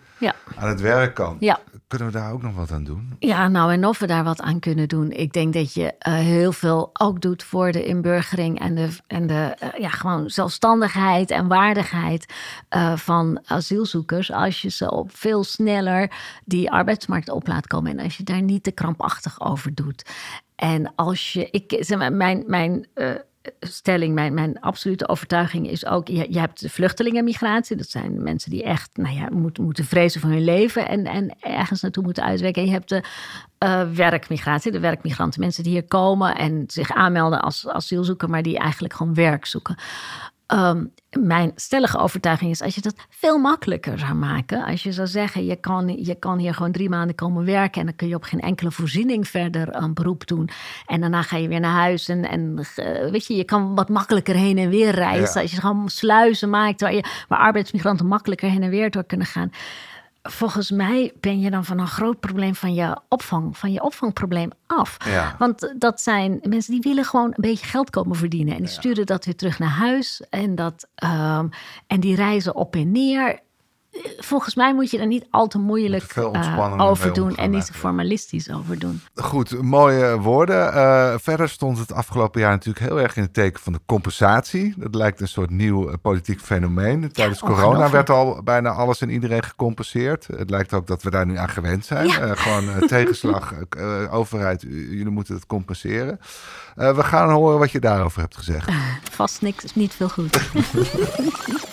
Aan 0.55 0.69
het 0.69 0.81
werk 0.81 1.13
kan. 1.13 1.37
Ja. 1.39 1.59
Kunnen 1.91 2.11
we 2.11 2.19
daar 2.19 2.31
ook 2.31 2.41
nog 2.41 2.55
wat 2.55 2.71
aan 2.71 2.83
doen? 2.83 3.15
Ja, 3.19 3.47
nou 3.47 3.73
en 3.73 3.85
of 3.85 3.99
we 3.99 4.07
daar 4.07 4.23
wat 4.23 4.41
aan 4.41 4.59
kunnen 4.59 4.87
doen. 4.87 5.11
Ik 5.11 5.33
denk 5.33 5.53
dat 5.53 5.73
je 5.73 5.83
uh, 5.83 6.13
heel 6.13 6.51
veel 6.51 6.89
ook 6.93 7.21
doet 7.21 7.43
voor 7.43 7.71
de 7.71 7.85
inburgering 7.85 8.59
en 8.59 8.75
de, 8.75 8.89
en 9.07 9.27
de 9.27 9.57
uh, 9.63 9.79
ja, 9.79 9.89
gewoon 9.89 10.29
zelfstandigheid 10.29 11.31
en 11.31 11.47
waardigheid 11.47 12.33
uh, 12.75 12.95
van 12.95 13.41
asielzoekers. 13.45 14.31
Als 14.31 14.61
je 14.61 14.69
ze 14.69 14.91
op 14.91 15.15
veel 15.15 15.43
sneller 15.43 16.11
die 16.45 16.71
arbeidsmarkt 16.71 17.29
op 17.29 17.47
laat 17.47 17.67
komen. 17.67 17.91
En 17.91 18.03
als 18.03 18.17
je 18.17 18.23
daar 18.23 18.41
niet 18.41 18.63
te 18.63 18.71
krampachtig 18.71 19.41
over 19.41 19.75
doet. 19.75 20.09
En 20.55 20.95
als 20.95 21.33
je, 21.33 21.47
ik, 21.49 21.77
zeg 21.79 21.97
maar, 21.97 22.13
mijn, 22.13 22.43
mijn 22.47 22.87
stelling, 23.59 24.13
mijn, 24.13 24.33
mijn 24.33 24.59
absolute 24.59 25.07
overtuiging 25.07 25.69
is 25.69 25.85
ook: 25.85 26.07
je, 26.07 26.27
je 26.29 26.39
hebt 26.39 26.61
de 26.61 26.69
vluchtelingenmigratie. 26.69 27.75
Dat 27.75 27.89
zijn 27.89 28.23
mensen 28.23 28.51
die 28.51 28.63
echt 28.63 28.89
nou 28.93 29.15
ja, 29.15 29.29
moeten, 29.31 29.63
moeten 29.63 29.85
vrezen 29.85 30.21
voor 30.21 30.29
hun 30.29 30.43
leven 30.43 30.87
en, 30.87 31.05
en 31.05 31.35
ergens 31.39 31.81
naartoe 31.81 32.03
moeten 32.03 32.23
uitwerken. 32.23 32.61
En 32.61 32.67
je 32.67 32.73
hebt 32.73 32.89
de 32.89 33.03
uh, 33.63 33.91
werkmigratie, 33.91 34.71
de 34.71 34.79
werkmigranten, 34.79 35.39
mensen 35.39 35.63
die 35.63 35.71
hier 35.71 35.87
komen 35.87 36.35
en 36.35 36.63
zich 36.67 36.91
aanmelden 36.91 37.41
als 37.41 37.67
asielzoeker, 37.67 38.29
maar 38.29 38.41
die 38.41 38.57
eigenlijk 38.57 38.93
gewoon 38.93 39.13
werk 39.13 39.45
zoeken. 39.45 39.75
Um, 40.53 40.93
mijn 41.19 41.51
stellige 41.55 41.97
overtuiging 41.97 42.51
is 42.51 42.61
als 42.61 42.75
je 42.75 42.81
dat 42.81 42.95
veel 43.09 43.37
makkelijker 43.37 43.99
zou 43.99 44.13
maken. 44.13 44.63
Als 44.63 44.83
je 44.83 44.91
zou 44.91 45.07
zeggen, 45.07 45.45
je 45.45 45.55
kan, 45.55 45.87
je 45.87 46.15
kan 46.15 46.37
hier 46.37 46.53
gewoon 46.53 46.71
drie 46.71 46.89
maanden 46.89 47.15
komen 47.15 47.45
werken... 47.45 47.79
en 47.79 47.85
dan 47.85 47.95
kun 47.95 48.07
je 48.07 48.15
op 48.15 48.23
geen 48.23 48.39
enkele 48.39 48.71
voorziening 48.71 49.27
verder 49.27 49.75
een 49.75 49.93
beroep 49.93 50.27
doen. 50.27 50.49
En 50.85 51.01
daarna 51.01 51.21
ga 51.21 51.37
je 51.37 51.47
weer 51.47 51.59
naar 51.59 51.79
huis 51.79 52.09
en, 52.09 52.29
en 52.29 52.57
uh, 52.57 53.09
weet 53.11 53.27
je, 53.27 53.35
je 53.35 53.43
kan 53.43 53.75
wat 53.75 53.89
makkelijker 53.89 54.35
heen 54.35 54.57
en 54.57 54.69
weer 54.69 54.91
reizen. 54.91 55.35
Ja. 55.35 55.41
Als 55.41 55.51
je 55.51 55.59
gewoon 55.59 55.89
sluizen 55.89 56.49
maakt 56.49 56.81
waar, 56.81 56.93
je, 56.93 57.03
waar 57.27 57.39
arbeidsmigranten 57.39 58.05
makkelijker 58.05 58.49
heen 58.49 58.63
en 58.63 58.69
weer 58.69 58.91
door 58.91 59.03
kunnen 59.03 59.27
gaan 59.27 59.51
volgens 60.21 60.71
mij 60.71 61.13
ben 61.19 61.39
je 61.39 61.51
dan 61.51 61.65
van 61.65 61.79
een 61.79 61.87
groot 61.87 62.19
probleem 62.19 62.55
van 62.55 62.73
je 62.73 62.99
opvang, 63.09 63.57
van 63.57 63.71
je 63.71 63.83
opvangprobleem 63.83 64.49
af. 64.67 64.97
Ja. 65.05 65.35
Want 65.39 65.73
dat 65.77 66.01
zijn 66.01 66.39
mensen 66.43 66.71
die 66.71 66.81
willen 66.81 67.05
gewoon 67.05 67.25
een 67.25 67.33
beetje 67.37 67.65
geld 67.65 67.89
komen 67.89 68.15
verdienen. 68.15 68.53
En 68.53 68.59
die 68.59 68.67
sturen 68.67 69.05
dat 69.05 69.25
weer 69.25 69.35
terug 69.35 69.59
naar 69.59 69.69
huis. 69.69 70.23
En, 70.29 70.55
dat, 70.55 70.87
um, 71.03 71.49
en 71.87 71.99
die 71.99 72.15
reizen 72.15 72.55
op 72.55 72.75
en 72.75 72.91
neer. 72.91 73.39
Volgens 74.17 74.55
mij 74.55 74.73
moet 74.73 74.91
je 74.91 74.99
er 74.99 75.07
niet 75.07 75.25
al 75.29 75.47
te 75.47 75.57
moeilijk 75.57 76.15
uh, 76.15 76.31
mee 76.31 76.79
over 76.79 77.13
doen 77.13 77.35
en 77.35 77.49
niet 77.49 77.65
te 77.65 77.73
formalistisch 77.73 78.51
over 78.51 78.79
doen. 78.79 79.01
Goed, 79.15 79.61
mooie 79.61 80.17
woorden. 80.19 80.73
Eh, 80.73 81.13
verder 81.17 81.49
stond 81.49 81.77
het 81.77 81.93
afgelopen 81.93 82.41
jaar 82.41 82.51
natuurlijk 82.51 82.85
heel 82.85 82.99
erg 82.99 83.15
in 83.15 83.23
het 83.23 83.33
teken 83.33 83.61
van 83.61 83.73
de 83.73 83.79
compensatie. 83.85 84.73
Dat 84.77 84.95
lijkt 84.95 85.21
een 85.21 85.27
soort 85.27 85.49
nieuw 85.49 85.89
eh, 85.89 85.93
politiek 86.01 86.41
fenomeen. 86.41 87.11
Tijdens 87.11 87.39
corona 87.39 87.89
werd 87.89 88.09
al 88.09 88.43
bijna 88.43 88.69
alles 88.69 89.01
en 89.01 89.09
iedereen 89.09 89.43
gecompenseerd. 89.43 90.27
Het 90.35 90.49
lijkt 90.49 90.73
ook 90.73 90.87
dat 90.87 91.03
we 91.03 91.09
daar 91.09 91.25
nu 91.25 91.37
aan 91.37 91.49
gewend 91.49 91.85
zijn. 91.85 92.07
Ja. 92.07 92.19
Eh, 92.19 92.31
gewoon 92.37 92.69
eh, 92.69 92.87
tegenslag, 92.87 93.53
eh, 93.53 94.03
eh, 94.03 94.13
overheid, 94.13 94.61
jullie 94.61 95.09
moeten 95.09 95.35
het 95.35 95.45
compenseren. 95.45 96.19
Eh, 96.75 96.95
we 96.95 97.03
gaan 97.03 97.31
horen 97.31 97.59
wat 97.59 97.71
je 97.71 97.79
daarover 97.79 98.21
hebt 98.21 98.37
gezegd. 98.37 98.69
Vast 99.11 99.41
niks, 99.41 99.75
niet 99.75 99.93
veel 99.93 100.09
goed. 100.09 100.39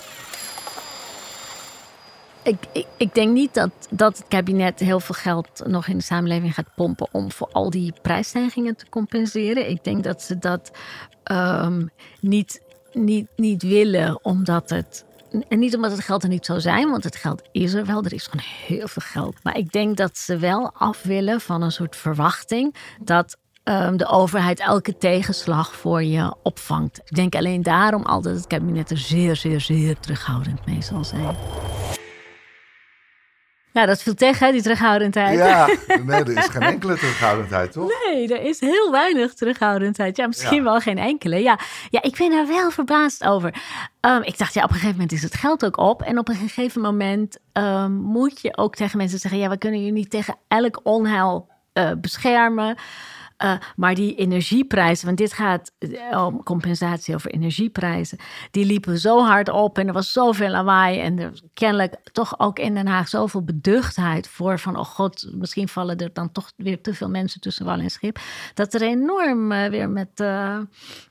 ik, 2.43 2.87
ik, 2.97 3.13
denk 3.13 3.33
niet 3.33 3.53
dat, 3.53 3.71
dat 3.89 4.17
het 4.17 4.27
kabinet 4.27 4.79
heel 4.79 4.99
veel 4.99 5.15
geld 5.15 5.61
nog 5.65 5.87
in 5.87 5.97
de 5.97 6.03
samenleving 6.03 6.53
gaat 6.53 6.75
pompen 6.75 7.07
om 7.11 7.31
voor 7.31 7.49
al 7.51 7.69
die 7.69 7.93
prijsstijgingen 8.01 8.75
te 8.75 8.89
compenseren. 8.89 9.69
Ik 9.69 9.83
denk 9.83 10.03
dat 10.03 10.21
ze 10.21 10.37
dat 10.37 10.71
ehm, 11.23 11.85
niet, 12.19 12.61
niet, 12.93 13.27
niet 13.35 13.63
willen, 13.63 14.23
omdat 14.23 14.69
het. 14.69 15.05
En 15.47 15.59
niet 15.59 15.75
omdat 15.75 15.91
het 15.91 15.99
geld 15.99 16.23
er 16.23 16.29
niet 16.29 16.45
zou 16.45 16.59
zijn, 16.59 16.89
want 16.89 17.03
het 17.03 17.15
geld 17.15 17.41
is 17.51 17.73
er 17.73 17.85
wel. 17.85 18.03
Er 18.03 18.13
is 18.13 18.27
gewoon 18.27 18.45
heel 18.67 18.87
veel 18.87 19.03
geld. 19.05 19.43
Maar 19.43 19.57
ik 19.57 19.71
denk 19.71 19.97
dat 19.97 20.17
ze 20.17 20.37
wel 20.37 20.71
af 20.73 21.03
willen 21.03 21.41
van 21.41 21.61
een 21.61 21.71
soort 21.71 21.95
verwachting 21.95 22.75
dat 23.03 23.37
ehm, 23.63 23.97
de 23.97 24.07
overheid 24.07 24.59
elke 24.59 24.97
tegenslag 24.97 25.75
voor 25.75 26.03
je 26.03 26.35
opvangt. 26.43 26.97
Ik 26.97 27.15
denk 27.15 27.35
alleen 27.35 27.63
daarom 27.63 28.03
al 28.03 28.21
dat 28.21 28.35
het 28.35 28.47
kabinet 28.47 28.89
er 28.89 28.97
zeer, 28.97 29.35
zeer, 29.35 29.61
zeer 29.61 29.99
terughoudend 29.99 30.65
mee 30.65 30.81
zal 30.81 31.03
zijn. 31.03 31.35
Ja, 33.73 33.85
dat 33.85 34.01
viel 34.03 34.13
tegen, 34.13 34.45
hè, 34.45 34.51
die 34.51 34.61
terughoudendheid. 34.61 35.37
Ja, 35.37 35.67
nee, 36.05 36.19
er 36.23 36.37
is 36.37 36.45
geen 36.45 36.61
enkele 36.61 36.97
terughoudendheid, 36.97 37.71
toch? 37.71 37.91
Nee, 38.05 38.27
er 38.33 38.41
is 38.41 38.59
heel 38.59 38.91
weinig 38.91 39.33
terughoudendheid. 39.33 40.17
Ja, 40.17 40.27
misschien 40.27 40.57
Ja. 40.57 40.63
wel 40.63 40.79
geen 40.79 40.97
enkele. 40.97 41.35
Ja, 41.41 41.59
ja, 41.89 42.01
ik 42.01 42.17
ben 42.17 42.31
er 42.31 42.47
wel 42.47 42.71
verbaasd 42.71 43.23
over. 43.25 43.53
Ehm, 43.99 44.21
ik 44.21 44.37
dacht, 44.37 44.53
ja, 44.53 44.63
op 44.63 44.69
een 44.69 44.75
gegeven 44.75 44.95
moment 44.95 45.11
is 45.11 45.21
het 45.23 45.35
geld 45.35 45.65
ook 45.65 45.77
op. 45.77 46.01
En 46.01 46.17
op 46.17 46.27
een 46.29 46.35
gegeven 46.35 46.81
moment 46.81 47.37
ehm, 47.53 47.91
moet 47.93 48.41
je 48.41 48.57
ook 48.57 48.75
tegen 48.75 48.97
mensen 48.97 49.19
zeggen... 49.19 49.39
ja, 49.39 49.49
we 49.49 49.57
kunnen 49.57 49.85
je 49.85 49.91
niet 49.91 50.09
tegen 50.09 50.35
elk 50.47 50.79
onheil 50.83 51.47
eh, 51.73 51.91
beschermen... 51.97 52.75
Eh, 53.39 53.53
maar 53.75 53.95
die 53.95 54.15
energieprijzen, 54.15 55.05
want 55.05 55.17
dit 55.17 55.33
gaat 55.33 55.71
eh, 55.79 56.25
om 56.25 56.43
compensatie 56.43 57.15
over 57.15 57.31
energieprijzen, 57.31 58.17
die 58.51 58.65
liepen 58.65 58.97
zo 58.97 59.23
hard 59.23 59.49
op 59.49 59.77
en 59.77 59.87
er 59.87 59.93
was 59.93 60.11
zoveel 60.11 60.49
lawaai 60.49 60.99
en 60.99 61.19
er 61.19 61.41
kennelijk 61.53 61.95
toch 62.11 62.39
ook 62.39 62.59
in 62.59 62.73
Den 62.73 62.87
Haag 62.87 63.07
zoveel 63.07 63.43
beduchtheid 63.43 64.27
voor 64.27 64.59
van, 64.59 64.77
oh 64.77 64.85
god, 64.85 65.29
misschien 65.31 65.67
vallen 65.67 65.97
er 65.97 66.13
dan 66.13 66.31
toch 66.31 66.51
weer 66.55 66.81
te 66.81 66.93
veel 66.93 67.09
mensen 67.09 67.41
tussen 67.41 67.65
wal 67.65 67.79
en 67.79 67.89
schip, 67.89 68.19
dat 68.53 68.73
er 68.73 68.81
enorm 68.81 69.51
eh, 69.51 69.69
weer 69.69 69.89
met, 69.89 70.19
eh, 70.19 70.57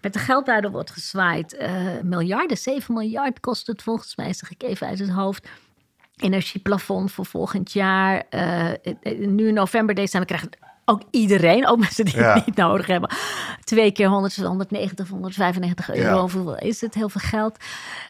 met 0.01 0.13
de 0.13 0.19
geldbuidel 0.19 0.71
wordt 0.71 0.91
gezwaaid. 0.91 1.69
Miljarden, 2.03 2.57
7 2.57 2.95
miljard 2.95 3.41
kost 3.41 3.67
het 3.67 3.83
volgens 3.83 4.17
mij, 4.17 4.33
zeg 4.33 4.51
ik 4.51 4.63
even 4.63 4.87
uit 4.87 4.99
het 4.99 5.11
hoofd 5.11 5.49
energieplafond 6.17 7.13
voor 7.13 7.27
volgend 7.27 7.73
jaar. 7.73 8.27
Nu 9.19 9.53
november, 9.53 9.95
december 9.95 10.29
krijgt 10.29 10.57
ook 10.89 11.03
iedereen, 11.11 11.67
ook 11.67 11.79
mensen 11.79 12.05
die 12.05 12.17
Ja. 12.17 12.35
het 12.35 12.47
niet 12.47 12.57
nodig 12.57 12.87
hebben, 12.87 13.11
twee 13.65 13.93
keer 13.93 14.09
100, 14.09 14.37
190, 14.37 15.09
195 15.09 15.95
euro. 15.95 16.15
Ja. 16.15 16.21
Hoeveel 16.21 16.57
is 16.59 16.81
het? 16.81 16.95
Heel 16.95 17.09
veel 17.09 17.21
geld. 17.25 17.57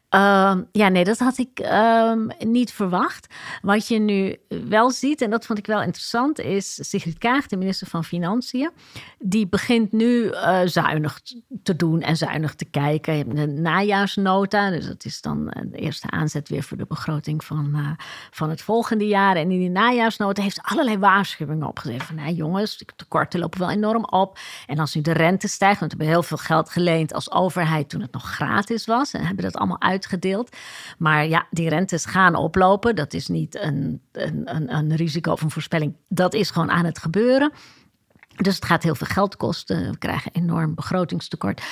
Ehm, 0.08 0.62
ja, 0.72 0.88
nee, 0.88 1.04
dat 1.04 1.18
had 1.18 1.38
ik 1.38 1.58
ehm, 1.58 2.26
niet 2.38 2.72
verwacht. 2.72 3.34
Wat 3.62 3.88
je 3.88 3.98
nu 3.98 4.36
wel 4.68 4.90
ziet, 4.90 5.20
en 5.22 5.30
dat 5.30 5.46
vond 5.46 5.58
ik 5.58 5.66
wel 5.66 5.82
interessant, 5.82 6.38
is 6.38 6.88
Sigrid 6.90 7.18
Kaag, 7.18 7.46
de 7.46 7.56
minister 7.56 7.86
van 7.86 8.04
Financiën. 8.04 8.70
Die 9.18 9.48
begint 9.48 9.92
nu 9.92 10.30
eh, 10.30 10.60
zuinig 10.64 11.20
te 11.62 11.76
doen 11.76 12.00
en 12.00 12.16
zuinig 12.16 12.54
te 12.54 12.64
kijken. 12.64 13.16
Je 13.16 13.24
hebt 13.24 13.38
een 13.38 13.62
najaarsnota, 13.62 14.70
dus 14.70 14.86
dat 14.86 15.04
is 15.04 15.20
dan 15.20 15.50
eh, 15.50 15.62
de 15.70 15.78
eerste 15.78 16.10
aanzet 16.10 16.48
weer 16.48 16.62
voor 16.62 16.76
de 16.76 16.86
begroting 16.88 17.44
van, 17.44 17.70
eh, 17.74 17.90
van 18.30 18.50
het 18.50 18.62
volgende 18.62 19.06
jaar. 19.06 19.36
En 19.36 19.50
in 19.50 19.58
die 19.58 19.70
najaarsnota 19.70 20.42
heeft 20.42 20.54
ze 20.54 20.62
allerlei 20.62 20.98
waarschuwingen 20.98 21.66
opgezet. 21.68 22.02
Van, 22.02 22.14
nou 22.14 22.32
jongens, 22.32 22.67
de 22.76 22.86
tekorten 22.96 23.40
lopen 23.40 23.60
wel 23.60 23.70
enorm 23.70 24.04
op. 24.04 24.38
En 24.66 24.78
als 24.78 24.94
nu 24.94 25.00
de 25.00 25.12
rente 25.12 25.48
stijgt, 25.48 25.80
want 25.80 25.92
we 25.92 25.98
hebben 25.98 26.16
heel 26.16 26.28
veel 26.28 26.36
geld 26.36 26.70
geleend 26.70 27.12
als 27.12 27.32
overheid 27.32 27.88
toen 27.88 28.00
het 28.00 28.12
nog 28.12 28.24
gratis 28.34 28.86
was. 28.86 29.12
En 29.12 29.26
hebben 29.26 29.44
dat 29.44 29.56
allemaal 29.56 29.80
uitgedeeld. 29.80 30.56
Maar 30.98 31.26
ja, 31.26 31.46
die 31.50 31.68
rentes 31.68 32.04
gaan 32.04 32.34
oplopen. 32.34 32.96
Dat 32.96 33.12
is 33.12 33.28
niet 33.28 33.58
een, 33.60 34.00
een, 34.12 34.54
een, 34.54 34.74
een 34.74 34.96
risico 34.96 35.32
of 35.32 35.42
een 35.42 35.50
voorspelling. 35.50 35.94
Dat 36.08 36.34
is 36.34 36.50
gewoon 36.50 36.70
aan 36.70 36.84
het 36.84 36.98
gebeuren. 36.98 37.52
Dus 38.38 38.54
het 38.54 38.64
gaat 38.64 38.82
heel 38.82 38.94
veel 38.94 39.06
geld 39.06 39.36
kosten. 39.36 39.90
We 39.90 39.98
krijgen 39.98 40.32
enorm 40.32 40.74
begrotingstekort. 40.74 41.62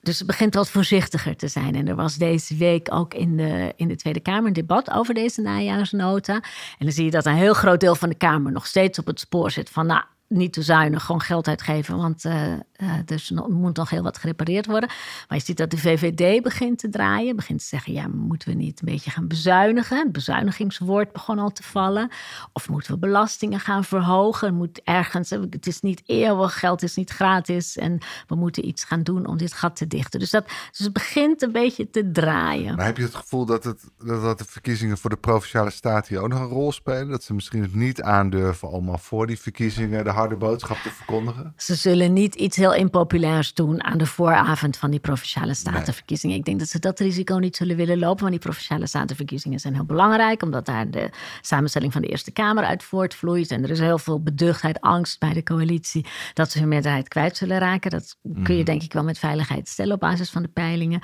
Dus 0.00 0.18
het 0.18 0.26
begint 0.26 0.54
wat 0.54 0.70
voorzichtiger 0.70 1.36
te 1.36 1.48
zijn. 1.48 1.74
En 1.74 1.88
er 1.88 1.94
was 1.94 2.16
deze 2.16 2.56
week 2.56 2.94
ook 2.94 3.14
in 3.14 3.36
de, 3.36 3.72
in 3.76 3.88
de 3.88 3.96
Tweede 3.96 4.20
Kamer 4.20 4.46
een 4.46 4.52
debat 4.52 4.90
over 4.90 5.14
deze 5.14 5.40
najaarsnota. 5.40 6.34
En 6.34 6.86
dan 6.86 6.92
zie 6.92 7.04
je 7.04 7.10
dat 7.10 7.26
een 7.26 7.34
heel 7.34 7.54
groot 7.54 7.80
deel 7.80 7.94
van 7.94 8.08
de 8.08 8.14
Kamer 8.14 8.52
nog 8.52 8.66
steeds 8.66 8.98
op 8.98 9.06
het 9.06 9.20
spoor 9.20 9.50
zit 9.50 9.70
van... 9.70 9.86
nou, 9.86 10.02
niet 10.28 10.52
te 10.52 10.62
zuinig, 10.62 11.04
gewoon 11.04 11.20
geld 11.20 11.48
uitgeven, 11.48 11.96
want 11.96 12.24
eh, 12.24 12.52
eh, 12.52 12.58
er 13.06 13.30
moet 13.48 13.76
nog 13.76 13.90
heel 13.90 14.02
wat 14.02 14.18
gerepareerd 14.18 14.66
worden. 14.66 14.88
Maar 15.28 15.38
je 15.38 15.44
ziet 15.44 15.56
dat 15.56 15.70
de 15.70 15.78
VVD 15.78 16.42
begint 16.42 16.78
te 16.78 16.88
draaien, 16.88 17.36
begint 17.36 17.58
te 17.58 17.66
zeggen, 17.66 17.92
ja, 17.92 18.08
moeten 18.08 18.48
we 18.48 18.54
niet 18.54 18.80
een 18.80 18.92
beetje 18.92 19.10
gaan 19.10 19.28
bezuinigen? 19.28 19.98
Het 19.98 20.12
bezuinigingswoord 20.12 21.12
begon 21.12 21.38
al 21.38 21.52
te 21.52 21.62
vallen. 21.62 22.08
Of 22.52 22.68
moeten 22.68 22.92
we 22.92 22.98
belastingen 22.98 23.60
gaan 23.60 23.84
verhogen? 23.84 24.54
Moet 24.54 24.80
ergens, 24.82 25.30
het 25.30 25.66
is 25.66 25.80
niet 25.80 26.02
eeuwig, 26.06 26.58
geld 26.58 26.82
is 26.82 26.96
niet 26.96 27.10
gratis 27.10 27.76
en 27.76 27.98
we 28.26 28.34
moeten 28.34 28.66
iets 28.66 28.84
gaan 28.84 29.02
doen 29.02 29.26
om 29.26 29.36
dit 29.36 29.52
gat 29.52 29.76
te 29.76 29.86
dichten. 29.86 30.20
Dus, 30.20 30.30
dat, 30.30 30.44
dus 30.46 30.78
het 30.78 30.92
begint 30.92 31.42
een 31.42 31.52
beetje 31.52 31.90
te 31.90 32.10
draaien. 32.10 32.76
Maar 32.76 32.86
heb 32.86 32.96
je 32.96 33.02
het 33.02 33.14
gevoel 33.14 33.44
dat, 33.44 33.64
het, 33.64 33.80
dat, 33.98 34.38
de 34.38 34.44
verkiezingen 34.44 34.98
voor 34.98 35.10
de 35.10 35.16
provinciale 35.16 35.70
staat 35.70 36.08
hier 36.08 36.20
ook 36.20 36.28
nog 36.28 36.40
een 36.40 36.46
rol 36.46 36.72
spelen? 36.72 37.08
Dat 37.08 37.22
ze 37.22 37.34
misschien 37.34 37.70
niet 37.72 38.02
aandurven 38.02 38.70
om 38.70 38.88
al 38.88 38.98
voor 38.98 39.26
die 39.26 39.40
verkiezingen 39.40 40.04
harde 40.14 40.36
boodschap 40.36 40.76
te 40.76 40.90
verkondigen? 40.90 41.52
Ze 41.56 41.74
zullen 41.74 42.12
niet 42.12 42.34
iets 42.34 42.56
heel 42.56 42.74
impopulairs 42.74 43.54
doen 43.54 43.84
aan 43.84 43.98
de 43.98 44.06
vooravond 44.06 44.76
van 44.76 44.90
die 44.90 45.00
provinciale 45.00 45.54
statenverkiezingen. 45.54 46.36
Ik 46.36 46.44
denk 46.44 46.58
dat 46.58 46.68
ze 46.68 46.78
dat 46.78 47.00
risico 47.00 47.36
niet 47.36 47.56
zullen 47.56 47.76
willen 47.76 47.98
lopen, 47.98 48.18
want 48.18 48.30
die 48.30 48.40
provinciale 48.40 48.86
statenverkiezingen 48.86 49.60
zijn 49.60 49.74
heel 49.74 49.84
belangrijk, 49.84 50.42
omdat 50.42 50.66
daar 50.66 50.90
de 50.90 51.10
samenstelling 51.40 51.92
van 51.92 52.02
de 52.02 52.08
Eerste 52.08 52.30
Kamer 52.30 52.64
uit 52.64 52.82
voortvloeit. 52.82 53.50
En 53.50 53.62
er 53.62 53.70
is 53.70 53.80
heel 53.80 53.98
veel 53.98 54.22
beduchtheid, 54.22 54.80
angst 54.80 55.18
bij 55.18 55.32
de 55.32 55.42
coalitie 55.42 56.06
dat 56.34 56.50
ze 56.50 56.58
hun 56.58 56.68
meerderheid 56.68 57.08
kwijt 57.08 57.36
zullen 57.36 57.58
raken. 57.58 57.90
Dat 57.90 58.16
kun 58.42 58.56
je 58.56 58.64
denk 58.64 58.82
ik 58.82 58.92
wel 58.92 59.04
met 59.04 59.18
veiligheid 59.18 59.68
stellen 59.68 59.94
op 59.94 60.00
basis 60.00 60.30
van 60.30 60.42
de 60.42 60.48
peilingen. 60.48 61.00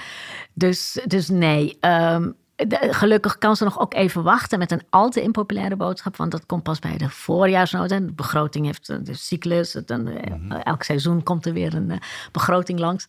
Dus, 0.55 1.01
dus 1.07 1.29
nee. 1.29 1.77
ehm, 1.81 2.31
de- 2.68 2.88
gelukkig 2.90 3.38
kan 3.38 3.57
ze 3.57 3.64
nog 3.64 3.81
ook 3.81 3.94
even 3.94 4.23
wachten 4.23 4.59
met 4.59 4.70
een 4.73 4.83
al 4.90 5.11
te 5.11 5.23
impopulaire 5.23 5.77
boodschap. 5.77 6.16
Want 6.16 6.31
dat 6.31 6.46
komt 6.46 6.62
pas 6.62 6.79
bij 6.79 6.96
de 6.99 7.11
voorjaarsnota. 7.11 7.94
En 7.94 8.07
De 8.07 8.12
begroting 8.12 8.66
heeft 8.66 8.88
eh, 8.88 8.96
de 9.03 9.14
cyclus. 9.14 9.73
het- 9.73 9.90
eh, 9.90 9.99
Elk 10.62 10.83
seizoen 10.83 11.23
komt 11.23 11.46
er 11.46 11.53
weer 11.53 11.75
een 11.75 11.90
eh, 11.90 11.99
begroting 12.33 12.79
langs. 12.79 13.07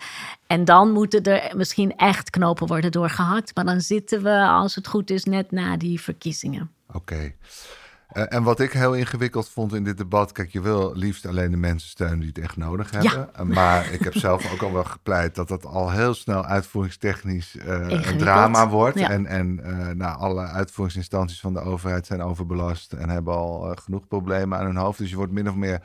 En 0.48 0.66
dan 0.66 0.92
moeten 0.92 1.24
er 1.24 1.58
misschien 1.58 1.96
echt 1.98 2.30
knopen 2.30 2.68
worden 2.68 2.92
doorgehakt. 2.92 3.56
Maar 3.56 3.66
dan 3.66 3.82
zitten 3.82 4.24
we, 4.24 4.44
als 4.48 4.76
het 4.76 4.88
goed 4.88 5.10
is, 5.10 5.24
net 5.24 5.52
na 5.52 5.78
die 5.78 6.02
verkiezingen. 6.02 6.72
Oké. 6.94 7.34
Eh, 8.12 8.24
en 8.28 8.44
wat 8.44 8.60
ik 8.60 8.72
heel 8.72 8.94
ingewikkeld 8.94 9.50
vond 9.50 9.74
in 9.74 9.84
dit 9.84 9.98
debat, 9.98 10.32
kijk, 10.32 10.52
je 10.52 10.62
wil 10.62 10.92
liefst 10.96 11.26
alleen 11.26 11.52
de 11.52 11.58
mensen 11.58 11.90
steunen 11.90 12.20
die 12.20 12.28
het 12.28 12.38
echt 12.38 12.58
nodig 12.58 12.92
hebben. 12.92 13.30
Eh, 13.34 13.46
Maar 13.46 13.92
ik 13.92 14.04
heb 14.04 14.14
zelf 14.14 14.52
ook 14.54 14.62
al 14.62 14.74
wel 14.74 14.84
gepleit 14.84 15.36
dat 15.36 15.48
dat 15.48 15.66
al 15.66 15.92
heel 15.92 16.14
snel 16.14 16.46
uitvoeringstechnisch 16.46 17.58
eh, 17.58 17.90
een 17.90 18.18
drama 18.18 18.70
wordt. 18.70 19.00
Ja. 19.00 19.10
En, 19.10 19.26
en 19.26 19.60
eh, 19.64 19.96
nou, 19.96 20.20
alle 20.20 20.42
uitvoeringsinstanties 20.42 21.40
van 21.40 21.54
de 21.54 21.62
overheid 21.62 22.06
zijn 22.06 22.22
overbelast 22.22 22.94
en 22.94 23.10
hebben 23.10 23.34
al 23.34 23.76
genoeg 23.76 24.08
problemen 24.08 24.60
aan 24.60 24.66
hun 24.66 24.76
hoofd. 24.76 24.98
Dus 24.98 25.10
je 25.10 25.16
wordt 25.16 25.32
min 25.32 25.50
of 25.50 25.56
meer 25.56 25.82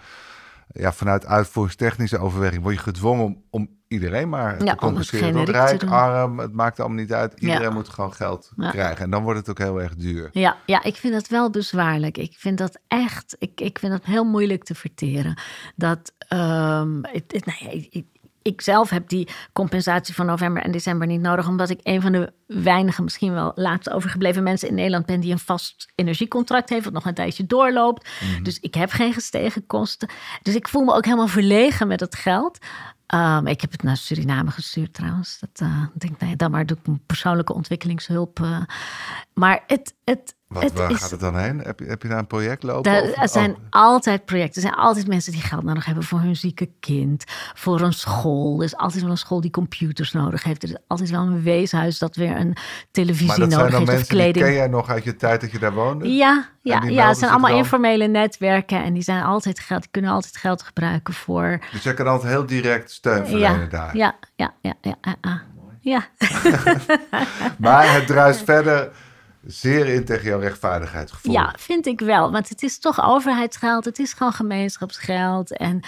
ja, 0.73 0.93
vanuit 0.93 1.27
uitvoeringstechnische 1.27 2.19
overweging 2.19 2.63
word 2.63 2.75
je 2.75 2.81
gedwongen 2.81 3.25
om, 3.25 3.43
om 3.51 3.69
iedereen 3.89 4.29
maar 4.29 4.65
Ja, 4.65 4.71
te 4.73 4.79
compenseren. 4.79 5.45
Rijk, 5.45 5.85
arm, 5.85 6.39
het 6.39 6.53
maakt 6.53 6.81
allemaal 6.81 6.99
niet 6.99 7.13
uit. 7.13 7.35
Iedereen 7.41 7.63
Ja. 7.63 7.71
moet 7.71 7.89
gewoon 7.89 8.13
geld 8.15 8.51
Ja. 8.57 8.71
krijgen. 8.71 9.05
En 9.05 9.11
dan 9.11 9.23
wordt 9.23 9.39
het 9.39 9.51
ook 9.51 9.59
heel 9.59 9.83
erg 9.83 9.95
duur. 9.95 10.29
Ja, 10.33 10.57
ja, 10.67 10.83
ik 10.83 10.97
vind 10.97 11.13
dat 11.13 11.29
wel 11.29 11.51
bezwaarlijk. 11.51 12.19
Ik 12.19 12.35
vind 12.39 12.59
dat 12.59 12.79
echt, 12.89 13.37
ik, 13.39 13.61
ik 13.61 13.79
vind 13.79 13.93
dat 13.93 14.05
heel 14.05 14.25
moeilijk 14.25 14.65
te 14.65 14.75
verteren. 14.75 15.39
Dat, 15.77 16.13
ehm, 16.19 16.99
het, 17.03 17.25
het- 17.27 17.47
nou 17.47 17.59
ik, 17.77 17.87
ik- 17.91 18.07
ik 18.43 18.61
zelf 18.61 18.91
heb 18.91 19.09
die 19.09 19.29
compensatie 19.53 20.15
van 20.15 20.27
november 20.27 20.63
en 20.63 20.71
december 20.73 21.07
niet 21.07 21.21
nodig, 21.21 21.49
omdat 21.49 21.71
ik 21.71 21.81
een 21.83 22.01
van 22.03 22.13
de 22.13 22.33
weinige, 22.47 23.03
misschien 23.03 23.33
wel 23.33 23.53
laatst 23.55 23.91
overgebleven 23.91 24.43
mensen 24.43 24.69
in 24.69 24.75
Nederland 24.75 25.07
ben 25.07 25.21
die 25.21 25.33
een 25.33 25.39
vast 25.39 25.93
energiecontract 25.95 26.69
heeft, 26.69 26.85
wat 26.85 26.93
nog 26.93 27.05
een 27.07 27.15
tijdje 27.15 27.47
doorloopt. 27.47 28.09
Dus 28.43 28.61
ik 28.61 28.75
heb 28.75 28.91
geen 28.91 29.13
gestegen 29.13 29.67
kosten. 29.67 30.09
Dus 30.43 30.55
ik 30.55 30.69
voel 30.69 30.83
me 30.85 30.95
ook 30.95 31.05
helemaal 31.05 31.27
verlegen 31.29 31.89
met 31.89 32.01
het 32.01 32.15
geld. 32.15 32.59
Ehm, 33.07 33.47
ik 33.47 33.61
heb 33.61 33.73
het 33.73 33.83
naar 33.83 33.97
Suriname 33.97 34.51
gestuurd 34.51 34.95
trouwens. 34.95 35.39
Dat, 35.39 35.61
eh, 35.69 35.83
ik 35.95 36.01
denk, 36.01 36.21
ja, 36.21 36.37
dan 36.37 36.51
maar 36.51 36.67
doe 36.67 36.77
ik 36.77 36.87
een 36.87 37.03
persoonlijke 37.07 37.55
ontwikkelingshulp. 37.55 38.41
eh. 38.41 38.61
maar 39.35 39.63
het, 39.67 39.95
het, 40.05 40.35
Wat, 40.49 40.63
Het 40.63 40.73
waar 40.73 40.91
is- 40.91 41.01
gaat 41.01 41.11
het 41.11 41.21
dan 41.21 41.39
heen? 41.39 41.59
Heb 41.59 41.79
je, 41.79 41.85
heb 41.85 42.03
je 42.03 42.09
daar 42.09 42.19
een 42.19 42.27
project 42.27 42.63
lopen? 42.63 43.17
Er 43.17 43.29
zijn 43.29 43.51
oh, 43.51 43.57
altijd 43.71 44.25
projecten. 44.25 44.63
Er 44.63 44.69
zijn 44.69 44.81
altijd 44.81 45.07
mensen 45.07 45.33
die 45.33 45.41
geld 45.41 45.63
nodig 45.65 45.85
hebben 45.85 46.05
voor 46.05 46.21
hun 46.21 46.37
zieke 46.37 46.69
kind. 46.81 47.25
Voor 47.55 47.81
een 47.81 47.93
school. 47.93 48.59
Er 48.59 48.65
is 48.65 48.77
altijd 48.77 49.03
wel 49.03 49.11
een 49.11 49.19
school 49.19 49.41
die 49.41 49.51
computers 49.51 50.13
nodig 50.13 50.43
heeft. 50.43 50.63
Er 50.63 50.69
is 50.69 50.77
altijd 50.87 51.11
wel 51.11 51.21
een 51.21 51.43
weeshuis 51.43 51.99
dat 51.99 52.17
weer 52.17 52.37
een 52.37 52.57
televisie 52.91 53.27
maar 53.27 53.39
dat 53.39 53.53
zijn 53.53 53.61
nodig 53.61 53.79
dan 53.79 53.89
heeft. 53.89 53.91
Of 53.91 53.97
mensen 53.97 54.15
die 54.17 54.25
kleding. 54.25 54.45
ken 54.45 54.55
jij 54.55 54.67
nog 54.69 54.89
uit 54.89 55.05
je 55.05 55.17
tijd 55.17 55.41
dat 55.41 55.51
je 55.51 55.59
daar 55.59 55.73
woonde? 55.75 56.13
Ja, 56.15 56.49
ja, 56.63 56.81
die 56.81 56.93
ja 56.93 57.09
het 57.09 57.19
zijn 57.19 57.31
allemaal 57.31 57.51
dan? 57.51 57.59
informele 57.59 58.07
netwerken. 58.07 58.83
En 58.85 58.93
die, 58.93 59.03
zijn 59.03 59.23
altijd 59.23 59.61
geld, 59.61 59.81
die 59.81 59.91
kunnen 59.91 60.11
altijd 60.11 60.37
geld 60.37 60.63
gebruiken 60.63 61.15
voor... 61.15 61.59
Dus 61.73 61.83
jij 61.83 61.95
kan 61.95 62.07
altijd 62.07 62.33
heel 62.33 62.47
direct 62.47 62.91
steun 62.91 63.19
Ja, 63.19 63.25
verlenen 63.27 63.71
daar. 63.71 63.97
ja, 63.97 64.15
ja, 64.37 64.55
ja, 64.61 64.75
ja, 64.81 64.95
ja, 65.11 65.17
ja. 65.21 65.43
Ja, 65.81 66.07
Maar 67.59 67.93
het 67.95 68.07
druist 68.07 68.43
verder 68.45 68.91
zeer 69.47 69.87
in 69.87 70.05
tegen 70.05 70.25
jouw 70.25 70.39
rechtvaardigheidsgevoel. 70.41 71.33
ja, 71.33 71.55
vind 71.59 71.87
ik 71.87 72.01
wel. 72.01 72.31
Want 72.33 72.49
het 72.49 72.63
is 72.63 72.79
toch 72.79 73.05
overheidsgeld. 73.05 73.85
Het 73.85 73.99
is 73.99 74.13
gewoon 74.13 74.33
gemeenschapsgeld. 74.33 75.57
En 75.57 75.81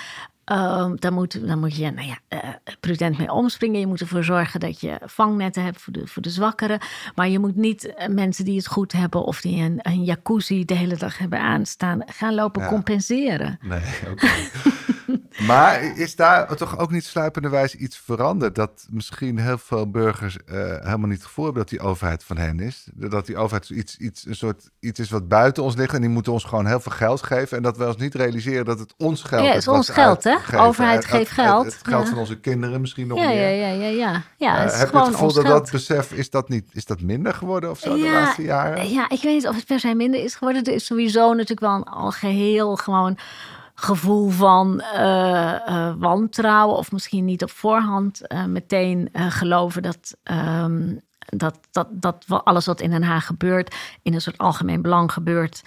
ehm 0.45 0.97
daar, 0.97 1.13
moet, 1.13 1.47
daar 1.47 1.59
moet 1.59 1.77
je 1.77 1.91
nou 1.91 2.07
ja, 2.07 2.19
eh, 2.29 2.39
prudent 2.81 3.19
mee 3.19 3.33
omspringen. 3.33 3.81
Je 3.81 3.87
moet 3.87 4.01
ervoor 4.01 4.25
zorgen 4.25 4.61
dat 4.61 4.81
je 4.81 4.99
vangnetten 5.05 5.65
hebt 5.65 5.81
voor 5.81 5.93
de, 5.93 6.07
voor 6.07 6.23
de 6.23 6.31
zwakkeren. 6.31 6.81
Maar 7.15 7.29
je 7.29 7.39
moet 7.39 7.57
niet 7.57 7.95
eh, 7.95 8.09
mensen 8.09 8.45
die 8.45 8.57
het 8.57 8.67
goed 8.67 8.93
hebben... 8.93 9.25
of 9.25 9.41
die 9.41 9.63
een, 9.63 9.79
een 9.83 10.05
jacuzzi 10.05 10.65
de 10.65 10.75
hele 10.75 10.97
dag 10.97 11.19
hebben 11.19 11.41
aanstaan... 11.41 12.03
gaan 12.07 12.35
lopen 12.35 12.63
Ja. 12.63 12.69
compenseren. 12.69 13.59
Nee, 13.63 13.81
oké. 14.11 14.29
maar 15.47 15.99
is 15.99 16.17
daar 16.17 16.57
toch 16.57 16.79
ook 16.79 16.91
niet 16.91 17.05
sluipenderwijs 17.05 17.75
iets 17.75 17.99
veranderd? 17.99 18.55
Dat 18.55 18.87
misschien 18.91 19.39
heel 19.39 19.59
veel 19.59 19.91
burgers 19.91 20.37
eh, 20.47 20.55
helemaal 20.57 21.09
niet 21.09 21.17
het 21.19 21.27
gevoel 21.27 21.45
hebben 21.45 21.63
dat 21.63 21.71
die 21.71 21.81
overheid 21.81 22.25
van 22.25 22.37
hen 22.37 22.61
is. 22.61 22.87
Dat 22.95 23.27
die 23.27 23.37
overheid 23.37 23.71
iets, 23.71 23.97
iets, 23.97 24.27
een 24.27 24.35
soort, 24.37 24.71
iets 24.81 25.01
is 25.01 25.11
wat 25.11 25.29
buiten 25.29 25.63
ons 25.63 25.77
ligt 25.77 25.95
en 25.95 26.01
die 26.01 26.11
moeten 26.11 26.33
ons 26.33 26.45
gewoon 26.45 26.67
heel 26.67 26.81
veel 26.81 26.93
geld 26.93 27.23
geven. 27.23 27.57
En 27.57 27.63
dat 27.63 27.77
we 27.77 27.87
ons 27.87 27.97
niet 27.97 28.15
realiseren 28.15 28.65
dat 28.65 28.79
het 28.79 28.95
ons 28.97 29.23
geld 29.23 29.43
Ja, 29.43 29.49
is. 29.49 29.55
het 29.55 29.63
is 29.63 29.69
ons 29.69 29.89
geld, 29.89 30.25
hè? 30.25 30.37
Overheid 30.61 31.05
geeft 31.05 31.19
het- 31.37 31.47
geld. 31.47 31.65
Het, 31.65 31.79
geld 31.83 32.03
Ja. 32.05 32.09
van 32.11 32.19
onze 32.19 32.39
kinderen 32.41 32.81
misschien 32.81 33.07
nog 33.07 33.19
Ja, 33.19 33.27
meer. 33.29 33.37
ja, 33.55 33.67
ja, 33.69 33.73
ja, 33.83 33.89
ja. 33.89 34.23
ja 34.37 34.57
Eh, 34.57 34.63
het 34.63 34.73
is 34.73 34.79
heb 34.79 34.93
je 34.93 34.99
het 34.99 35.07
gevoel 35.07 35.33
dat 35.33 35.47
dat 35.47 35.71
besef, 35.71 36.13
is 36.13 36.31
dat, 36.31 36.49
niet, 36.49 36.65
is 36.73 36.85
dat 36.85 37.01
minder 37.01 37.35
geworden 37.35 37.71
of 37.71 37.79
zo 37.79 37.93
de 37.95 38.01
Ja, 38.01 38.13
laatste 38.13 38.43
jaren? 38.43 38.91
Ja, 38.91 39.09
ik 39.09 39.23
weet 39.23 39.35
niet 39.35 39.49
of 39.49 39.57
het 39.57 39.67
per 39.67 39.81
se 39.81 39.95
minder 39.95 40.23
is 40.25 40.35
geworden. 40.35 40.65
Er 40.65 40.73
is 40.73 40.87
sowieso 40.87 41.31
natuurlijk 41.31 41.61
wel 41.61 41.75
een 41.75 41.85
algeheel 41.85 42.77
gewoon 42.77 43.19
gevoel 43.81 44.29
van 44.31 44.81
eh, 44.81 45.55
eh, 45.55 45.95
wantrouwen. 45.99 46.77
Of 46.77 46.93
misschien 46.93 47.25
niet 47.25 47.43
op 47.43 47.51
voorhand 47.51 48.27
eh, 48.27 48.45
meteen 48.45 49.09
geloven 49.13 49.83
dat, 49.83 50.17
ehm, 50.23 50.97
dat, 51.19 51.59
dat, 51.71 51.89
dat 51.91 52.25
alles 52.29 52.67
wat 52.67 52.81
in 52.81 52.91
Den 52.91 53.03
Haag 53.03 53.27
gebeurt... 53.27 53.75
in 54.03 54.15
een 54.15 54.21
soort 54.21 54.39
algemeen 54.39 54.83
belang 54.83 55.13
gebeurt. 55.13 55.63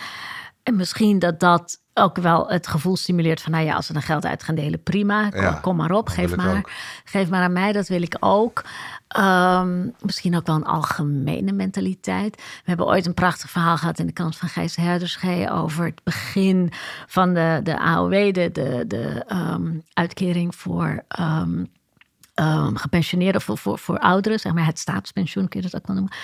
En 0.64 0.76
misschien 0.76 1.20
dat 1.20 1.40
dat 1.40 1.81
ook 1.94 2.18
wel 2.18 2.48
het 2.50 2.68
gevoel 2.68 2.96
stimuleert 2.96 3.42
van... 3.42 3.52
nou 3.52 3.66
ja, 3.66 3.76
als 3.76 3.88
we 3.88 3.94
dan 3.94 4.02
geld 4.02 4.26
uit 4.26 4.44
gaan 4.44 4.56
delen, 4.56 4.84
prima. 4.84 5.30
Kom, 5.30 5.42
Ja, 5.42 5.52
kom 5.52 5.76
maar 5.76 5.92
op, 5.92 6.08
geef 6.10 6.36
maar. 6.36 6.58
ook. 6.58 6.70
Geef 7.04 7.30
maar 7.30 7.42
aan 7.42 7.54
mij, 7.54 7.72
dat 7.72 7.88
wil 7.88 8.02
ik 8.02 8.18
ook. 8.20 8.64
Ehm, 9.08 9.88
misschien 10.00 10.36
ook 10.36 10.46
wel 10.46 10.56
een 10.56 10.66
algemene 10.66 11.52
mentaliteit. 11.52 12.36
We 12.36 12.64
hebben 12.64 12.86
ooit 12.86 13.06
een 13.06 13.14
prachtig 13.14 13.50
verhaal 13.50 13.78
gehad 13.78 14.00
in 14.00 14.06
de 14.06 14.12
krant 14.12 14.38
van 14.38 14.50
Gijs 14.50 14.76
Herderschee... 14.76 15.52
over 15.52 15.86
het 15.86 16.04
begin 16.04 16.72
van 17.08 17.34
de, 17.34 17.60
de 17.64 17.80
AOW, 17.80 18.34
de, 18.34 18.50
de, 18.52 18.84
de 18.88 19.24
ehm, 19.28 19.72
uitkering 19.94 20.56
voor... 20.56 21.04
ehm, 21.08 21.64
gepensioneerden 22.74 23.42
voor, 23.42 23.58
voor, 23.58 23.80
voor 23.80 24.00
ouderen, 24.00 24.40
zeg 24.40 24.54
maar 24.54 24.66
het 24.66 24.80
staatspensioen 24.80 25.48
kun 25.48 25.62
je 25.62 25.70
dat 25.70 25.82
ook 25.82 25.88
wel 25.88 25.96
noemen. 25.96 26.16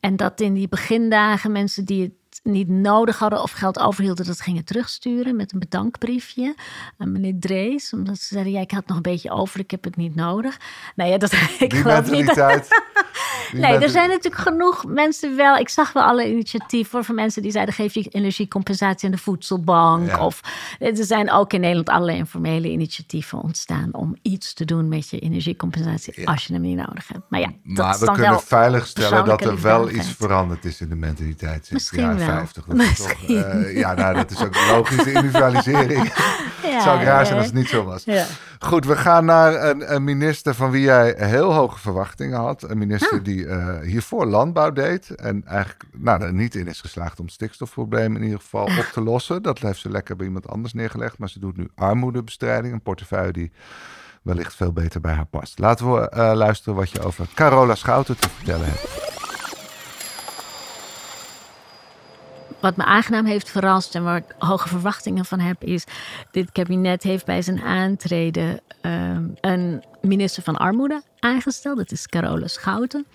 En 0.00 0.16
dat 0.16 0.40
in 0.40 0.54
die 0.54 0.68
begindagen 0.68 1.52
mensen 1.52 1.84
die 1.84 2.16
het 2.42 2.52
niet 2.52 2.68
nodig 2.68 3.18
hadden 3.18 3.42
of 3.42 3.50
geld 3.50 3.78
overhielden, 3.78 4.26
dat 4.26 4.40
gingen 4.40 4.64
terugsturen 4.64 5.36
met 5.36 5.52
een 5.52 5.58
bedankbriefje 5.58 6.54
aan 6.98 7.12
meneer 7.12 7.34
Drees. 7.38 7.92
Omdat 7.92 8.18
ze 8.18 8.26
zeiden, 8.26 8.52
ja, 8.52 8.60
ik 8.60 8.70
had 8.70 8.86
nog 8.86 8.96
een 8.96 9.02
beetje 9.02 9.30
over, 9.30 9.60
ik 9.60 9.70
heb 9.70 9.84
het 9.84 9.96
niet 9.96 10.14
nodig. 10.14 10.58
Nou 10.94 11.10
ja, 11.10 11.18
dat 11.18 11.32
ik 11.58 11.70
Die 11.70 11.80
geloof 11.80 12.10
niet. 12.10 12.34
die 12.34 12.44
Nee, 13.52 13.78
er 13.78 13.88
zijn 13.88 14.08
natuurlijk 14.08 14.42
genoeg 14.42 14.84
mensen 14.86 15.36
wel. 15.36 15.56
Ik 15.56 15.68
zag 15.68 15.92
wel 15.92 16.02
alle 16.02 16.30
initiatieven 16.30 16.92
hoor, 16.92 17.04
van 17.04 17.14
mensen 17.14 17.42
die 17.42 17.50
zeiden: 17.50 17.74
geef 17.74 17.94
je 17.94 18.08
energiecompensatie 18.08 19.08
aan 19.08 19.14
de 19.14 19.20
voedselbank. 19.20 20.08
Ja. 20.08 20.24
Of 20.24 20.40
er 20.78 21.04
zijn 21.04 21.30
ook 21.30 21.52
in 21.52 21.60
Nederland 21.60 21.88
allerlei 21.88 22.18
informele 22.18 22.70
initiatieven 22.70 23.42
ontstaan 23.42 23.94
om 23.94 24.16
iets 24.22 24.54
te 24.54 24.64
doen 24.64 24.88
met 24.88 25.10
je 25.10 25.18
energiecompensatie 25.18 26.28
als 26.28 26.46
je 26.46 26.52
hem 26.52 26.62
niet 26.62 26.76
nodig 26.76 27.08
hebt. 27.08 27.24
Maar 27.28 27.40
ja, 27.40 27.52
dat 27.62 27.76
Maar 27.76 27.94
is 27.94 28.00
we 28.00 28.06
dan 28.06 28.14
kunnen 28.14 28.32
wel 28.32 28.40
veilig 28.40 28.86
stellen 28.86 29.24
dat 29.24 29.44
er 29.44 29.60
wel 29.60 29.90
iets 29.90 30.08
veranderd 30.08 30.64
is 30.64 30.80
in 30.80 30.88
de 30.88 30.94
mentaliteit 30.94 31.68
Misschien 31.72 32.16
wel. 32.16 32.25
50. 32.26 32.64
Dat 32.64 32.76
is 32.90 32.96
toch, 32.96 33.24
eh, 33.28 33.76
ja, 33.76 33.94
nou, 33.94 34.14
dat 34.14 34.30
is 34.30 34.44
ook 34.44 34.56
logisch, 34.70 35.04
de 35.04 35.12
individualisering. 35.12 36.12
Ja, 36.62 36.72
het 36.72 36.82
zou 36.82 37.02
raar 37.04 37.26
zijn 37.26 37.38
als 37.38 37.46
het 37.46 37.54
niet 37.54 37.68
zo 37.68 37.84
was. 37.84 38.04
Ja. 38.04 38.24
Goed, 38.58 38.84
we 38.86 38.96
gaan 38.96 39.24
naar 39.24 39.62
een, 39.64 39.94
een 39.94 40.04
minister 40.04 40.54
van 40.54 40.70
wie 40.70 40.82
jij 40.82 41.14
heel 41.16 41.52
hoge 41.52 41.78
verwachtingen 41.78 42.38
had. 42.38 42.62
Een 42.62 42.70
Ah. 42.70 42.76
minister 42.76 43.22
die 43.22 43.46
eh, 43.46 43.80
hiervoor 43.80 44.26
landbouw 44.26 44.72
deed. 44.72 45.10
En 45.10 45.42
eigenlijk 45.46 45.82
nou, 45.92 46.22
er 46.22 46.32
niet 46.32 46.54
in 46.54 46.66
is 46.68 46.80
geslaagd 46.80 47.18
om 47.18 47.24
het 47.24 47.34
stikstofprobleem 47.34 48.16
in 48.16 48.22
ieder 48.22 48.38
geval 48.38 48.64
op 48.64 48.88
te 48.92 49.00
lossen. 49.00 49.42
Dat 49.42 49.58
heeft 49.58 49.80
ze 49.80 49.90
lekker 49.90 50.16
bij 50.16 50.26
iemand 50.26 50.48
anders 50.48 50.74
neergelegd. 50.74 51.18
Maar 51.18 51.28
ze 51.28 51.38
doet 51.38 51.56
nu 51.56 51.68
armoedebestrijding. 51.74 52.72
Een 52.72 52.82
portefeuille 52.82 53.32
die 53.32 53.52
wellicht 54.22 54.54
veel 54.54 54.72
beter 54.72 55.00
bij 55.00 55.12
haar 55.14 55.26
past. 55.26 55.58
Laten 55.58 55.92
we 55.94 56.08
eh, 56.08 56.32
luisteren 56.34 56.74
wat 56.74 56.90
je 56.90 57.02
over 57.02 57.26
Carola 57.34 57.74
Schouten 57.74 58.18
te 58.18 58.28
vertellen 58.28 58.66
hebt. 58.66 59.05
Wat 62.66 62.76
me 62.76 62.84
aangenaam 62.84 63.24
heeft 63.24 63.50
verrast 63.50 63.94
en 63.94 64.04
waar 64.04 64.16
ik 64.16 64.34
hoge 64.38 64.68
verwachtingen 64.68 65.24
van 65.24 65.40
heb, 65.40 65.64
is: 65.64 65.84
dit 66.30 66.52
kabinet 66.52 67.02
heeft 67.02 67.24
bij 67.24 67.42
zijn 67.42 67.62
aantreden 67.62 68.60
ehm, 68.80 69.28
een 69.40 69.84
minister 70.00 70.42
van 70.42 70.56
Armoede 70.56 71.02
aangesteld. 71.18 71.76
Dat 71.76 71.90
is 71.90 72.06
Carola 72.06 72.46
Schouten. 72.46 73.06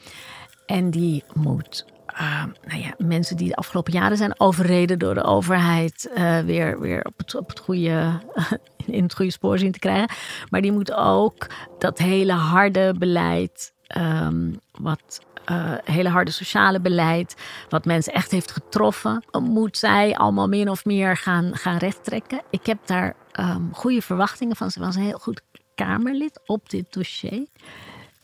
En 0.66 0.90
die 0.90 1.24
moet. 1.34 1.86
ehm, 2.06 2.50
nou 2.66 2.82
ja, 2.82 2.94
mensen 2.98 3.38
die 3.38 3.48
de 3.48 3.56
afgelopen 3.56 3.94
jaren 3.94 4.18
zijn 4.18 4.40
overreden 4.40 5.00
door 5.00 5.14
de 5.14 5.24
overheid 5.24 6.10
eh, 6.14 6.40
weer, 6.40 6.80
weer 6.80 7.06
op, 7.06 7.18
het, 7.18 7.36
op 7.36 7.50
het 7.50 7.60
goede, 7.60 8.20
in 8.86 9.04
het 9.04 9.16
goede 9.16 9.32
spoor 9.32 9.58
zien 9.60 9.72
te 9.72 9.80
krijgen. 9.80 10.10
Maar 10.50 10.62
die 10.62 10.72
moet 10.72 10.94
ook 10.94 11.48
dat 11.80 11.98
hele 11.98 12.34
harde 12.34 12.96
beleid, 12.98 13.74
ehm, 13.88 14.52
wat 14.72 15.22
eh, 15.52 15.74
hele 15.96 16.10
harde 16.10 16.32
sociale 16.32 16.80
beleid, 16.80 17.36
wat 17.70 17.86
mensen 17.86 18.14
echt 18.14 18.32
heeft 18.32 18.52
getroffen, 18.52 19.24
moet 19.40 19.78
zij 19.78 20.16
allemaal 20.16 20.48
min 20.48 20.70
of 20.70 20.86
meer 20.86 21.18
gaan, 21.18 21.56
gaan 21.56 21.78
rechttrekken. 21.78 22.42
Ik 22.50 22.66
heb 22.66 22.78
daar 22.86 23.16
ehm, 23.32 23.62
goede 23.72 24.02
verwachtingen 24.02 24.56
van. 24.56 24.72
Ze 24.72 24.80
was 24.80 24.96
een 24.96 25.02
heel 25.02 25.20
goed 25.20 25.42
Kamerlid 25.76 26.42
op 26.46 26.70
dit 26.70 26.86
dossier. 26.90 27.46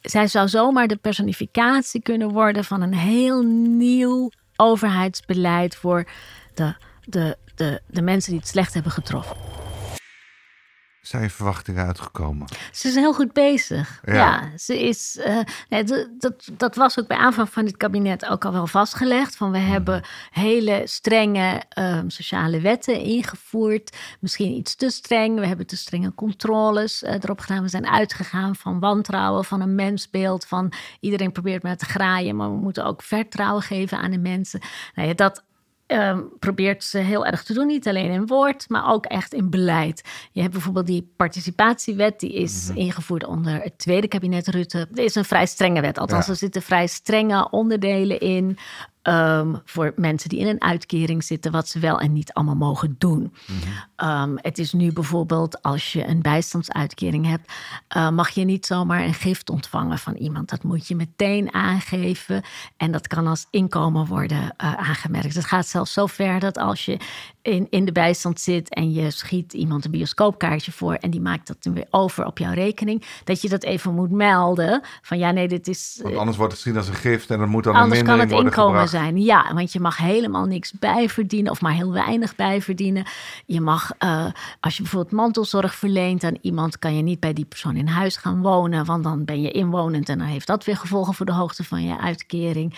Zij 0.01 0.27
zou 0.27 0.47
zomaar 0.47 0.87
de 0.87 0.95
personificatie 0.95 2.01
kunnen 2.01 2.29
worden 2.29 2.63
van 2.63 2.81
een 2.81 2.93
heel 2.93 3.41
nieuw 3.43 4.31
overheidsbeleid 4.55 5.75
voor 5.75 6.07
de, 6.53 6.75
de, 7.03 7.37
de, 7.55 7.81
de 7.87 8.01
mensen 8.01 8.31
die 8.31 8.39
het 8.39 8.49
slecht 8.49 8.73
hebben 8.73 8.91
getroffen. 8.91 9.66
Zijn 11.07 11.23
je 11.23 11.29
verwachtingen 11.29 11.85
uitgekomen? 11.85 12.47
Ze 12.71 12.87
is 12.87 12.95
heel 12.95 13.13
goed 13.13 13.33
bezig. 13.33 13.99
Ja. 14.05 14.13
Ja, 14.13 14.57
ze 14.57 14.87
is. 14.87 15.17
eh, 15.17 15.39
nee, 15.69 15.83
dat, 16.17 16.49
dat, 16.51 16.75
was 16.75 16.99
ook 16.99 17.07
bij 17.07 17.17
aanvang 17.17 17.49
van 17.49 17.65
dit 17.65 17.77
kabinet 17.77 18.25
ook 18.25 18.45
al 18.45 18.51
wel 18.51 18.67
vastgelegd. 18.67 19.35
Van 19.35 19.51
we 19.51 19.57
hebben 19.57 20.03
hele 20.31 20.81
strenge 20.85 21.61
ehm, 21.69 22.09
sociale 22.09 22.59
wetten 22.61 22.99
ingevoerd. 22.99 23.97
Misschien 24.19 24.51
iets 24.51 24.75
te 24.75 24.89
streng. 24.89 25.39
We 25.39 25.47
hebben 25.47 25.67
te 25.67 25.77
strenge 25.77 26.13
controles 26.13 27.03
eh, 27.03 27.13
erop 27.13 27.39
gedaan. 27.39 27.61
We 27.61 27.69
zijn 27.69 27.87
uitgegaan 27.87 28.55
van 28.55 28.79
wantrouwen, 28.79 29.45
van 29.45 29.61
een 29.61 29.75
mensbeeld. 29.75 30.45
Van 30.45 30.73
iedereen 30.99 31.31
probeert 31.31 31.63
maar 31.63 31.77
te 31.77 31.85
graaien. 31.85 32.35
Maar 32.35 32.49
we 32.49 32.57
moeten 32.57 32.85
ook 32.85 33.01
vertrouwen 33.01 33.63
geven 33.63 33.97
aan 33.97 34.11
de 34.11 34.19
mensen. 34.19 34.61
Nou 34.95 35.07
ja, 35.07 35.13
dat 35.13 35.43
ehm, 35.87 36.21
probeert 36.39 36.83
ze 36.83 36.97
heel 36.97 37.25
erg 37.25 37.43
te 37.43 37.53
doen. 37.53 37.67
Niet 37.67 37.87
alleen 37.87 38.11
in 38.11 38.27
woord, 38.27 38.69
maar 38.69 38.91
ook 38.91 39.05
echt 39.05 39.33
in 39.33 39.49
beleid. 39.49 40.01
Je 40.31 40.41
hebt 40.41 40.53
bijvoorbeeld 40.53 40.87
die 40.87 41.11
participatiewet, 41.15 42.19
die 42.19 42.33
is 42.33 42.69
ingevoerd 42.73 43.25
onder 43.25 43.61
het 43.63 43.77
tweede 43.77 44.07
kabinet 44.07 44.47
Rutte. 44.47 44.87
Er 44.93 45.03
is 45.03 45.15
een 45.15 45.25
vrij 45.25 45.45
strenge 45.45 45.81
wet, 45.81 45.97
althans 45.97 46.25
Ja. 46.25 46.31
er 46.31 46.37
zitten 46.37 46.61
vrij 46.61 46.87
strenge 46.87 47.49
onderdelen 47.49 48.19
in. 48.19 48.57
Ehm, 49.07 49.55
voor 49.65 49.93
mensen 49.95 50.29
die 50.29 50.39
in 50.39 50.47
een 50.47 50.61
uitkering 50.61 51.23
zitten, 51.23 51.51
wat 51.51 51.67
ze 51.67 51.79
wel 51.79 51.99
en 51.99 52.13
niet 52.13 52.33
allemaal 52.33 52.55
mogen 52.55 52.95
doen. 52.97 53.33
Ehm, 53.95 54.35
het 54.35 54.57
is 54.57 54.73
nu 54.73 54.93
bijvoorbeeld 54.93 55.61
als 55.61 55.93
je 55.93 56.07
een 56.07 56.21
bijstandsuitkering 56.21 57.25
hebt, 57.25 57.51
eh, 57.87 58.09
mag 58.09 58.29
je 58.29 58.43
niet 58.43 58.65
zomaar 58.65 59.03
een 59.03 59.13
gift 59.13 59.49
ontvangen 59.49 59.97
van 59.97 60.15
iemand. 60.15 60.49
Dat 60.49 60.63
moet 60.63 60.87
je 60.87 60.95
meteen 60.95 61.53
aangeven 61.53 62.43
en 62.77 62.91
dat 62.91 63.07
kan 63.07 63.27
als 63.27 63.47
inkomen 63.49 64.05
worden 64.05 64.53
eh, 64.57 64.73
aangemerkt. 64.73 65.35
Het 65.35 65.45
gaat 65.45 65.67
zelfs 65.67 65.93
zo 65.93 66.05
ver 66.05 66.39
dat 66.39 66.57
als 66.57 66.85
je 66.85 66.97
in, 67.47 67.67
in 67.69 67.85
de 67.85 67.91
bijstand 67.91 68.39
zit 68.39 68.73
en 68.73 68.91
je 68.91 69.11
schiet 69.11 69.53
iemand 69.53 69.85
een 69.85 69.91
bioscoopkaartje 69.91 70.71
voor 70.71 70.93
en 70.93 71.09
die 71.09 71.21
maakt 71.21 71.47
dat 71.47 71.63
dan 71.63 71.73
weer 71.73 71.87
over 71.89 72.25
op 72.25 72.37
jouw 72.37 72.53
rekening, 72.53 73.05
dat 73.23 73.41
je 73.41 73.49
dat 73.49 73.63
even 73.63 73.93
moet 73.93 74.11
melden. 74.11 74.81
Van 75.01 75.17
ja, 75.17 75.31
nee, 75.31 75.47
dit 75.47 75.67
is. 75.67 75.99
Want 76.03 76.15
anders 76.15 76.37
wordt 76.37 76.53
het 76.53 76.61
gezien 76.61 76.77
als 76.77 76.87
een 76.87 76.93
gift 76.93 77.29
en 77.29 77.39
dan 77.39 77.49
moet 77.49 77.63
dan 77.63 77.75
Anders 77.75 77.99
een 77.99 78.05
kan 78.05 78.17
mindering 78.17 78.45
het 78.45 78.55
worden 78.55 78.73
inkomen 78.73 78.87
gebracht. 78.89 79.05
zijn. 79.13 79.23
Ja, 79.23 79.53
want 79.53 79.71
je 79.71 79.79
mag 79.79 79.97
helemaal 79.97 80.45
niks 80.45 80.71
bijverdienen 80.71 81.51
of 81.51 81.61
maar 81.61 81.73
heel 81.73 81.91
weinig 81.91 82.35
bijverdienen. 82.35 83.05
Je 83.45 83.61
mag, 83.61 83.91
eh, 83.97 84.25
als 84.59 84.75
je 84.75 84.81
bijvoorbeeld 84.81 85.13
mantelzorg 85.13 85.75
verleent 85.75 86.23
aan 86.23 86.37
iemand, 86.41 86.79
kan 86.79 86.95
je 86.95 87.01
niet 87.01 87.19
bij 87.19 87.33
die 87.33 87.45
persoon 87.45 87.75
in 87.75 87.87
huis 87.87 88.17
gaan 88.17 88.41
wonen, 88.41 88.85
want 88.85 89.03
dan 89.03 89.25
ben 89.25 89.41
je 89.41 89.51
inwonend 89.51 90.09
en 90.09 90.17
dan 90.17 90.27
heeft 90.27 90.47
dat 90.47 90.65
weer 90.65 90.77
gevolgen 90.77 91.13
voor 91.13 91.25
de 91.25 91.33
hoogte 91.33 91.63
van 91.63 91.83
je 91.83 91.99
uitkering. 91.99 92.73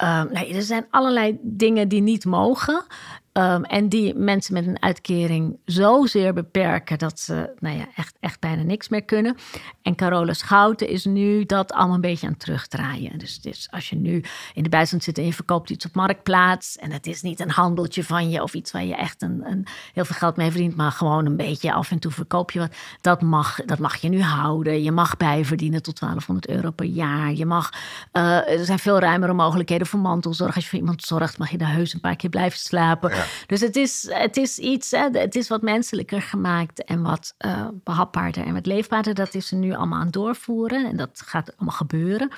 Ehm, 0.00 0.34
er 0.34 0.62
zijn 0.62 0.86
allerlei 0.90 1.38
dingen 1.42 1.88
die 1.88 2.00
niet 2.00 2.24
mogen. 2.24 2.84
ehm, 3.32 3.62
en 3.62 3.88
die 3.88 4.14
mensen 4.14 4.54
met 4.54 4.66
een 4.66 4.82
uitkering 4.82 5.58
zozeer 5.64 6.32
beperken 6.32 6.98
dat 6.98 7.20
ze 7.20 7.54
nou 7.58 7.76
ja, 7.76 7.86
echt, 7.96 8.16
echt 8.20 8.40
bijna 8.40 8.62
niks 8.62 8.88
meer 8.88 9.02
kunnen. 9.02 9.36
En 9.82 9.94
Carola 9.94 10.32
Schouten 10.32 10.88
is 10.88 11.04
nu 11.04 11.44
dat 11.44 11.72
allemaal 11.72 11.94
een 11.94 12.00
beetje 12.00 12.26
aan 12.26 12.32
het 12.32 12.40
terugdraaien. 12.40 13.18
Dus, 13.18 13.68
als 13.70 13.88
je 13.88 13.96
nu 13.96 14.24
in 14.54 14.62
de 14.62 14.68
bijstand 14.68 15.02
zit 15.04 15.18
en 15.18 15.24
je 15.24 15.32
verkoopt 15.32 15.70
iets 15.70 15.86
op 15.86 15.94
marktplaats. 15.94 16.76
en 16.76 16.92
het 16.92 17.06
is 17.06 17.22
niet 17.22 17.40
een 17.40 17.50
handeltje 17.50 18.04
van 18.04 18.30
je 18.30 18.42
of 18.42 18.54
iets 18.54 18.72
waar 18.72 18.84
je 18.84 18.94
echt 18.96 19.22
een, 19.22 19.42
een, 19.44 19.66
heel 19.92 20.04
veel 20.04 20.16
geld 20.16 20.36
mee 20.36 20.50
verdient. 20.50 20.76
maar 20.76 20.92
gewoon 20.92 21.26
een 21.26 21.36
beetje 21.36 21.72
af 21.72 21.90
en 21.90 21.98
toe 21.98 22.12
verkoop 22.12 22.50
je 22.50 22.58
wat. 22.58 22.74
Dat 23.00 23.22
mag, 23.22 23.64
dat 23.64 23.78
mag 23.78 23.96
je 23.96 24.08
nu 24.08 24.22
houden. 24.22 24.82
Je 24.82 24.92
mag 24.92 25.16
bijverdienen 25.16 25.82
tot 25.82 26.00
1200 26.00 26.48
euro 26.48 26.70
per 26.70 26.86
jaar. 26.86 27.32
Je 27.32 27.46
mag, 27.46 27.70
eh, 28.12 28.58
er 28.58 28.64
zijn 28.64 28.78
veel 28.78 28.98
ruimere 28.98 29.32
mogelijkheden 29.32 29.86
voor 29.90 30.00
mantelzorg. 30.00 30.54
Als 30.54 30.64
je 30.64 30.70
voor 30.70 30.78
iemand 30.78 31.02
zorgt, 31.02 31.38
mag 31.38 31.50
je 31.50 31.58
daar 31.58 31.72
heus 31.72 31.94
een 31.94 32.00
paar 32.00 32.16
keer 32.16 32.30
blijven 32.30 32.58
slapen. 32.58 33.12
Dus 33.46 33.60
het 33.60 33.76
is, 33.76 34.06
het 34.10 34.36
is 34.36 34.58
iets, 34.58 34.90
hè, 34.90 35.08
het 35.12 35.34
is 35.34 35.48
wat 35.48 35.62
menselijker 35.62 36.22
gemaakt 36.22 36.84
en 36.84 37.02
wat 37.02 37.34
eh, 37.38 37.68
behapbaarder 37.84 38.44
en 38.44 38.54
wat 38.54 38.66
leefbaarder. 38.66 39.14
Dat 39.14 39.34
is 39.34 39.46
ze 39.46 39.54
nu 39.54 39.74
allemaal 39.74 39.98
aan 39.98 40.04
het 40.04 40.12
doorvoeren 40.12 40.86
en 40.86 40.96
dat 40.96 41.22
gaat 41.26 41.56
allemaal 41.56 41.76
gebeuren. 41.76 42.30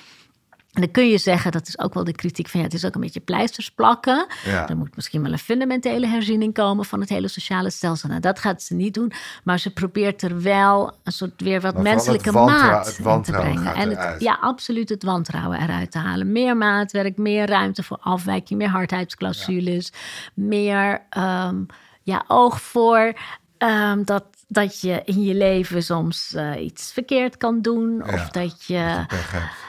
En 0.72 0.80
dan 0.80 0.90
kun 0.90 1.08
je 1.08 1.18
zeggen, 1.18 1.52
dat 1.52 1.68
is 1.68 1.78
ook 1.78 1.94
wel 1.94 2.04
de 2.04 2.12
kritiek 2.12 2.48
van 2.48 2.60
ja, 2.60 2.66
het 2.66 2.74
is 2.74 2.84
ook 2.84 2.94
een 2.94 3.00
beetje 3.00 3.20
pleisters 3.20 3.70
plakken. 3.70 4.26
Ja. 4.44 4.68
Er 4.68 4.76
moet 4.76 4.96
misschien 4.96 5.22
wel 5.22 5.32
een 5.32 5.38
fundamentele 5.38 6.06
herziening 6.06 6.54
komen 6.54 6.84
van 6.84 7.00
het 7.00 7.08
hele 7.08 7.28
sociale 7.28 7.70
stelsel. 7.70 8.08
Nou, 8.08 8.20
dat 8.20 8.38
gaat 8.38 8.62
ze 8.62 8.74
niet 8.74 8.94
doen, 8.94 9.12
maar 9.44 9.58
ze 9.58 9.72
probeert 9.72 10.22
er 10.22 10.42
wel 10.42 10.96
een 11.02 11.12
soort 11.12 11.40
weer 11.40 11.60
wat 11.60 11.74
Maar 11.74 11.82
menselijke 11.82 12.32
maat 12.32 12.98
in 13.04 13.22
te 13.22 13.30
brengen. 13.30 13.74
En 13.74 13.96
het, 13.96 14.20
ja, 14.20 14.38
absoluut 14.40 14.88
het 14.88 15.02
wantrouwen 15.02 15.60
eruit 15.60 15.90
te 15.90 15.98
halen. 15.98 16.32
Meer 16.32 16.56
maatwerk, 16.56 17.18
meer 17.18 17.46
ruimte 17.46 17.82
voor 17.82 17.98
afwijking, 18.00 18.58
meer 18.58 18.68
hardheidsclausules, 18.68 19.92
meer 20.34 21.02
ehm, 21.10 21.56
ja, 22.02 22.24
oog 22.26 22.60
voor 22.60 23.12
ehm, 23.58 24.04
dat, 24.04 24.24
dat 24.52 24.80
je 24.80 25.02
in 25.04 25.22
je 25.22 25.34
leven 25.34 25.82
soms 25.82 26.34
eh, 26.34 26.64
iets 26.64 26.92
verkeerd 26.92 27.36
kan 27.36 27.60
doen. 27.60 28.02
Ja, 28.06 28.12
Of 28.12 28.28
dat 28.28 28.64
je. 28.64 29.04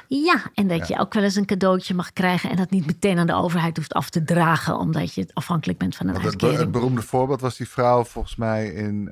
Ja, 0.08 0.42
en 0.54 0.68
dat 0.68 0.88
je 0.88 1.00
ook 1.00 1.14
wel 1.14 1.24
eens 1.24 1.36
een 1.36 1.46
cadeautje 1.46 1.94
mag 1.94 2.14
krijgen. 2.14 2.50
En 2.50 2.56
dat 2.56 2.70
niet 2.70 2.86
meteen 2.86 3.18
aan 3.20 3.28
de 3.28 3.34
overheid 3.36 3.78
hoeft 3.78 3.94
af 3.94 4.10
te 4.10 4.24
dragen. 4.24 4.78
Omdat 4.78 5.14
je 5.14 5.28
afhankelijk 5.34 5.80
bent 5.80 5.96
van 5.96 6.06
een 6.08 6.14
Want 6.14 6.26
uitkering. 6.26 6.60
het 6.60 6.72
beroemde 6.72 7.02
voorbeeld 7.02 7.42
was 7.42 7.58
die 7.58 7.70
vrouw 7.70 8.04
volgens 8.04 8.36
mij 8.36 8.68
in 8.68 9.04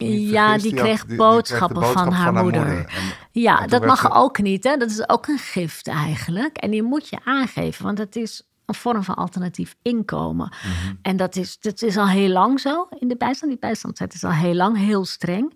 me 0.00 0.04
niet 0.20 0.30
Ja, 0.30 0.44
vergis. 0.52 0.62
die 0.62 0.74
kreeg 0.80 0.98
die- 1.00 1.08
die 1.08 1.16
boodschappen 1.16 1.76
kreeg 1.76 1.92
de 1.92 1.98
van 1.98 2.12
haar 2.12 2.32
moeder. 2.34 2.66
En- 2.66 2.86
Ja, 3.32 3.62
en 3.62 3.68
dat 3.68 3.84
mag 3.86 4.00
ze- 4.00 4.10
ook 4.12 4.38
niet. 4.42 4.64
Hè? 4.64 4.76
Dat 4.76 4.90
is 4.90 5.08
ook 5.08 5.26
een 5.26 5.38
gift 5.38 5.88
eigenlijk. 5.88 6.56
En 6.56 6.70
die 6.70 6.82
moet 6.82 7.08
je 7.08 7.18
aangeven, 7.24 7.84
want 7.84 7.98
het 7.98 8.16
is 8.16 8.42
een 8.66 8.74
vorm 8.74 9.02
van 9.02 9.14
alternatief 9.14 9.76
inkomen. 9.82 10.48
Mhm. 10.62 10.94
En 11.02 11.16
dat 11.16 11.36
is, 11.36 11.58
dat 11.60 11.82
is 11.82 11.96
al 11.96 12.08
heel 12.08 12.28
lang 12.28 12.60
zo 12.60 12.88
in 12.98 13.08
de 13.08 13.16
bijstand. 13.16 13.50
Die 13.50 13.60
bijstandszet 13.60 14.14
is 14.14 14.24
al 14.24 14.32
heel 14.32 14.54
lang 14.54 14.76
heel 14.76 15.04
streng. 15.04 15.52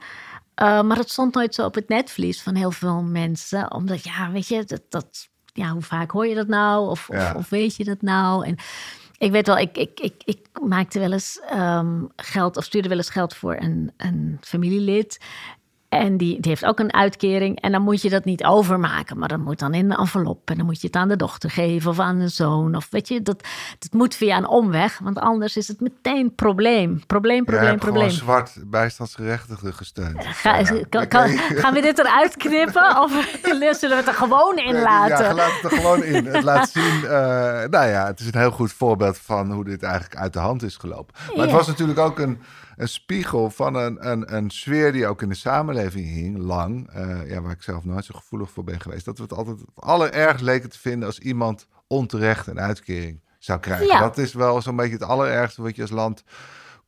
Uh, 0.63 0.83
maar 0.83 0.97
het 0.97 1.11
stond 1.11 1.35
nooit 1.35 1.55
zo 1.55 1.65
op 1.65 1.75
het 1.75 1.89
netvlies 1.89 2.43
van 2.43 2.55
heel 2.55 2.71
veel 2.71 3.03
mensen. 3.03 3.73
Omdat, 3.73 4.05
ja, 4.05 4.31
weet 4.31 4.49
je, 4.49 4.65
dat, 4.65 4.83
dat, 4.89 5.29
ja, 5.53 5.71
hoe 5.71 5.83
vaak 5.83 6.11
hoor 6.11 6.27
je 6.27 6.35
dat 6.35 6.49
nou? 6.49 6.89
Of, 6.89 7.09
Ja. 7.13 7.31
of, 7.31 7.35
of 7.35 7.49
weet 7.49 7.77
je 7.77 7.85
dat 7.85 8.03
nou? 8.03 8.47
En 8.47 8.57
ik 9.19 9.31
weet 9.31 9.47
wel, 9.47 9.59
ik, 9.59 9.77
ik, 9.77 10.01
ik, 10.01 10.23
ik 10.25 10.47
maakte 10.63 10.99
wel 10.99 11.13
eens 11.13 11.41
um, 11.55 12.09
geld, 12.17 12.57
of 12.57 12.65
stuurde 12.65 12.89
wel 12.89 12.97
eens 12.97 13.11
geld 13.11 13.35
voor 13.35 13.57
een, 13.57 13.93
een 13.97 14.39
familielid. 14.41 15.19
En 15.89 16.17
die, 16.17 16.41
die 16.41 16.51
heeft 16.51 16.65
ook 16.65 16.79
een 16.79 16.95
uitkering. 16.95 17.61
En 17.61 17.73
dan 17.73 17.83
moet 17.83 18.03
je 18.03 18.11
dat 18.11 18.25
niet 18.25 18.45
overmaken. 18.45 19.19
Maar 19.19 19.29
dat 19.29 19.39
moet 19.39 19.59
dan 19.59 19.75
in 19.75 19.91
een 19.91 19.97
envelop. 19.97 20.51
En 20.51 20.57
dan 20.57 20.67
moet 20.67 20.81
je 20.81 20.87
het 20.87 20.97
aan 20.97 21.09
de 21.09 21.17
dochter 21.17 21.51
geven 21.51 21.91
of 21.91 21.99
aan 21.99 22.19
de 22.19 22.29
zoon. 22.29 22.75
Of 22.77 22.89
weet 22.91 23.09
je, 23.09 23.23
dat, 23.23 23.43
dat 23.79 23.93
moet 23.93 24.15
via 24.15 24.37
een 24.37 24.47
omweg. 24.49 24.99
Want 25.03 25.19
anders 25.19 25.57
is 25.57 25.69
het 25.69 25.81
meteen 25.81 26.35
probleem. 26.35 27.03
Probleem, 27.07 27.45
probleem, 27.45 27.69
hebt 27.69 27.81
probleem. 27.81 28.11
zwart 28.11 28.53
bijstandsgerechtigden 28.67 29.75
gesteund. 29.75 30.25
Ga, 30.43 30.57
Ja, 30.59 30.65
kan, 30.89 31.03
ik- 31.03 31.09
kan- 31.09 31.29
gaan 31.29 31.75
we 31.75 31.81
dit 31.81 31.99
eruit 31.99 32.37
knippen? 32.37 32.97
Of 33.03 33.11
zullen 33.43 33.79
we 33.81 33.95
het 33.95 34.07
er 34.07 34.15
gewoon 34.15 34.57
in 34.59 34.81
laten? 34.81 35.25
Ja, 35.25 35.35
laat 35.35 35.53
het 35.63 35.73
er 35.73 35.79
gewoon 35.79 36.03
in. 36.05 36.27
Het 36.27 36.43
laat 36.45 36.69
zien, 36.71 37.05
eh, 37.05 37.11
nou 37.71 37.87
ja, 37.89 38.07
het 38.07 38.21
is 38.21 38.27
een 38.27 38.41
heel 38.41 38.51
goed 38.51 38.73
voorbeeld 38.73 39.19
van 39.19 39.53
hoe 39.53 39.65
dit 39.65 39.83
eigenlijk 39.83 40.17
uit 40.17 40.33
de 40.33 40.39
hand 40.39 40.63
is 40.63 40.77
gelopen. 40.77 41.15
Maar 41.29 41.37
het 41.41 41.51
Ja. 41.51 41.57
was 41.57 41.67
natuurlijk 41.67 41.99
ook 41.99 42.19
een, 42.19 42.41
een 42.79 42.89
spiegel 42.89 43.51
van 43.51 43.75
een, 43.75 44.11
een, 44.11 44.35
een 44.35 44.51
sfeer 44.51 44.93
die 44.93 45.07
ook 45.07 45.23
in 45.23 45.29
de 45.29 45.35
samenleving 45.35 46.07
hing, 46.07 46.39
lang. 46.39 46.89
eh, 46.91 47.31
ja, 47.31 47.41
waar 47.41 47.53
ik 47.53 47.63
zelf 47.63 47.85
nooit 47.85 48.05
zo 48.05 48.15
gevoelig 48.15 48.51
voor 48.51 48.65
ben 48.65 48.81
geweest. 48.81 49.05
Dat 49.05 49.17
we 49.17 49.23
het 49.23 49.33
altijd 49.33 49.61
het 49.61 49.69
allerergst 49.75 50.45
leken 50.45 50.71
te 50.71 50.79
vinden 50.79 51.09
als 51.09 51.19
iemand 51.19 51.67
onterecht 51.87 52.47
een 52.47 52.61
uitkering 52.61 53.21
zou 53.39 53.61
krijgen. 53.61 53.87
Ja. 53.87 54.01
Dat 54.01 54.19
is 54.19 54.33
wel 54.33 54.63
zo'n 54.63 54.77
beetje 54.77 54.93
het 54.93 55.03
allerergste 55.03 55.63
wat 55.63 55.77
je 55.77 55.83
als 55.83 55.91
land 55.91 56.25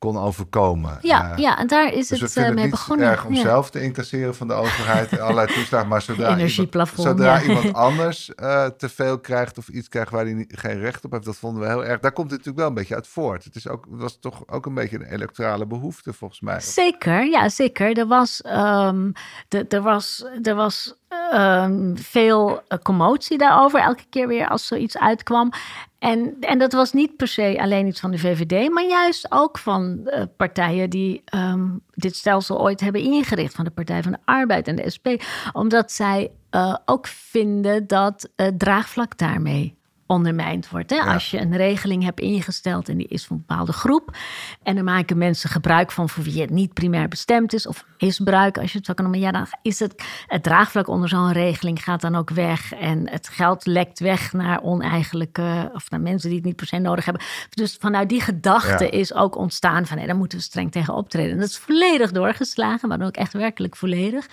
kon 0.01 0.19
overkomen. 0.19 0.99
Ja, 1.03 1.31
Eh, 1.33 1.39
ja, 1.39 1.59
en 1.59 1.67
daar 1.67 1.93
is 1.93 2.09
dus 2.09 2.19
we 2.19 2.25
het 2.25 2.33
vinden 2.33 2.51
eh, 2.51 2.57
mee 2.57 2.65
het 2.67 2.75
begonnen. 2.75 3.07
erg 3.09 3.25
om 3.25 3.35
Ja. 3.35 3.41
zelf 3.43 3.71
te 3.71 3.83
incasseren 3.83 4.35
van 4.35 4.49
de 4.49 4.55
overheid 4.55 5.19
allerlei 5.21 5.47
toeslagen. 5.47 5.89
Maar 5.89 6.03
zodra, 6.03 6.37
iemand, 6.39 6.91
zodra 6.95 7.35
ja. 7.39 7.43
iemand 7.43 7.73
anders 7.75 8.35
eh, 8.35 8.67
te 8.67 8.89
veel 8.89 9.19
krijgt 9.19 9.59
of 9.59 9.69
iets 9.69 9.89
krijgt 9.89 10.11
waar 10.11 10.25
hij 10.25 10.45
geen 10.49 10.79
recht 10.81 11.05
op 11.05 11.11
heeft, 11.13 11.25
dat 11.25 11.37
vonden 11.37 11.63
we 11.63 11.69
heel 11.69 11.85
erg. 11.85 12.01
Daar 12.01 12.13
komt 12.13 12.31
het 12.31 12.39
natuurlijk 12.39 12.59
wel 12.59 12.69
een 12.69 12.75
beetje 12.75 12.95
uit 12.95 13.07
voort. 13.07 13.45
Het 13.45 13.55
is 13.57 13.69
ook, 13.69 13.87
het 13.91 14.01
was 14.01 14.19
toch 14.21 14.43
ook 14.47 14.67
een 14.67 14.75
beetje 14.75 14.97
een 14.97 15.13
electorale 15.13 15.67
behoefte 15.67 16.13
volgens 16.13 16.41
mij. 16.41 16.61
Zeker, 16.61 17.25
ja, 17.25 17.49
zeker. 17.49 17.99
Er 17.99 18.07
was, 18.07 18.41
ehm, 18.43 19.11
de- 19.49 19.67
er 19.69 19.83
was, 19.83 20.25
er 20.43 20.55
was 20.55 20.95
ehm, 21.11 21.97
veel 21.97 22.63
eh, 22.69 22.79
commotie 22.79 23.39
daarover, 23.39 23.81
elke 23.81 24.05
keer 24.11 24.29
weer 24.29 24.49
als 24.49 24.67
zoiets 24.67 24.99
uitkwam. 24.99 25.53
En, 25.99 26.37
en 26.41 26.59
dat 26.59 26.73
was 26.73 26.93
niet 26.93 27.17
per 27.17 27.29
se 27.29 27.59
alleen 27.61 27.87
iets 27.87 28.01
van 28.01 28.11
de 28.11 28.19
VVD, 28.19 28.69
maar 28.69 28.85
juist 28.85 29.27
ook 29.29 29.59
van 29.59 30.07
eh, 30.07 30.23
partijen 30.37 30.91
die 30.91 31.23
ehm, 31.25 31.69
dit 31.91 32.17
stelsel 32.17 32.61
ooit 32.61 32.81
hebben 32.81 33.01
ingericht, 33.01 33.55
van 33.55 33.65
de 33.65 33.71
Partij 33.71 34.03
van 34.03 34.13
de 34.13 34.19
Arbeid 34.25 34.69
en 34.69 34.77
de 34.77 34.91
SP, 34.95 35.07
omdat 35.53 35.93
zij 35.93 36.31
eh, 36.51 36.77
ook 36.85 37.07
vinden 37.07 37.87
dat 37.87 38.31
het 38.37 38.59
draagvlak 38.59 39.19
daarmee 39.19 39.79
ondermijnd 40.11 40.69
wordt. 40.71 40.91
Hè? 40.91 40.97
Ja. 40.97 41.13
Als 41.13 41.31
je 41.31 41.41
een 41.41 41.57
regeling 41.57 42.03
hebt 42.05 42.21
ingesteld 42.21 42.89
en 42.89 42.97
die 42.97 43.09
is 43.09 43.27
voor 43.27 43.37
een 43.37 43.45
bepaalde 43.47 43.73
groep. 43.73 44.17
En 44.63 44.77
er 44.77 44.85
maken 44.85 45.19
mensen 45.19 45.51
gebruik 45.51 45.91
van 45.93 46.09
voor 46.09 46.25
wie 46.25 46.41
het 46.41 46.51
niet 46.51 46.73
primair 46.75 47.09
bestemd 47.09 47.53
is. 47.53 47.67
Of 47.67 47.85
misbruik, 47.99 48.59
als 48.59 48.73
je 48.73 48.77
het 48.79 48.87
zo 48.87 48.95
kan 48.95 49.05
noemen. 49.05 49.23
Ja, 49.23 49.31
dan 49.33 49.47
is 49.63 49.79
het, 49.79 50.03
het 50.27 50.43
draagvlak 50.43 50.89
onder 50.89 51.09
zo'n 51.09 51.33
regeling 51.33 51.83
gaat 51.83 52.01
dan 52.01 52.15
ook 52.15 52.31
weg. 52.31 52.73
En 52.75 53.11
het 53.11 53.29
geld 53.29 53.67
lekt 53.67 53.99
weg 54.01 54.33
naar 54.33 54.63
oneigenlijke, 54.63 55.71
of 55.75 55.91
naar 55.91 56.01
mensen 56.01 56.29
die 56.29 56.39
het 56.39 56.47
niet 56.47 56.57
per 56.57 56.67
se 56.67 56.79
nodig 56.79 57.05
hebben. 57.05 57.23
Dus 57.51 57.77
vanuit 57.81 58.09
die 58.09 58.21
gedachte 58.21 58.85
Ja. 58.85 58.91
is 58.91 59.15
ook 59.15 59.37
ontstaan 59.37 59.87
van, 59.87 59.97
nee, 59.97 60.07
daar 60.07 60.17
moeten 60.17 60.39
we 60.39 60.45
streng 60.45 60.73
tegen 60.73 60.95
optreden. 60.95 61.33
En 61.33 61.39
dat 61.41 61.49
is 61.49 61.59
volledig 61.59 62.13
doorgeslagen, 62.13 62.89
maar 62.89 62.99
dan 62.99 63.07
ook 63.07 63.17
echt 63.17 63.33
werkelijk 63.33 63.77
volledig. 63.77 64.27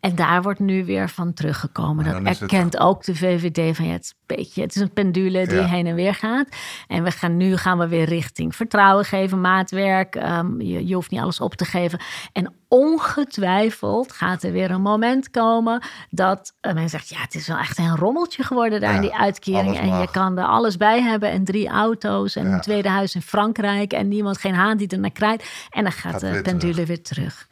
En 0.00 0.14
daar 0.14 0.42
wordt 0.42 0.58
nu 0.60 0.84
weer 0.84 1.08
van 1.08 1.32
teruggekomen. 1.32 2.04
Dat 2.04 2.24
het- 2.24 2.40
erkent 2.40 2.78
ook 2.78 3.04
de 3.04 3.14
VVD 3.16 3.76
van, 3.76 3.84
ja, 3.86 3.92
het 3.92 4.04
is 4.04 4.14
een 4.26 4.36
beetje, 4.36 4.62
het 4.62 4.74
is 4.74 4.80
een 4.80 4.92
pendule 4.92 5.21
die 5.30 5.60
Ja. 5.60 5.64
heen 5.64 5.86
en 5.86 5.94
weer 5.94 6.14
gaat. 6.14 6.48
En 6.88 7.02
we 7.02 7.10
gaan 7.10 7.36
nu 7.36 7.56
gaan 7.56 7.78
we 7.78 7.88
weer 7.88 8.04
richting 8.04 8.56
vertrouwen 8.56 9.04
geven, 9.04 9.40
maatwerk. 9.40 10.14
Ehm, 10.16 10.60
je, 10.60 10.86
je 10.86 10.94
hoeft 10.94 11.10
niet 11.10 11.20
alles 11.20 11.40
op 11.40 11.54
te 11.54 11.64
geven. 11.64 12.00
En 12.32 12.54
ongetwijfeld 12.68 14.12
gaat 14.12 14.42
er 14.42 14.52
weer 14.52 14.70
een 14.70 14.82
moment 14.82 15.30
komen 15.30 15.82
dat 16.10 16.52
uh, 16.62 16.72
men 16.72 16.88
zegt: 16.88 17.08
ja, 17.08 17.20
het 17.20 17.34
is 17.34 17.46
wel 17.48 17.56
echt 17.58 17.78
een 17.78 17.96
rommeltje 17.96 18.42
geworden 18.42 18.80
daar 18.80 18.90
Ja, 18.90 18.96
in 18.96 19.02
die 19.02 19.14
uitkering. 19.14 19.78
En 19.78 19.98
je 20.00 20.10
kan 20.10 20.38
er 20.38 20.44
alles 20.44 20.76
bij 20.76 21.02
hebben 21.02 21.30
en 21.30 21.44
drie 21.44 21.68
auto's 21.68 22.36
en 22.36 22.46
Ja. 22.48 22.52
een 22.54 22.60
tweede 22.60 22.88
huis 22.88 23.14
in 23.14 23.22
Frankrijk 23.22 23.92
en 23.92 24.08
niemand 24.08 24.38
geen 24.38 24.54
haan 24.54 24.76
die 24.76 24.88
er 24.88 24.98
naar 24.98 25.10
krijgt. 25.10 25.50
En 25.70 25.82
dan 25.82 25.92
gaat, 25.92 26.12
Gaat 26.12 26.20
de 26.20 26.30
weer 26.30 26.42
pendule 26.42 26.72
terug. 26.72 26.86
weer 26.88 27.02
terug. 27.02 27.48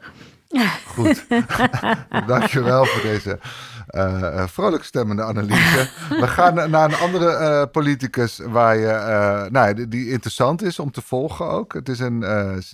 Goed. 0.87 1.27
Dankjewel 2.27 2.85
voor 2.85 3.03
deze 3.03 3.39
eh, 3.91 4.47
vrolijk 4.47 4.85
stemmende 4.85 5.23
analyse. 5.23 5.89
We 6.21 6.27
gaan 6.27 6.71
naar 6.71 6.85
een 6.85 6.99
andere 6.99 7.31
eh, 7.31 7.63
politicus 7.73 8.41
waar 8.49 8.77
je, 8.77 8.89
eh, 8.89 9.51
nou, 9.51 9.75
die, 9.75 9.89
die 9.89 10.09
interessant 10.09 10.63
is 10.63 10.79
om 10.79 10.91
te 10.91 11.03
volgen 11.03 11.49
ook. 11.49 11.73
Het 11.73 11.89
is 11.89 11.99
een 11.99 12.25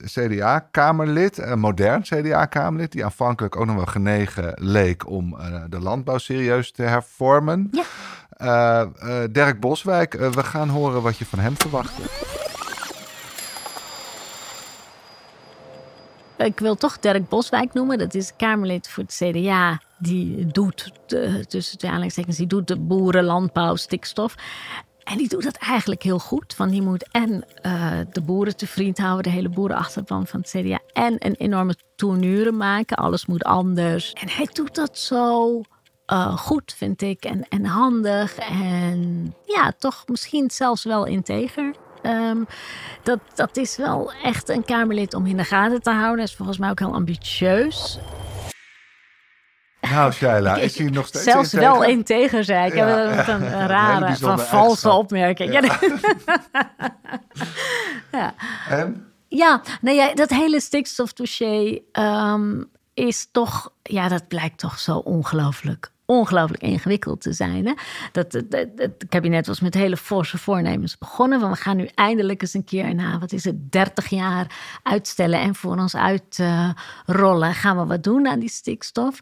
CDA-kamerlid, 0.04 1.38
een 1.38 1.58
modern 1.58 2.02
CDA-kamerlid, 2.02 2.92
die 2.92 3.04
aanvankelijk 3.04 3.56
ook 3.56 3.66
nog 3.66 3.76
wel 3.76 3.86
genegen 3.86 4.52
leek 4.54 5.08
om 5.08 5.36
de 5.68 5.80
landbouw 5.80 6.18
serieus 6.18 6.72
te 6.72 6.82
hervormen. 6.82 7.70
Ja. 7.70 8.86
Dirk 9.30 9.60
Boswijk, 9.60 10.12
we 10.12 10.44
gaan 10.44 10.68
horen 10.68 11.02
wat 11.02 11.18
je 11.18 11.26
van 11.26 11.38
hem 11.38 11.56
verwacht. 11.56 11.92
Ik 16.36 16.58
wil 16.58 16.74
toch 16.74 16.98
Dirk 16.98 17.28
Boswijk 17.28 17.72
noemen. 17.72 17.98
Dat 17.98 18.14
is 18.14 18.32
Kamerlid 18.36 18.88
voor 18.88 19.02
het 19.02 19.20
CDA. 19.22 19.80
Die 19.98 20.46
doet, 20.46 20.92
de, 21.06 21.44
tussen 21.48 21.78
twee 21.78 21.90
aanleidingstekens, 21.90 22.36
die 22.36 22.46
doet 22.46 22.68
de 22.68 22.76
boeren, 22.76 23.24
landbouw, 23.24 23.76
stikstof. 23.76 24.34
En 25.04 25.16
die 25.16 25.28
doet 25.28 25.42
dat 25.42 25.56
eigenlijk 25.56 26.02
heel 26.02 26.18
goed. 26.18 26.56
Want 26.56 26.70
die 26.70 26.82
moet 26.82 27.08
en 27.10 27.44
uh, 27.62 27.98
de 28.12 28.20
boeren 28.20 28.56
te 28.56 28.66
vriend 28.66 28.98
houden, 28.98 29.22
de 29.22 29.30
hele 29.30 29.48
boerenachterban 29.48 30.26
van 30.26 30.40
het 30.40 30.50
CDA. 30.50 30.78
En 30.92 31.16
een 31.18 31.34
enorme 31.34 31.76
tournure 31.96 32.52
maken. 32.52 32.96
Alles 32.96 33.26
moet 33.26 33.44
anders. 33.44 34.12
En 34.12 34.28
hij 34.28 34.48
doet 34.52 34.74
dat 34.74 34.98
zo 34.98 35.60
uh, 36.12 36.36
goed, 36.36 36.74
vind 36.76 37.02
ik. 37.02 37.24
En, 37.24 37.48
en 37.48 37.64
handig. 37.64 38.36
En 38.36 39.34
ja, 39.44 39.72
toch 39.78 40.04
misschien 40.06 40.50
zelfs 40.50 40.84
wel 40.84 41.04
integer. 41.04 41.74
Um, 42.06 42.46
dat, 43.02 43.18
dat 43.34 43.56
is 43.56 43.76
wel 43.76 44.12
echt 44.22 44.48
een 44.48 44.64
Kamerlid 44.64 45.14
om 45.14 45.26
in 45.26 45.36
de 45.36 45.44
gaten 45.44 45.82
te 45.82 45.90
houden. 45.90 46.24
Is 46.24 46.34
volgens 46.34 46.58
mij 46.58 46.70
ook 46.70 46.78
heel 46.78 46.94
ambitieus. 46.94 47.98
Nou, 49.80 50.12
Shaila, 50.12 50.56
is 50.66 50.78
hij 50.78 50.88
nog 50.88 51.06
steeds 51.06 51.24
Zelfs 51.24 51.52
wel 51.52 51.84
integer, 51.84 52.44
zei 52.44 52.66
ik. 52.66 52.74
Ja, 52.74 53.04
een, 53.04 53.42
een 53.42 53.66
rare, 53.66 54.06
een 54.06 54.16
van 54.16 54.38
valse 54.38 54.90
opmerking. 54.90 55.52
Ja. 55.52 55.60
ja. 58.12 58.34
En? 58.68 59.10
Ja, 59.28 59.62
nou 59.80 59.96
ja, 59.96 60.14
dat 60.14 60.30
hele 60.30 60.60
stikstofdossier 60.60 61.82
um, 61.92 62.70
is 62.94 63.28
toch... 63.32 63.72
Ja, 63.82 64.08
dat 64.08 64.28
blijkt 64.28 64.58
toch 64.58 64.78
zo 64.78 64.96
ongelooflijk 64.96 65.90
ongelooflijk 66.06 66.62
ingewikkeld 66.62 67.20
te 67.20 67.32
zijn. 67.32 67.66
Hè? 67.66 67.72
Dat, 68.12 68.32
het 68.76 69.04
kabinet 69.08 69.46
was 69.46 69.60
met 69.60 69.74
hele 69.74 69.96
forse 69.96 70.38
voornemens 70.38 70.98
begonnen. 70.98 71.40
Van 71.40 71.50
we 71.50 71.56
gaan 71.56 71.76
nu 71.76 71.88
eindelijk 71.94 72.42
eens 72.42 72.54
een 72.54 72.64
keer 72.64 72.94
na, 72.94 73.18
wat 73.18 73.32
is 73.32 73.44
het, 73.44 73.72
30 73.72 74.06
jaar 74.06 74.46
uitstellen 74.82 75.40
en 75.40 75.54
voor 75.54 75.76
ons 75.76 75.96
uitrollen. 75.96 77.54
gaan 77.54 77.76
we 77.76 77.86
wat 77.86 78.02
doen 78.02 78.26
aan 78.26 78.38
die 78.38 78.48
stikstof? 78.48 79.18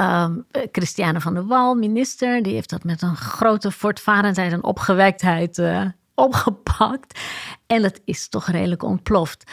Um, 0.00 0.46
Christiane 0.72 1.20
van 1.20 1.34
der 1.34 1.46
Wal, 1.46 1.74
minister, 1.74 2.42
die 2.42 2.54
heeft 2.54 2.70
dat 2.70 2.84
met 2.84 3.02
een 3.02 3.16
grote 3.16 3.70
voortvarendheid 3.70 4.52
en 4.52 4.64
opgewektheid 4.64 5.58
uh, 5.58 5.84
opgepakt. 6.14 7.20
En 7.66 7.82
dat 7.82 8.00
is 8.04 8.28
toch 8.28 8.46
redelijk 8.46 8.82
ontploft. 8.82 9.52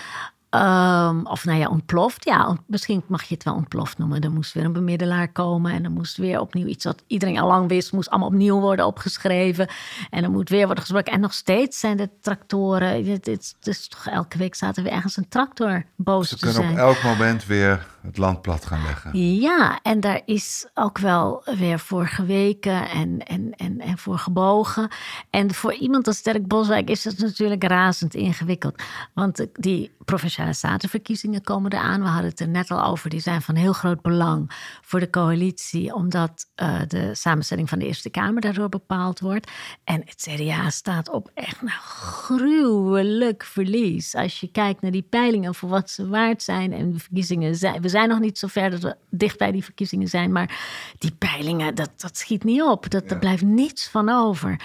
Um, 0.56 1.26
of 1.26 1.46
nou 1.46 1.60
ja, 1.60 1.68
ontploft. 1.68 2.26
Ja, 2.26 2.58
misschien 2.68 3.04
mag 3.08 3.24
je 3.24 3.34
het 3.34 3.44
wel 3.44 3.54
ontploft 3.54 3.98
noemen. 3.98 4.22
Er 4.22 4.32
moest 4.32 4.54
weer 4.54 4.66
een 4.66 4.74
bemiddelaar 4.74 5.32
komen. 5.32 5.72
En 5.72 5.84
er 5.84 5.92
moest 5.92 6.18
weer 6.18 6.40
opnieuw 6.40 6.66
iets 6.66 6.86
wat 6.86 7.04
iedereen 7.08 7.40
al 7.40 7.48
lang 7.48 7.68
wist, 7.68 7.92
moest 7.92 8.10
allemaal 8.10 8.28
opnieuw 8.28 8.60
worden 8.60 8.86
opgeschreven. 8.86 9.70
En 10.10 10.24
er 10.24 10.32
moet 10.32 10.50
weer 10.50 10.66
worden 10.66 10.84
gesproken. 10.84 11.14
En 11.14 11.20
nog 11.20 11.34
steeds 11.34 11.80
zijn 11.80 11.98
de 11.98 12.10
tractoren. 12.22 13.06
Het, 13.06 13.28
is 13.62 13.88
toch 13.88 14.08
elke 14.08 14.38
week 14.38 14.56
er 14.62 14.84
weer 14.84 14.92
ergens 14.92 15.18
een 15.18 15.30
tractor 15.30 15.86
boos 15.96 16.30
Ze 16.30 16.38
te 16.38 16.46
kunnen 16.46 16.72
op 16.72 16.78
elk 16.78 17.04
moment 17.04 17.46
weer 17.46 17.88
het 18.02 18.18
land 18.18 18.42
plat 18.42 18.66
gaan 18.66 18.84
leggen. 18.84 19.40
Ja, 19.40 19.80
en 19.82 20.00
daar 20.00 20.22
is 20.26 20.70
ook 20.74 20.98
wel 20.98 21.44
weer 21.58 21.80
voor 21.80 22.08
geweken 22.08 22.90
en, 22.90 23.20
en, 23.20 23.52
en, 23.56 23.80
en 23.80 23.98
voor 23.98 24.18
gebogen. 24.18 24.90
En 25.30 25.54
voor 25.54 25.74
iemand 25.74 26.08
als 26.08 26.18
Sterk 26.18 26.48
Boswijk 26.48 26.90
is 26.90 27.04
het 27.04 27.20
natuurlijk 27.20 27.64
razend 27.64 28.14
ingewikkeld. 28.14 28.84
Want 29.14 29.48
die 29.54 29.92
provinciale 30.06 30.54
statenverkiezingen 30.54 31.42
komen 31.42 31.74
eraan. 31.74 32.02
We 32.02 32.08
hadden 32.08 32.30
het 32.30 32.40
er 32.40 32.48
net 32.48 32.72
al 32.72 32.84
over. 32.84 33.10
Die 33.10 33.20
zijn 33.20 33.42
van 33.42 33.56
heel 33.56 33.74
groot 33.74 34.02
belang 34.02 34.52
voor 34.82 35.00
de 35.00 35.10
coalitie, 35.10 35.94
omdat 35.94 36.50
uh, 36.56 36.80
de 36.88 37.16
samenstelling 37.16 37.70
van 37.70 37.80
de 37.80 37.86
Eerste 37.86 38.10
Kamer 38.10 38.42
daardoor 38.42 38.70
bepaald 38.70 39.20
wordt. 39.20 39.52
En 39.84 40.02
het 40.06 40.28
CDA 40.30 40.70
staat 40.70 41.10
op 41.10 41.32
echt 41.34 41.62
nou, 41.62 41.80
gruwelijk 41.80 43.44
verlies. 43.44 44.16
Als 44.16 44.40
je 44.40 44.52
kijkt 44.52 44.82
naar 44.82 44.92
die 44.92 45.08
peilingen 45.10 45.56
voor 45.56 45.70
wat 45.70 45.90
ze 45.90 46.08
waard 46.08 46.44
zijn 46.44 46.74
en 46.74 46.92
de 46.92 47.00
verkiezingen 47.00 47.56
zijn. 47.56 47.82
Zijn 47.92 48.10
nog 48.10 48.20
niet 48.20 48.38
zo 48.38 48.48
ver 48.48 48.70
dat 48.70 48.82
we 48.82 48.96
dicht 49.10 49.38
bij 49.38 49.52
die 49.52 49.64
verkiezingen 49.64 50.08
zijn, 50.08 50.32
maar 50.32 50.60
die 50.98 51.12
peilingen, 51.12 51.76
dat, 51.76 51.90
dat 51.96 52.18
schiet 52.18 52.44
niet 52.44 52.62
op. 52.62 52.90
Dat, 52.90 53.04
ja. 53.04 53.10
Er 53.10 53.20
blijft 53.20 53.44
niets 53.44 53.88
van 53.88 54.10
over. 54.10 54.60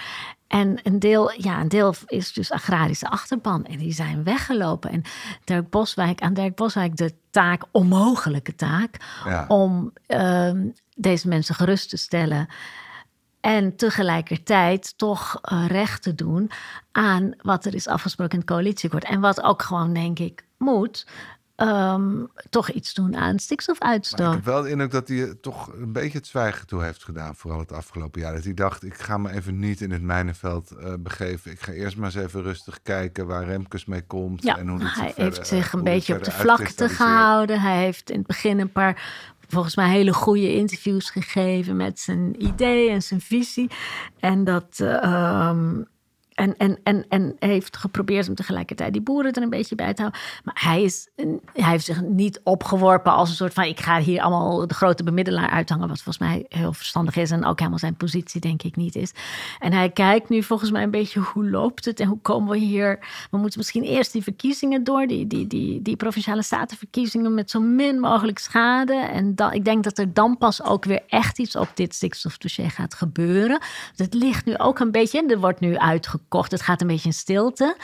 En 0.47 0.79
een 0.83 0.99
deel, 0.99 1.31
ja, 1.41 1.59
een 1.59 1.67
deel 1.67 1.93
is 2.05 2.33
dus 2.33 2.51
agrarische 2.51 3.09
achterban. 3.09 3.65
En 3.65 3.77
die 3.77 3.91
zijn 3.91 4.23
weggelopen. 4.23 4.91
En 4.91 5.01
Dirk 5.43 5.69
Boswijk, 5.69 6.21
aan 6.21 6.33
Dirk 6.33 6.55
Boswijk 6.55 6.95
de 6.95 7.13
taak, 7.29 7.63
onmogelijke 7.71 8.55
taak, 8.55 8.95
ja. 9.25 9.45
om 9.47 9.93
uh, 10.07 10.51
deze 10.95 11.27
mensen 11.27 11.55
gerust 11.55 11.89
te 11.89 11.97
stellen. 11.97 12.47
En 13.41 13.75
tegelijkertijd 13.75 14.97
toch 14.97 15.39
uh, 15.51 15.65
recht 15.67 16.01
te 16.01 16.15
doen 16.15 16.51
aan 16.91 17.33
wat 17.41 17.65
er 17.65 17.73
is 17.73 17.87
afgesproken 17.87 18.33
in 18.33 18.39
het 18.39 18.49
coalitieakkoord. 18.49 19.03
En 19.03 19.19
wat 19.19 19.41
ook 19.41 19.61
gewoon, 19.61 19.93
denk 19.93 20.19
ik, 20.19 20.45
moet. 20.57 21.07
Um, 21.61 22.29
toch 22.49 22.69
iets 22.69 22.93
doen 22.93 23.15
aan 23.15 23.39
stikstofuitstoot. 23.39 24.19
Maar 24.19 24.29
ik 24.29 24.35
heb 24.35 24.45
wel 24.45 24.61
de 24.61 24.69
indruk 24.69 24.91
dat 24.91 25.07
hij 25.07 25.33
toch 25.41 25.73
een 25.73 25.91
beetje 25.91 26.17
het 26.17 26.27
zwijgen 26.27 26.67
toe 26.67 26.83
heeft 26.83 27.03
gedaan, 27.03 27.35
vooral 27.35 27.59
het 27.59 27.71
afgelopen 27.71 28.21
jaar. 28.21 28.33
Dat 28.33 28.43
hij 28.43 28.53
dacht, 28.53 28.83
ik 28.83 28.93
ga 28.93 29.17
me 29.17 29.31
even 29.31 29.59
niet 29.59 29.81
in 29.81 29.91
het 29.91 30.01
mijnenveld 30.01 30.71
uh, 30.79 30.93
begeven. 30.99 31.51
Ik 31.51 31.59
ga 31.59 31.71
eerst 31.71 31.97
maar 31.97 32.05
eens 32.05 32.25
even 32.25 32.41
rustig 32.41 32.81
kijken 32.81 33.27
waar 33.27 33.45
Remkes 33.45 33.85
mee 33.85 34.01
komt. 34.01 34.43
Ja, 34.43 34.57
en 34.57 34.67
hoe 34.67 34.79
hij 34.79 34.89
verder, 34.89 35.23
heeft 35.23 35.47
zich 35.47 35.73
een 35.73 35.83
beetje 35.83 36.15
op 36.15 36.23
de 36.23 36.31
vlakte 36.31 36.89
gehouden. 36.89 37.61
Hij 37.61 37.77
heeft 37.77 38.09
in 38.09 38.17
het 38.17 38.27
begin 38.27 38.59
een 38.59 38.71
paar 38.71 39.01
volgens 39.47 39.75
mij 39.75 39.89
hele 39.89 40.13
goede 40.13 40.55
interviews 40.55 41.09
gegeven 41.09 41.75
met 41.75 41.99
zijn 41.99 42.43
idee 42.43 42.89
en 42.89 43.01
zijn 43.01 43.21
visie. 43.21 43.69
En 44.19 44.43
dat. 44.43 44.79
Uh, 44.81 45.47
um, 45.49 45.87
en, 46.37 46.57
en, 46.57 46.79
en, 46.83 47.05
en 47.09 47.35
heeft 47.39 47.77
geprobeerd 47.77 48.29
om 48.29 48.35
tegelijkertijd 48.35 48.93
die 48.93 49.01
boeren 49.01 49.33
er 49.33 49.41
een 49.41 49.49
beetje 49.49 49.75
bij 49.75 49.93
te 49.93 50.01
houden. 50.01 50.21
Maar 50.43 50.57
hij, 50.59 50.83
is, 50.83 51.07
hij 51.15 51.69
heeft 51.69 51.85
zich 51.85 52.01
niet 52.01 52.41
opgeworpen 52.43 53.11
als 53.11 53.29
een 53.29 53.35
soort 53.35 53.53
van... 53.53 53.63
ik 53.63 53.79
ga 53.79 53.99
hier 53.99 54.21
allemaal 54.21 54.67
de 54.67 54.73
grote 54.73 55.03
bemiddelaar 55.03 55.49
uithangen... 55.49 55.87
wat 55.87 56.01
volgens 56.01 56.29
mij 56.29 56.45
heel 56.49 56.73
verstandig 56.73 57.15
is 57.15 57.31
en 57.31 57.45
ook 57.45 57.57
helemaal 57.57 57.79
zijn 57.79 57.95
positie 57.95 58.41
denk 58.41 58.63
ik 58.63 58.75
niet 58.75 58.95
is. 58.95 59.11
En 59.59 59.73
hij 59.73 59.89
kijkt 59.89 60.29
nu 60.29 60.43
volgens 60.43 60.71
mij 60.71 60.83
een 60.83 60.91
beetje 60.91 61.19
hoe 61.19 61.49
loopt 61.49 61.85
het 61.85 61.99
en 61.99 62.07
hoe 62.07 62.19
komen 62.21 62.51
we 62.51 62.57
hier... 62.57 62.99
We 63.31 63.37
moeten 63.37 63.59
misschien 63.59 63.83
eerst 63.83 64.11
die 64.11 64.23
verkiezingen 64.23 64.83
door, 64.83 65.07
die, 65.07 65.27
die, 65.27 65.47
die, 65.47 65.81
die 65.81 65.95
provinciale 65.95 66.41
statenverkiezingen... 66.41 67.33
met 67.33 67.51
zo 67.51 67.59
min 67.59 67.99
mogelijk 67.99 68.39
schade. 68.39 68.95
En 68.95 69.35
dan, 69.35 69.53
ik 69.53 69.65
denk 69.65 69.83
dat 69.83 69.97
er 69.97 70.13
dan 70.13 70.37
pas 70.37 70.63
ook 70.63 70.85
weer 70.85 71.01
echt 71.07 71.39
iets 71.39 71.55
op 71.55 71.69
dit 71.73 71.95
stikstofdossier 71.95 72.71
gaat 72.71 72.93
gebeuren. 72.93 73.61
Het 73.95 74.13
ligt 74.13 74.45
nu 74.45 74.57
ook 74.57 74.79
een 74.79 74.91
beetje, 74.91 75.19
en 75.19 75.31
er 75.31 75.39
wordt 75.39 75.59
nu 75.59 75.77
uitgekomen 75.77 76.25
Kocht. 76.27 76.51
Het 76.51 76.61
gaat 76.61 76.81
een 76.81 76.87
beetje 76.87 77.07
in 77.07 77.13
stilte. 77.13 77.77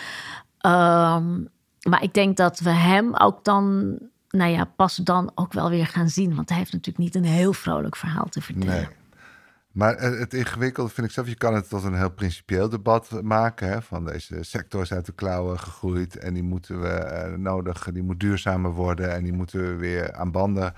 Um, 0.66 1.48
maar 1.90 2.04
ik 2.04 2.14
denk 2.14 2.38
dat 2.38 2.60
we 2.60 2.70
hem 2.70 3.16
ook 3.16 3.44
dan, 3.44 3.98
nou 4.30 4.52
ja, 4.52 4.66
pas 4.76 4.96
dan 4.96 5.32
ook 5.36 5.54
wel 5.54 5.70
weer 5.70 5.88
gaan 5.88 6.10
zien. 6.10 6.36
Want 6.36 6.50
hij 6.50 6.58
heeft 6.58 6.72
natuurlijk 6.72 7.04
niet 7.04 7.16
een 7.16 7.32
heel 7.32 7.54
vrolijk 7.54 7.96
verhaal 7.96 8.26
te 8.26 8.42
vertellen. 8.42 8.90
Maar 9.72 9.98
het 10.00 10.34
ingewikkelde 10.34 10.90
vind 10.90 11.08
ik 11.08 11.14
zelf, 11.14 11.28
je 11.28 11.36
kan 11.36 11.54
het 11.54 11.70
tot 11.70 11.84
een 11.84 11.96
heel 11.96 12.12
principieel 12.12 12.70
debat 12.70 13.22
maken. 13.22 13.70
Hè, 13.70 13.82
van 13.82 14.06
deze 14.06 14.44
sector 14.44 14.82
is 14.82 14.94
uit 14.94 15.06
de 15.06 15.14
klauwen 15.14 15.60
gegroeid 15.60 16.18
en 16.18 16.34
die 16.34 16.44
moeten 16.44 16.82
we 16.82 17.26
uh, 17.32 17.38
nodig, 17.38 17.90
die 17.92 18.04
moet 18.04 18.20
duurzamer 18.20 18.72
worden 18.72 19.14
en 19.14 19.24
die 19.24 19.34
moeten 19.34 19.62
we 19.62 19.76
weer 19.76 20.14
aan 20.14 20.32
banden 20.32 20.74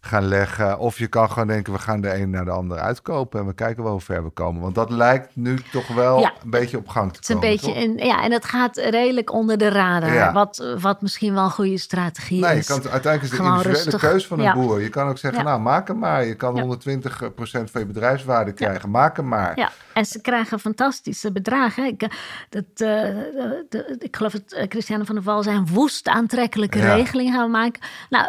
gaan 0.00 0.24
leggen. 0.24 0.78
Of 0.78 0.98
je 0.98 1.06
kan 1.06 1.30
gewoon 1.30 1.48
denken, 1.48 1.72
we 1.72 1.78
gaan 1.78 2.00
de 2.00 2.14
een 2.14 2.30
naar 2.30 2.44
de 2.44 2.50
ander 2.50 2.78
uitkopen 2.78 3.40
en 3.40 3.46
we 3.46 3.54
kijken 3.54 3.82
wel 3.82 3.92
hoe 3.92 4.00
ver 4.00 4.24
we 4.24 4.30
komen. 4.30 4.62
Want 4.62 4.74
dat 4.74 4.90
lijkt 4.90 5.36
nu 5.36 5.58
toch 5.72 5.88
wel 5.88 6.20
Ja. 6.20 6.32
een 6.44 6.50
beetje 6.50 6.76
op 6.76 6.88
gang 6.88 7.10
te 7.10 7.16
Het 7.16 7.22
is 7.22 7.28
een 7.28 7.34
komen. 7.40 7.50
beetje 7.50 7.72
toch? 7.72 7.82
in, 7.82 7.96
ja, 8.06 8.22
en 8.22 8.32
het 8.32 8.44
gaat 8.44 8.76
redelijk 8.76 9.32
onder 9.32 9.58
de 9.58 9.68
radar. 9.68 10.12
Ja. 10.14 10.32
Wat, 10.32 10.64
wat 10.80 11.02
misschien 11.02 11.34
wel 11.34 11.44
een 11.44 11.50
goede 11.50 11.78
strategie 11.78 12.40
Nee, 12.40 12.52
je 12.52 12.58
is. 12.58 12.66
kan, 12.66 12.76
het- 12.76 12.88
uiteindelijk 12.90 13.32
is 13.32 13.38
de 13.38 13.44
Gewoon 13.44 13.52
individuele 13.58 13.90
rustig. 13.90 14.10
keus 14.10 14.26
van 14.26 14.38
een 14.38 14.44
Ja. 14.44 14.54
boer. 14.54 14.80
Je 14.80 14.88
kan 14.88 15.08
ook 15.08 15.18
zeggen, 15.18 15.44
nou 15.44 15.60
maak 15.60 15.88
hem 15.88 15.98
maar. 15.98 16.24
Je 16.24 16.34
kan 16.34 16.54
Ja. 16.54 16.60
120% 16.62 17.70
van 17.70 17.80
je 17.80 17.86
bedrijfswaarde 17.86 18.52
krijgen. 18.52 18.90
Maak 18.90 19.16
hem 19.16 19.28
maar. 19.28 19.58
Ja, 19.58 19.70
en 19.92 20.04
ze 20.06 20.20
krijgen 20.20 20.60
fantastische 20.60 21.32
bedragen. 21.32 21.84
Ik, 21.84 22.02
eh, 22.02 22.08
dat, 22.48 22.64
eh, 22.74 22.76
de, 22.78 23.66
de- 23.68 23.96
ik 23.98 24.16
geloof 24.16 24.32
dat 24.32 24.52
eh, 24.52 24.64
Christiane 24.68 25.04
van 25.04 25.14
der 25.14 25.24
Val 25.24 25.42
zei... 25.42 25.56
een 25.56 25.66
woest 25.66 26.08
aantrekkelijke 26.08 26.80
regeling 26.94 27.32
gaan 27.34 27.44
we 27.44 27.50
maken. 27.50 27.80
Nou, 28.10 28.26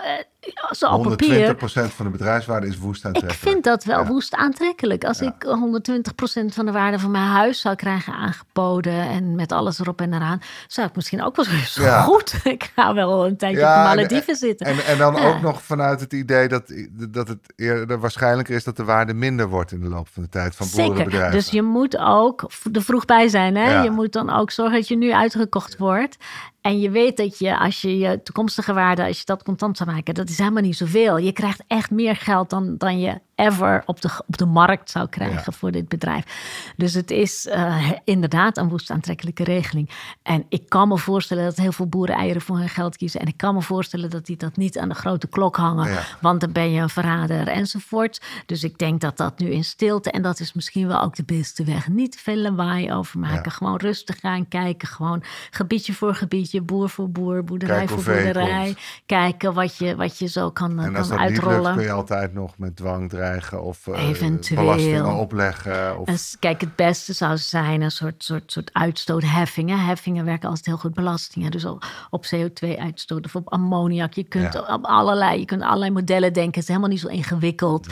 op 0.91 1.05
120% 1.05 1.09
papier... 1.09 1.55
van 1.89 2.05
de 2.05 2.11
bedrijfswaarde 2.11 2.67
is 2.67 2.77
woest 2.77 2.99
Ik 2.99 3.05
aantrekkelijk. 3.05 3.47
vind 3.53 3.63
dat 3.63 3.83
wel 3.83 3.99
Ja. 3.99 4.07
woest 4.07 4.35
aantrekkelijk. 4.35 5.03
Als 5.03 5.19
Ja. 5.19 5.25
ik 5.39 5.43
120% 5.43 6.53
van 6.53 6.65
de 6.65 6.71
waarde 6.71 6.99
van 6.99 7.11
mijn 7.11 7.25
huis 7.25 7.61
zou 7.61 7.75
krijgen 7.75 8.13
aangeboden... 8.13 8.93
en 9.09 9.35
met 9.35 9.51
alles 9.51 9.79
erop 9.79 10.01
en 10.01 10.13
eraan... 10.13 10.41
zou 10.67 10.87
ik 10.87 10.95
misschien 10.95 11.23
ook 11.23 11.35
wel 11.35 11.45
zo 11.65 11.81
Ja. 11.83 12.01
goed. 12.01 12.33
Ik 12.43 12.71
ga 12.75 12.93
wel 12.93 13.25
een 13.25 13.37
tijdje 13.37 13.59
op 13.59 13.65
de 13.65 13.71
en- 13.73 13.83
Malediven 13.83 14.35
zitten. 14.35 14.67
En, 14.67 14.85
en 14.85 14.97
dan 14.97 15.19
ook 15.19 15.41
nog 15.41 15.61
vanuit 15.63 15.99
het 15.99 16.13
idee 16.13 16.47
dat, 16.47 16.73
dat 17.09 17.27
het 17.27 17.53
eerder 17.55 17.99
waarschijnlijker 17.99 18.55
is 18.55 18.63
dat 18.63 18.75
de 18.77 18.83
waarde 18.83 19.13
minder 19.13 19.47
wordt 19.49 19.71
in 19.71 19.79
de 19.81 19.89
loop 19.89 20.07
van 20.07 20.23
de 20.23 20.29
tijd 20.29 20.55
van 20.55 20.67
boerenbedrijven. 20.75 21.31
Dus 21.31 21.49
je 21.49 21.61
moet 21.61 21.97
ook 21.97 22.51
er 22.73 22.81
vroeg 22.83 23.05
bij 23.05 23.27
zijn. 23.27 23.55
Hè? 23.55 23.81
Je 23.81 23.89
moet 23.91 24.13
dan 24.13 24.29
ook 24.29 24.51
zorgen 24.51 24.75
dat 24.75 24.87
je 24.87 24.97
nu 24.97 25.13
uitgekocht 25.13 25.77
wordt. 25.77 26.17
En 26.69 26.79
je 26.79 26.89
weet 26.89 27.17
dat 27.17 27.39
je, 27.39 27.57
als 27.57 27.81
je 27.81 27.97
je 27.97 28.23
toekomstige 28.23 28.73
waarde, 28.73 29.05
als 29.05 29.17
je 29.17 29.25
dat 29.25 29.43
contant 29.43 29.77
zou 29.77 29.91
maken, 29.91 30.13
dat 30.13 30.29
is 30.29 30.37
helemaal 30.37 30.61
niet 30.61 30.77
zoveel. 30.77 31.17
Je 31.17 31.31
krijgt 31.31 31.63
echt 31.67 31.91
meer 31.91 32.15
geld 32.15 32.49
dan, 32.49 32.77
dan 32.77 32.99
je 32.99 33.19
ever 33.39 33.83
op 33.85 34.01
de, 34.01 34.09
op 34.27 34.37
de 34.37 34.45
markt 34.45 34.89
zou 34.89 35.07
krijgen 35.07 35.53
voor 35.53 35.71
dit 35.71 35.87
bedrijf. 35.87 36.23
Dus 36.77 36.93
het 36.93 37.11
is 37.11 37.45
uh, 37.45 37.91
inderdaad 38.03 38.57
een 38.57 38.69
woest 38.69 38.91
aantrekkelijke 38.91 39.43
regeling. 39.43 39.89
En 40.23 40.45
ik 40.49 40.69
kan 40.69 40.87
me 40.87 40.97
voorstellen 40.97 41.43
dat 41.43 41.57
heel 41.57 41.71
veel 41.71 41.87
boeren 41.87 42.15
eieren 42.15 42.41
voor 42.41 42.57
hun 42.57 42.69
geld 42.69 42.97
kiezen. 42.97 43.19
En 43.19 43.27
ik 43.27 43.37
kan 43.37 43.53
me 43.53 43.61
voorstellen 43.61 44.09
dat 44.09 44.25
die 44.25 44.37
dat 44.37 44.57
niet 44.57 44.77
aan 44.77 44.89
de 44.89 44.95
grote 44.95 45.27
klok 45.27 45.55
hangen. 45.55 46.03
Want 46.21 46.41
dan 46.41 46.51
ben 46.51 46.71
je 46.71 46.81
een 46.81 46.89
verrader 46.89 47.47
enzovoort. 47.47 48.21
Dus 48.45 48.63
ik 48.63 48.77
denk 48.77 49.01
dat 49.01 49.17
dat 49.17 49.39
nu 49.39 49.49
in 49.49 49.63
stilte. 49.63 50.11
En 50.11 50.21
dat 50.21 50.39
is 50.39 50.53
misschien 50.53 50.87
wel 50.87 51.01
ook 51.01 51.15
de 51.15 51.23
beste 51.23 51.63
weg. 51.63 51.87
Niet 51.87 52.19
veel 52.19 52.35
lawaai 52.37 52.93
over 52.93 53.19
maken. 53.19 53.51
Gewoon 53.51 53.77
rustig 53.77 54.19
gaan 54.19 54.47
kijken. 54.47 54.87
Gewoon 54.87 55.23
gebiedje 55.49 55.93
voor 55.93 56.15
gebiedje, 56.15 56.61
boer 56.61 56.89
voor 56.89 57.09
boer, 57.09 57.43
boerderij 57.43 57.87
voor 57.87 58.03
boerderij. 58.03 58.75
Kijken 59.05 59.53
wat 59.53 59.77
je, 59.77 59.95
wat 59.95 60.17
je 60.17 60.27
zo 60.27 60.51
kan, 60.51 60.79
en 60.79 60.95
als 60.95 61.07
kan 61.07 61.17
dat 61.17 61.27
uitrollen. 61.27 61.57
Niet 61.57 61.65
lukt, 61.65 61.75
kun 61.75 61.85
je 61.85 61.91
altijd 61.91 62.33
nog 62.33 62.57
met 62.57 62.75
dwang 62.75 63.09
dreigen 63.29 63.63
of 63.63 63.87
uh, 63.87 64.55
belastingen 64.55 65.15
opleggen. 65.15 65.99
Of... 65.99 66.35
Kijk, 66.39 66.61
het 66.61 66.75
beste 66.75 67.13
zou 67.13 67.37
zijn 67.37 67.81
een 67.81 67.91
soort, 67.91 68.23
soort, 68.23 68.51
soort 68.51 68.69
uitstootheffingen. 68.73 69.79
Heffingen 69.79 70.25
werken 70.25 70.47
altijd 70.49 70.65
heel 70.65 70.77
goed 70.77 70.93
belastingen. 70.93 71.51
Dus 71.51 71.65
op 72.09 72.25
CO2-uitstoot 72.35 73.25
of 73.25 73.35
op 73.35 73.49
ammoniak. 73.49 74.13
Je 74.13 74.23
kunt 74.23 74.69
op 74.69 74.85
allerlei, 74.85 75.39
je 75.39 75.45
kunt 75.45 75.61
allerlei 75.61 75.91
modellen 75.91 76.33
denken. 76.33 76.53
Het 76.53 76.61
is 76.61 76.67
helemaal 76.67 76.89
niet 76.89 76.99
zo 76.99 77.07
ingewikkeld. 77.07 77.87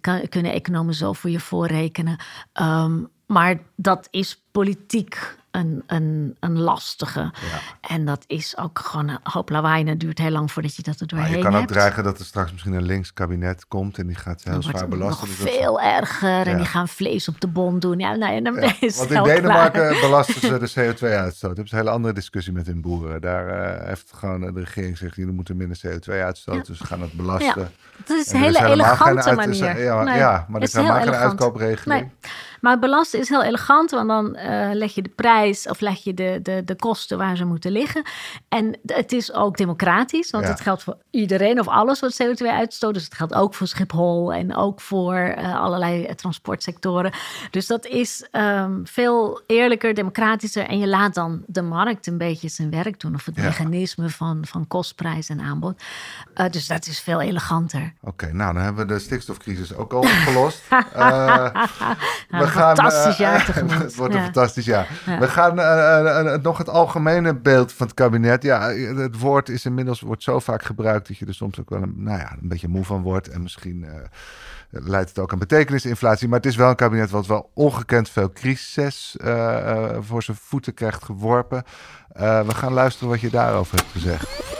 Ja. 0.00 0.20
kunnen 0.28 0.52
economen 0.52 0.94
zo 0.94 1.12
voor 1.12 1.30
je 1.30 1.40
voorrekenen. 1.40 2.16
Um, 2.60 3.08
maar 3.26 3.58
dat 3.76 4.08
is 4.10 4.42
politiek 4.50 5.36
een, 5.56 5.82
een, 5.86 6.36
een 6.40 6.58
lastige. 6.58 7.20
Ja. 7.20 7.60
En 7.80 8.04
dat 8.04 8.24
is 8.26 8.56
ook 8.58 8.78
gewoon 8.78 9.08
een 9.08 9.18
hoop 9.22 9.50
lawaai. 9.50 9.82
En 9.82 9.88
het 9.88 10.00
duurt 10.00 10.18
heel 10.18 10.30
lang 10.30 10.52
voordat 10.52 10.76
je 10.76 10.82
dat 10.82 11.00
er 11.00 11.06
doorheen 11.06 11.28
hebt. 11.28 11.42
Je 11.42 11.50
kan 11.50 11.60
ook 11.60 11.66
dreigen 11.66 12.04
dat 12.04 12.18
er 12.18 12.24
straks 12.24 12.52
misschien 12.52 12.72
een 12.72 12.82
links 12.82 13.12
kabinet 13.12 13.66
komt... 13.68 13.98
en 13.98 14.06
die 14.06 14.16
gaat 14.16 14.42
heel 14.44 14.62
zwaar 14.62 14.88
belasten. 14.88 15.28
Nog 15.28 15.36
veel 15.36 15.80
erger. 15.80 16.46
En 16.46 16.56
die 16.56 16.66
gaan 16.66 16.88
vlees 16.88 17.28
op 17.28 17.40
de 17.40 17.46
bon 17.46 17.78
doen. 17.78 17.98
Ja, 17.98 18.14
nou, 18.14 18.34
en 18.34 18.44
dan 18.44 18.54
ja. 18.54 18.72
is 18.80 18.96
Want 18.96 19.10
in 19.10 19.22
Denemarken 19.22 20.00
belasten 20.00 20.40
ze 20.40 20.58
de 20.58 20.70
CO2-uitstoot. 20.94 21.56
Dat 21.56 21.64
is 21.64 21.70
een 21.70 21.78
hele 21.78 21.90
andere 21.90 22.14
discussie 22.14 22.52
met 22.52 22.66
hun 22.66 22.80
boeren. 22.80 23.20
Daar 23.20 23.78
uh, 23.80 23.86
heeft 23.86 24.12
gewoon 24.14 24.40
de 24.40 24.60
regering 24.60 24.98
gezegd... 24.98 25.16
jullie 25.16 25.32
moeten 25.32 25.56
minder 25.56 25.80
CO2 25.86 26.12
uitstoten. 26.12 26.64
Dus 26.66 26.78
ze 26.78 26.86
gaan 26.86 27.00
het 27.00 27.12
belasten. 27.12 27.70
Dat 28.04 28.18
is 28.18 28.32
een 28.32 28.40
hele 28.40 28.64
elegante 28.64 29.32
manier. 29.32 29.82
Ja, 29.82 30.02
nee, 30.02 30.16
ja, 30.16 30.46
maar 30.48 30.60
er 30.60 30.66
is 30.66 30.72
helemaal 30.74 31.02
geen 31.02 31.14
uitkoopregeling. 31.14 32.00
Nee. 32.00 32.30
Maar 32.60 32.78
belasten 32.78 33.20
is 33.20 33.28
heel 33.28 33.42
elegant, 33.42 33.90
want 33.90 34.08
dan 34.08 34.36
uh, 34.36 34.68
leg 34.72 34.94
je 34.94 35.02
de 35.02 35.12
prijs 35.14 35.68
of 35.68 35.80
leg 35.80 36.04
je 36.04 36.14
de, 36.14 36.38
de, 36.42 36.62
de 36.64 36.76
kosten 36.76 37.18
waar 37.18 37.36
ze 37.36 37.44
moeten 37.44 37.72
liggen. 37.72 38.02
En 38.48 38.78
het 38.86 39.12
is 39.12 39.32
ook 39.32 39.56
democratisch, 39.56 40.30
want 40.30 40.48
het 40.48 40.60
geldt 40.60 40.82
voor 40.82 40.96
iedereen 41.10 41.60
of 41.60 41.68
alles 41.68 42.00
wat 42.00 42.22
CO2 42.22 42.46
uitstoot. 42.46 42.94
Dus 42.94 43.04
het 43.04 43.14
geldt 43.14 43.34
ook 43.34 43.54
voor 43.54 43.66
Schiphol 43.66 44.32
en 44.32 44.56
ook 44.56 44.80
voor 44.80 45.34
uh, 45.38 45.60
allerlei 45.60 46.14
transportsectoren. 46.14 47.12
Dus 47.50 47.66
dat 47.66 47.86
is 47.86 48.28
um, 48.32 48.86
veel 48.86 49.42
eerlijker, 49.46 49.94
democratischer. 49.94 50.66
En 50.66 50.78
je 50.78 50.86
laat 50.86 51.14
dan 51.14 51.42
de 51.46 51.62
markt 51.62 52.06
een 52.06 52.18
beetje 52.18 52.48
zijn 52.48 52.70
werk 52.70 53.00
doen, 53.00 53.14
of 53.14 53.24
het 53.24 53.36
mechanisme 53.36 54.08
van, 54.08 54.46
van 54.46 54.66
kostprijs 54.66 55.28
en 55.28 55.40
aanbod. 55.40 55.82
Uh, 56.34 56.48
dus 56.50 56.66
dat 56.66 56.86
is 56.86 57.00
veel 57.00 57.20
eleganter. 57.20 57.92
Oké, 58.00 58.32
nou 58.32 58.54
dan 58.54 58.62
hebben 58.62 58.86
we 58.86 58.92
de 58.92 58.98
stikstofcrisis 58.98 59.74
ook 59.74 59.92
al 59.92 59.98
opgelost. 59.98 60.62
gaan, 62.46 62.76
fantastisch 62.76 63.16
jaar 63.16 63.46
het 63.54 63.94
wordt 63.94 64.14
een 64.14 64.22
fantastisch 64.22 64.64
jaar. 64.64 64.88
We 65.18 65.28
gaan 65.28 65.58
uh, 65.58 66.24
uh, 66.24 66.42
nog 66.42 66.58
het 66.58 66.68
algemene 66.68 67.34
beeld 67.34 67.72
van 67.72 67.86
het 67.86 67.96
kabinet. 67.96 68.42
Ja, 68.42 68.70
het 68.96 69.18
woord 69.18 69.48
is 69.48 69.64
inmiddels 69.64 70.00
wordt 70.00 70.22
zo 70.22 70.38
vaak 70.38 70.62
gebruikt 70.62 71.08
dat 71.08 71.16
je 71.16 71.26
er 71.26 71.34
soms 71.34 71.60
ook 71.60 71.70
wel 71.70 71.82
een, 71.82 71.94
nou 71.96 72.18
ja, 72.18 72.32
een 72.32 72.48
beetje 72.48 72.68
moe 72.68 72.84
van 72.84 73.02
wordt. 73.02 73.28
En 73.28 73.42
misschien 73.42 73.86
leidt 74.70 75.08
het 75.08 75.18
ook 75.18 75.32
aan 75.32 75.38
betekenisinflatie. 75.38 76.28
Maar 76.28 76.38
het 76.38 76.48
is 76.48 76.56
wel 76.56 76.68
een 76.68 76.76
kabinet 76.76 77.10
wat 77.10 77.26
wel 77.26 77.50
ongekend 77.54 78.10
veel 78.10 78.32
crisis 78.32 79.16
voor 80.00 80.22
zijn 80.22 80.36
voeten 80.40 80.74
krijgt 80.74 81.04
geworpen. 81.04 81.62
we 82.18 82.54
gaan 82.54 82.72
luisteren 82.72 83.08
wat 83.08 83.20
je 83.20 83.30
daarover 83.30 83.76
hebt 83.76 83.92
gezegd. 83.92 84.54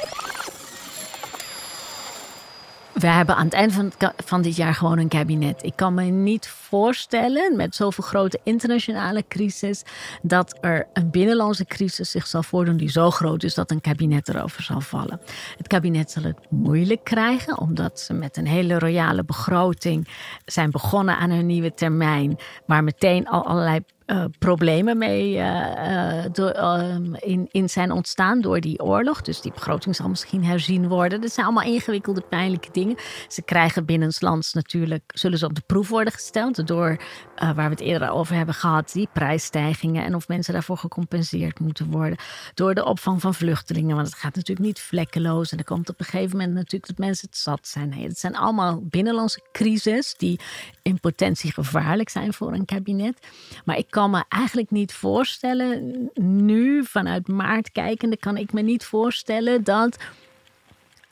We 2.98 3.06
hebben 3.06 3.36
aan 3.36 3.44
het 3.44 3.54
eind 3.54 3.72
van, 3.72 3.92
van 4.24 4.42
dit 4.42 4.56
jaar 4.56 4.74
gewoon 4.74 4.98
een 4.98 5.08
kabinet. 5.08 5.62
Ik 5.62 5.72
kan 5.76 5.94
me 5.94 6.02
niet 6.02 6.48
voorstellen 6.76 7.56
met 7.56 7.74
zoveel 7.74 8.04
grote 8.04 8.40
internationale 8.42 9.24
crisis 9.28 9.82
dat 10.22 10.58
er 10.60 10.86
een 10.92 11.10
binnenlandse 11.10 11.64
crisis 11.64 12.10
zich 12.10 12.26
zal 12.26 12.42
voordoen 12.42 12.76
die 12.76 12.90
zo 12.90 13.10
groot 13.10 13.42
is 13.42 13.54
dat 13.54 13.70
een 13.70 13.80
kabinet 13.80 14.28
erover 14.28 14.62
zal 14.62 14.80
vallen. 14.80 15.20
Het 15.56 15.66
kabinet 15.66 16.10
zal 16.10 16.22
het 16.22 16.38
moeilijk 16.50 17.04
krijgen 17.04 17.58
omdat 17.58 18.00
ze 18.00 18.12
met 18.12 18.36
een 18.36 18.46
hele 18.46 18.78
royale 18.78 19.24
begroting 19.24 20.08
zijn 20.44 20.70
begonnen 20.70 21.16
aan 21.18 21.30
hun 21.30 21.46
nieuwe 21.46 21.74
termijn, 21.74 22.38
waar 22.66 22.84
meteen 22.84 23.28
al 23.28 23.46
allerlei 23.46 23.80
uh, 24.06 24.24
problemen 24.38 24.98
mee 24.98 25.36
uh, 25.36 26.24
door, 26.32 26.50
ehm, 26.50 27.14
in, 27.14 27.48
in 27.50 27.68
zijn 27.68 27.90
ontstaan 27.90 28.40
door 28.40 28.60
die 28.60 28.82
oorlog. 28.82 29.22
Dus 29.22 29.40
die 29.40 29.52
begroting 29.52 29.96
zal 29.96 30.08
misschien 30.08 30.44
herzien 30.44 30.88
worden. 30.88 31.20
Dat 31.20 31.32
zijn 31.32 31.46
allemaal 31.46 31.72
ingewikkelde, 31.72 32.20
pijnlijke 32.20 32.68
dingen. 32.72 32.96
Ze 33.28 33.42
krijgen 33.42 33.84
binnenslands 33.84 34.52
natuurlijk, 34.52 35.02
zullen 35.06 35.38
ze 35.38 35.46
op 35.46 35.54
de 35.54 35.62
proef 35.66 35.88
worden 35.88 36.12
gesteld. 36.12 36.65
Door, 36.66 36.96
waar 37.36 37.54
we 37.54 37.62
het 37.62 37.80
eerder 37.80 38.10
over 38.10 38.34
hebben 38.34 38.54
gehad, 38.54 38.92
die 38.92 39.08
prijsstijgingen. 39.12 40.04
En 40.04 40.14
of 40.14 40.28
mensen 40.28 40.52
daarvoor 40.52 40.78
gecompenseerd 40.78 41.60
moeten 41.60 41.90
worden. 41.90 42.18
Door 42.54 42.74
de 42.74 42.84
opvang 42.84 43.20
van 43.20 43.34
vluchtelingen. 43.34 43.96
Want 43.96 44.08
het 44.08 44.16
gaat 44.16 44.34
natuurlijk 44.34 44.66
niet 44.66 44.80
vlekkeloos. 44.80 45.52
En 45.52 45.58
er 45.58 45.64
komt 45.64 45.88
op 45.88 46.00
een 46.00 46.04
gegeven 46.04 46.36
moment 46.36 46.54
natuurlijk 46.54 46.86
dat 46.86 46.98
mensen 46.98 47.28
het 47.28 47.38
zat 47.38 47.68
zijn. 47.68 47.88
Nee, 47.88 48.06
het 48.06 48.18
zijn 48.18 48.36
allemaal 48.36 48.80
binnenlandse 48.82 49.40
crises 49.52 50.14
die 50.16 50.40
in 50.82 51.00
potentie 51.00 51.52
gevaarlijk 51.52 52.08
zijn 52.08 52.32
voor 52.32 52.52
een 52.52 52.64
kabinet. 52.64 53.26
Maar 53.64 53.78
ik 53.78 53.90
kan 53.90 54.10
me 54.10 54.24
eigenlijk 54.28 54.70
niet 54.70 54.92
voorstellen, 54.92 55.94
nu 56.14 56.84
vanuit 56.84 57.28
maart 57.28 57.72
kijkende, 57.72 58.16
kan 58.16 58.36
ik 58.36 58.52
me 58.52 58.62
niet 58.62 58.84
voorstellen 58.84 59.64
dat 59.64 59.96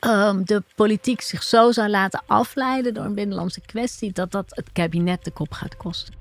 um, 0.06 0.44
de 0.44 0.62
politiek 0.74 1.20
zich 1.20 1.42
zo 1.42 1.72
zou 1.72 1.88
laten 1.88 2.22
afleiden 2.26 2.94
door 2.94 3.04
een 3.04 3.14
binnenlandse 3.14 3.60
kwestie, 3.60 4.12
dat 4.12 4.32
dat 4.32 4.44
het 4.48 4.72
kabinet 4.72 5.24
de 5.24 5.30
kop 5.30 5.52
gaat 5.52 5.76
kosten. 5.76 6.14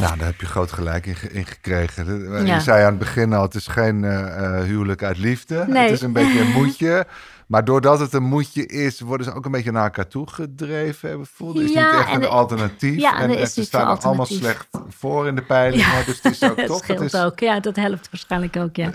Nou, 0.00 0.16
daar 0.16 0.26
heb 0.26 0.40
je 0.40 0.46
groot 0.46 0.72
gelijk 0.72 1.06
in, 1.06 1.46
gekregen. 1.46 2.46
Je 2.46 2.60
zei 2.60 2.82
aan 2.82 2.90
het 2.90 2.98
begin 2.98 3.32
al, 3.32 3.42
het 3.42 3.54
is 3.54 3.66
geen 3.66 4.02
uh, 4.02 4.60
huwelijk 4.62 5.02
uit 5.02 5.18
liefde. 5.18 5.64
Nee. 5.68 5.82
Het 5.82 5.92
is 5.92 6.02
een 6.02 6.12
beetje 6.12 6.40
een 6.40 6.52
moedje. 6.52 7.06
Maar 7.46 7.64
doordat 7.64 8.00
het 8.00 8.12
een 8.12 8.22
moedje 8.22 8.66
is, 8.66 9.00
worden 9.00 9.26
ze 9.26 9.32
ook 9.32 9.44
een 9.44 9.50
beetje 9.50 9.70
naar 9.70 9.84
elkaar 9.84 10.08
toe 10.08 10.30
gedreven. 10.30 11.26
Voelde 11.26 11.64
is 11.64 11.72
ja, 11.72 11.90
niet 11.90 12.00
echt 12.00 12.14
een 12.14 12.28
alternatief. 12.28 13.00
Ja, 13.00 13.20
en, 13.20 13.36
en 13.36 13.48
ze 13.48 13.64
staan 13.64 14.00
allemaal 14.00 14.26
slecht 14.26 14.66
voor 14.88 15.26
in 15.26 15.34
de 15.34 15.42
peilingen. 15.42 15.86
Ja, 15.86 16.04
dus 16.04 16.22
het 16.22 16.32
is 16.32 16.42
ook 16.42 16.60
toch. 16.72 16.86
Het 16.86 17.00
is, 17.00 17.14
ook. 17.14 17.40
Ja, 17.40 17.60
dat 17.60 17.76
helpt 17.76 18.08
waarschijnlijk 18.10 18.56
ook. 18.56 18.76
Ja. 18.76 18.90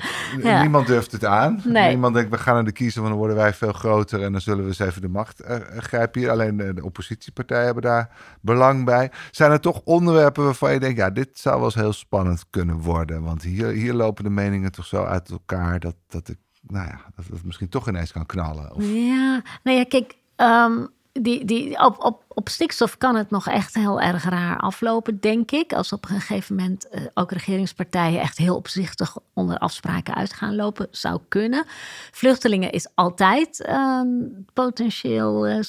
Niemand 0.62 0.88
durft 0.88 1.12
het 1.12 1.26
aan. 1.26 1.62
Nee. 1.66 1.90
Niemand 1.90 2.14
denkt, 2.14 2.30
we 2.30 2.38
gaan 2.38 2.54
naar 2.54 2.64
de 2.64 2.72
kiezer, 2.72 3.02
want 3.02 3.14
dan 3.14 3.20
worden 3.20 3.38
wij 3.38 3.54
veel 3.54 3.74
groter 3.74 4.24
en 4.24 4.32
dan 4.32 4.42
zullen 4.42 4.64
we 4.64 4.68
eens 4.68 4.80
even 4.80 5.02
de 5.02 5.10
macht 5.10 5.42
uh, 5.42 5.56
grijpen 5.78 6.22
hier. 6.22 6.30
Alleen 6.30 6.58
de, 6.58 6.74
de, 6.74 6.84
oppositiepartijen 6.84 7.66
hebben 7.66 7.84
daar 7.84 8.10
belang 8.42 8.86
bij. 8.86 9.12
Zijn 9.32 9.52
er 9.52 9.60
toch 9.60 9.82
onderwerpen 9.84 10.44
waarvan 10.44 10.74
je 10.74 10.80
denkt, 10.80 10.98
ja, 10.98 11.10
dit 11.10 11.30
zou 11.34 11.56
wel 11.56 11.66
eens 11.66 11.76
heel 11.76 11.94
spannend 11.94 12.46
kunnen 12.50 12.78
worden? 12.78 13.24
Want 13.24 13.42
hier, 13.42 13.68
hier 13.68 13.94
lopen 13.94 14.24
de 14.24 14.30
meningen 14.30 14.72
toch 14.72 14.86
zo 14.86 15.04
uit 15.04 15.30
elkaar 15.30 15.80
dat, 15.80 15.96
dat 16.08 16.30
ik 16.30 16.38
nou 16.72 16.88
ja, 16.88 17.00
dat 17.16 17.26
het 17.26 17.44
misschien 17.44 17.70
toch 17.70 17.88
ineens 17.88 18.12
kan 18.12 18.26
knallen. 18.26 18.76
Of... 18.76 18.84
Ja, 18.84 19.42
nou 19.64 19.78
ja, 19.78 19.84
kijk, 19.84 20.16
um, 20.38 20.88
die, 21.12 21.46
die, 21.46 21.86
op, 21.86 22.04
op, 22.04 22.24
op 22.34 22.50
stikstof 22.50 22.98
kan 22.98 23.16
het 23.16 23.30
nog 23.30 23.48
echt 23.48 23.74
heel 23.74 24.02
erg 24.02 24.24
raar 24.24 24.60
aflopen, 24.60 25.20
denk 25.20 25.52
ik. 25.52 25.74
Als 25.74 25.94
op 25.94 26.10
een 26.10 26.20
gegeven 26.20 26.56
moment 26.56 26.88
uh, 26.92 27.02
ook 27.14 27.32
regeringspartijen 27.32 28.22
echt 28.22 28.38
heel 28.38 28.56
opzichtig 28.56 29.18
onder 29.34 29.58
afspraken 29.58 30.16
uit 30.16 30.34
gaan 30.34 30.56
lopen, 30.56 30.88
zou 30.92 31.20
kunnen. 31.28 31.64
Vluchtelingen 32.12 32.72
is 32.72 32.88
altijd 32.96 33.68
een 33.68 34.48
potentieel 34.54 35.48
uh, 35.48 35.60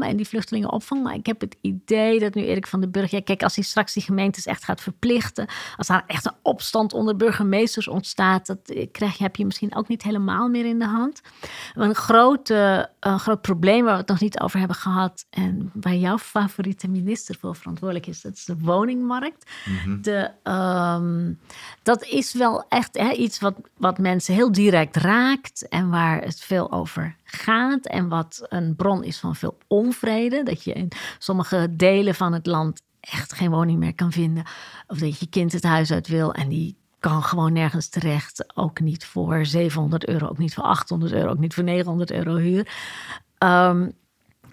en 0.00 0.16
die 0.16 0.28
vluchtelingenopvang. 0.28 1.02
Maar 1.02 1.14
ik 1.14 1.26
heb 1.26 1.40
het 1.40 1.56
idee 1.60 2.20
dat 2.20 2.34
nu 2.34 2.42
Erik 2.44 2.66
van 2.66 2.80
den 2.80 2.90
Burg, 2.90 3.10
ja, 3.10 3.20
kijk, 3.20 3.42
als 3.42 3.54
hij 3.54 3.64
straks 3.64 3.92
die 3.92 4.02
gemeentes 4.02 4.46
echt 4.46 4.64
gaat 4.64 4.80
verplichten, 4.80 5.46
als 5.76 5.86
daar 5.86 6.04
echt 6.06 6.26
een 6.26 6.36
opstand 6.42 6.92
onder 6.92 7.16
burgemeesters 7.16 7.88
ontstaat, 7.88 8.46
dat 8.46 8.58
eh, 8.64 8.86
krijg 8.92 9.16
je, 9.16 9.22
heb 9.22 9.36
je 9.36 9.46
misschien 9.46 9.74
ook 9.74 9.88
niet 9.88 10.02
helemaal 10.02 10.48
meer 10.48 10.64
in 10.64 10.78
de 10.78 10.86
hand. 10.86 11.20
Een, 11.74 11.94
grote, 11.94 12.90
een 13.00 13.18
groot 13.18 13.40
probleem 13.40 13.84
waar 13.84 13.92
we 13.92 14.00
het 14.00 14.08
nog 14.08 14.20
niet 14.20 14.40
over 14.40 14.58
hebben 14.58 14.76
gehad 14.76 15.26
en 15.38 15.70
waar 15.74 15.94
jouw 15.94 16.18
favoriete 16.18 16.88
minister 16.88 17.36
voor 17.40 17.56
verantwoordelijk 17.56 18.06
is, 18.06 18.20
dat 18.20 18.32
is 18.32 18.44
de 18.44 18.58
woningmarkt. 18.58 19.50
Mhm. 19.64 20.00
de, 20.00 20.30
ehm, 20.42 21.32
dat 21.82 22.04
is 22.04 22.32
wel 22.32 22.64
echt 22.68 22.98
hè, 22.98 23.12
iets 23.12 23.38
wat, 23.38 23.54
wat 23.76 23.98
mensen 23.98 24.34
heel 24.34 24.52
direct 24.52 24.96
raakt 24.96 25.68
en 25.68 25.90
waar 25.90 26.22
het 26.22 26.40
veel 26.40 26.72
over 26.72 27.16
gaat. 27.24 27.86
En 27.86 28.08
wat 28.08 28.46
een 28.48 28.76
bron 28.76 29.04
is 29.04 29.18
van 29.18 29.36
veel 29.36 29.58
onvrede. 29.66 30.42
Dat 30.42 30.64
je 30.64 30.72
in 30.72 30.88
sommige 31.18 31.68
delen 31.70 32.14
van 32.14 32.32
het 32.32 32.46
land 32.46 32.82
echt 33.00 33.32
geen 33.32 33.50
woning 33.50 33.78
meer 33.78 33.94
kan 33.94 34.12
vinden. 34.12 34.44
Of 34.86 34.98
dat 34.98 35.18
je 35.18 35.26
kind 35.26 35.52
het 35.52 35.64
huis 35.64 35.90
uit 35.92 36.08
wil 36.08 36.32
en 36.32 36.48
die 36.48 36.76
kan 36.98 37.22
gewoon 37.22 37.52
nergens 37.52 37.88
terecht. 37.88 38.56
Ook 38.56 38.80
niet 38.80 39.04
voor 39.04 39.46
700 39.46 40.08
euro, 40.08 40.26
ook 40.28 40.38
niet 40.38 40.54
voor 40.54 40.64
800 40.64 41.12
euro, 41.12 41.30
ook 41.30 41.38
niet 41.38 41.54
voor 41.54 41.64
900 41.64 42.10
euro 42.10 42.36
huur. 42.36 42.68
Um, 43.38 43.92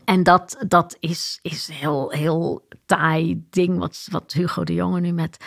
En 0.05 0.23
dat, 0.23 0.63
dat 0.67 0.97
is, 0.99 1.39
is 1.41 1.67
heel, 1.67 2.09
heel 2.09 2.67
taai 2.85 3.45
ding 3.49 3.77
wat, 3.77 4.07
wat 4.11 4.33
Hugo 4.33 4.63
de 4.63 4.73
Jonge 4.73 4.99
nu 4.99 5.11
met 5.11 5.37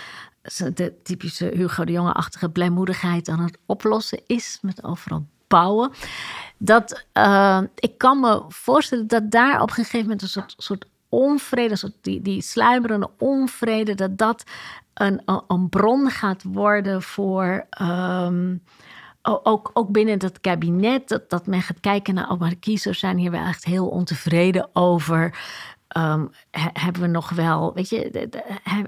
de 0.75 0.95
typische 1.03 1.51
Hugo 1.55 1.85
de 1.85 1.93
Jonge-achtige 1.93 2.51
blijmoedigheid 2.51 3.29
aan 3.29 3.41
het 3.41 3.59
oplossen 3.67 4.21
is. 4.27 4.59
Met 4.63 4.85
overal 4.85 5.27
bouwen. 5.47 5.91
Dat, 6.59 7.05
uh, 7.15 7.61
ik 7.75 7.99
kan 7.99 8.21
me 8.21 8.45
voorstellen 8.49 9.07
dat 9.07 9.31
daar 9.31 9.61
op 9.61 9.69
een 9.69 9.75
gegeven 9.75 10.01
moment 10.01 10.23
een 10.23 10.29
soort, 10.29 10.55
soort 10.57 10.87
onvrede, 11.09 11.77
soort 11.77 11.97
die, 12.01 12.23
die 12.23 12.43
sluimerende 12.43 13.11
onvrede, 13.19 13.95
dat 13.95 14.19
dat 14.19 14.45
een, 14.95 15.23
een 15.49 15.69
bron 15.69 16.11
gaat 16.11 16.43
worden 16.43 17.03
voor. 17.03 17.67
Um, 17.83 18.63
ook, 19.23 19.71
ook 19.73 19.91
binnen 19.91 20.19
het 20.19 20.41
kabinet, 20.41 21.09
dat, 21.09 21.31
dat 21.31 21.47
men 21.47 21.63
gaat 21.63 21.81
kijken 21.81 22.15
naar, 22.15 22.31
oh, 22.31 22.41
maar 22.41 22.51
de 22.51 22.57
kiezers 22.57 22.99
zijn 22.99 23.19
hier 23.19 23.31
wel 23.31 23.45
echt 23.45 23.65
heel 23.65 23.89
ontevreden 23.89 24.69
over. 24.73 25.39
Um, 25.97 26.31
hebben 26.73 27.03
we 27.03 27.09
nog 27.09 27.31
wel, 27.31 27.75
weet 27.75 27.89
je, 27.89 28.29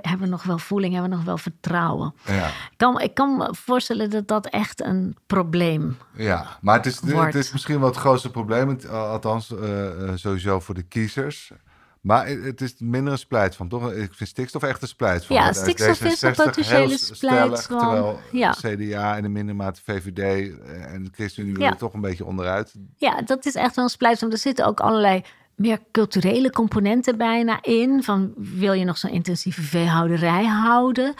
hebben 0.00 0.20
we 0.20 0.26
nog 0.26 0.42
wel 0.42 0.58
voeling, 0.58 0.92
hebben 0.92 1.10
we 1.10 1.16
nog 1.16 1.24
wel 1.24 1.38
vertrouwen? 1.38 2.14
Ja. 2.24 2.46
Ik, 2.46 2.76
kan, 2.76 3.00
ik 3.00 3.14
kan 3.14 3.36
me 3.36 3.54
voorstellen 3.54 4.10
dat 4.10 4.28
dat 4.28 4.46
echt 4.46 4.80
een 4.80 5.16
probleem 5.26 5.96
Ja, 6.14 6.58
maar 6.60 6.76
het 6.76 6.86
is, 6.86 7.00
het 7.00 7.34
is 7.34 7.52
misschien 7.52 7.78
wel 7.78 7.88
het 7.88 7.96
grootste 7.96 8.30
probleem, 8.30 8.78
althans 8.90 9.50
uh, 9.50 9.88
sowieso 10.14 10.60
voor 10.60 10.74
de 10.74 10.82
kiezers. 10.82 11.52
Maar 12.00 12.26
het 12.26 12.60
is 12.60 12.74
minder 12.78 13.12
een 13.12 13.18
splijt 13.18 13.56
van, 13.56 13.68
toch? 13.68 13.92
Ik 13.92 14.14
vind 14.14 14.28
stikstof 14.28 14.62
echt 14.62 14.82
een 14.82 14.88
splijt 14.88 15.24
van. 15.24 15.36
Ja, 15.36 15.52
stikstof 15.52 16.04
is 16.04 16.22
een 16.22 16.34
potentiële 16.34 16.98
splijt 16.98 17.62
van. 17.62 17.78
Terwijl 17.78 18.20
ja. 18.32 18.50
CDA 18.50 19.16
en 19.16 19.22
de 19.22 19.28
minder 19.28 19.56
mate 19.56 19.80
VVD 19.84 20.52
en 20.68 21.04
de 21.04 21.10
ChristenUnie 21.12 21.54
willen 21.54 21.76
toch 21.76 21.94
een 21.94 22.00
beetje 22.00 22.24
onderuit. 22.24 22.74
Ja, 22.96 23.22
dat 23.22 23.46
is 23.46 23.54
echt 23.54 23.74
wel 23.74 23.84
een 23.84 23.90
splijt 23.90 24.18
van. 24.18 24.30
Er 24.30 24.38
zitten 24.38 24.66
ook 24.66 24.80
allerlei 24.80 25.22
meer 25.54 25.78
culturele 25.92 26.50
componenten 26.50 27.18
bijna 27.18 27.62
in. 27.62 28.02
Van 28.02 28.32
wil 28.36 28.72
je 28.72 28.84
nog 28.84 28.98
zo'n 28.98 29.10
intensieve 29.10 29.62
veehouderij 29.62 30.44
houden? 30.44 31.14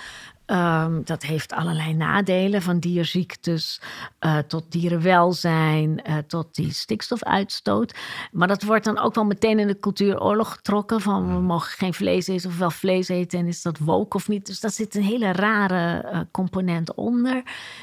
Um, 0.52 1.04
dat 1.04 1.22
heeft 1.22 1.52
allerlei 1.52 1.94
nadelen, 1.94 2.62
van 2.62 2.78
dierziektes 2.78 3.80
uh, 4.20 4.38
tot 4.38 4.72
dierenwelzijn, 4.72 6.02
uh, 6.08 6.16
tot 6.26 6.54
die 6.54 6.72
stikstofuitstoot. 6.72 7.94
Maar 8.32 8.48
dat 8.48 8.62
wordt 8.62 8.84
dan 8.84 8.98
ook 8.98 9.14
wel 9.14 9.24
meteen 9.24 9.58
in 9.58 9.66
de 9.66 9.78
cultuuroorlog 9.78 10.52
getrokken: 10.52 11.00
van 11.00 11.34
we 11.34 11.40
mogen 11.40 11.70
geen 11.70 11.94
vlees 11.94 12.26
eten 12.26 12.50
of 12.50 12.58
wel 12.58 12.70
vlees 12.70 13.08
eten 13.08 13.38
en 13.38 13.46
is 13.46 13.62
dat 13.62 13.78
woke 13.78 14.16
of 14.16 14.28
niet. 14.28 14.46
Dus 14.46 14.60
daar 14.60 14.70
zit 14.70 14.94
een 14.94 15.02
hele 15.02 15.32
rare 15.32 16.10
uh, 16.12 16.20
component 16.30 16.94
onder, 16.94 17.42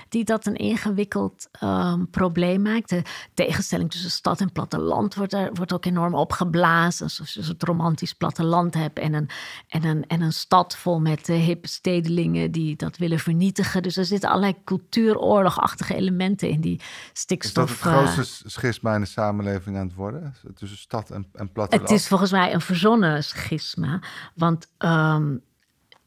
die 0.10 0.24
dat 0.24 0.46
een 0.46 0.56
ingewikkeld 0.56 1.48
um, 1.64 2.10
probleem 2.10 2.62
maakt. 2.62 2.90
De 2.90 3.02
tegenstelling 3.34 3.92
tussen 3.92 4.12
stad 4.12 4.42
en 4.42 4.52
platteland 4.52 5.16
wordt, 5.16 5.34
er, 5.34 5.50
wordt 5.54 5.74
ook 5.74 5.86
enorm 5.86 6.16
opgeblazen. 6.16 7.04
Alsof 7.04 7.30
je 7.30 7.42
een 7.42 7.56
romantisch 7.58 8.14
platteland 8.14 8.74
hebt 8.74 9.00
en 9.00 9.14
een, 9.14 9.30
en 9.68 9.84
een, 9.84 10.08
en 10.08 10.22
een 10.22 10.34
stad 10.34 10.76
vol 10.78 11.00
met 11.00 11.28
hippe 11.28 11.68
stedelingen 11.68 12.52
die 12.58 12.76
dat 12.76 12.98
willen 12.98 13.20
vernietigen. 13.20 13.84
Dus 13.84 13.98
er 13.98 14.06
zitten 14.06 14.30
allerlei 14.30 14.56
cultuuroorlogachtige 14.64 15.96
elementen 15.96 16.50
in 16.50 16.62
die 16.62 16.82
stikstof. 17.14 17.72
Is 17.72 17.82
dat 17.82 17.94
het 17.94 17.96
grootste 17.96 18.44
uh, 18.46 18.52
schisma 18.52 18.96
in 18.96 19.02
de 19.02 19.08
samenleving 19.08 19.78
aan 19.78 19.88
het 19.88 19.96
worden? 19.96 20.36
Tussen 20.56 20.78
stad 20.78 21.12
en, 21.12 21.28
en 21.34 21.52
platteland? 21.52 21.90
Het 21.90 22.00
is 22.00 22.08
volgens 22.08 22.32
mij 22.32 22.54
een 22.54 22.62
verzonnen 22.62 23.24
schisma. 23.24 24.00
Want 24.36 24.68
um, 24.78 25.42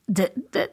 de, 0.05 0.32
de, 0.51 0.70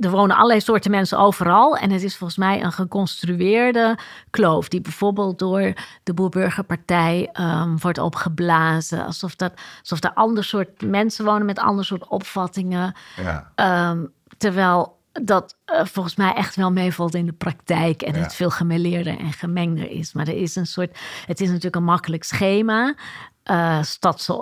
er 0.00 0.10
wonen 0.10 0.36
allerlei 0.36 0.60
soorten 0.60 0.90
mensen 0.90 1.18
overal. 1.18 1.76
En 1.76 1.90
het 1.90 2.02
is 2.02 2.16
volgens 2.16 2.38
mij 2.38 2.62
een 2.62 2.72
geconstrueerde 2.72 3.98
kloof. 4.30 4.68
Die 4.68 4.80
bijvoorbeeld 4.80 5.38
door 5.38 5.72
de 6.02 6.14
Boerburgerpartij 6.14 7.30
um, 7.40 7.78
wordt 7.78 7.98
opgeblazen. 7.98 9.04
Alsof, 9.04 9.36
dat, 9.36 9.52
alsof 9.80 10.04
er 10.04 10.14
ander 10.14 10.44
soort 10.44 10.82
mensen 10.82 11.24
wonen 11.24 11.46
met 11.46 11.58
ander 11.58 11.84
soort 11.84 12.08
opvattingen. 12.08 12.94
Ja. 13.16 13.90
Um, 13.90 14.12
terwijl 14.36 14.94
dat 15.22 15.56
uh, 15.66 15.84
volgens 15.84 16.16
mij 16.16 16.32
echt 16.32 16.56
wel 16.56 16.72
meevalt 16.72 17.14
in 17.14 17.26
de 17.26 17.32
praktijk 17.32 18.02
en 18.02 18.14
het 18.14 18.34
veel 18.34 18.50
gemeleerder 18.50 19.18
en 19.18 19.32
gemengder 19.32 19.90
is. 19.90 20.12
Maar 20.12 20.28
er 20.28 20.36
is 20.36 20.56
een 20.56 20.66
soort, 20.66 20.98
het 21.26 21.40
is 21.40 21.48
natuurlijk 21.48 21.76
een 21.76 21.84
makkelijk 21.84 22.24
schema 22.24 22.94
uh, 23.50 23.80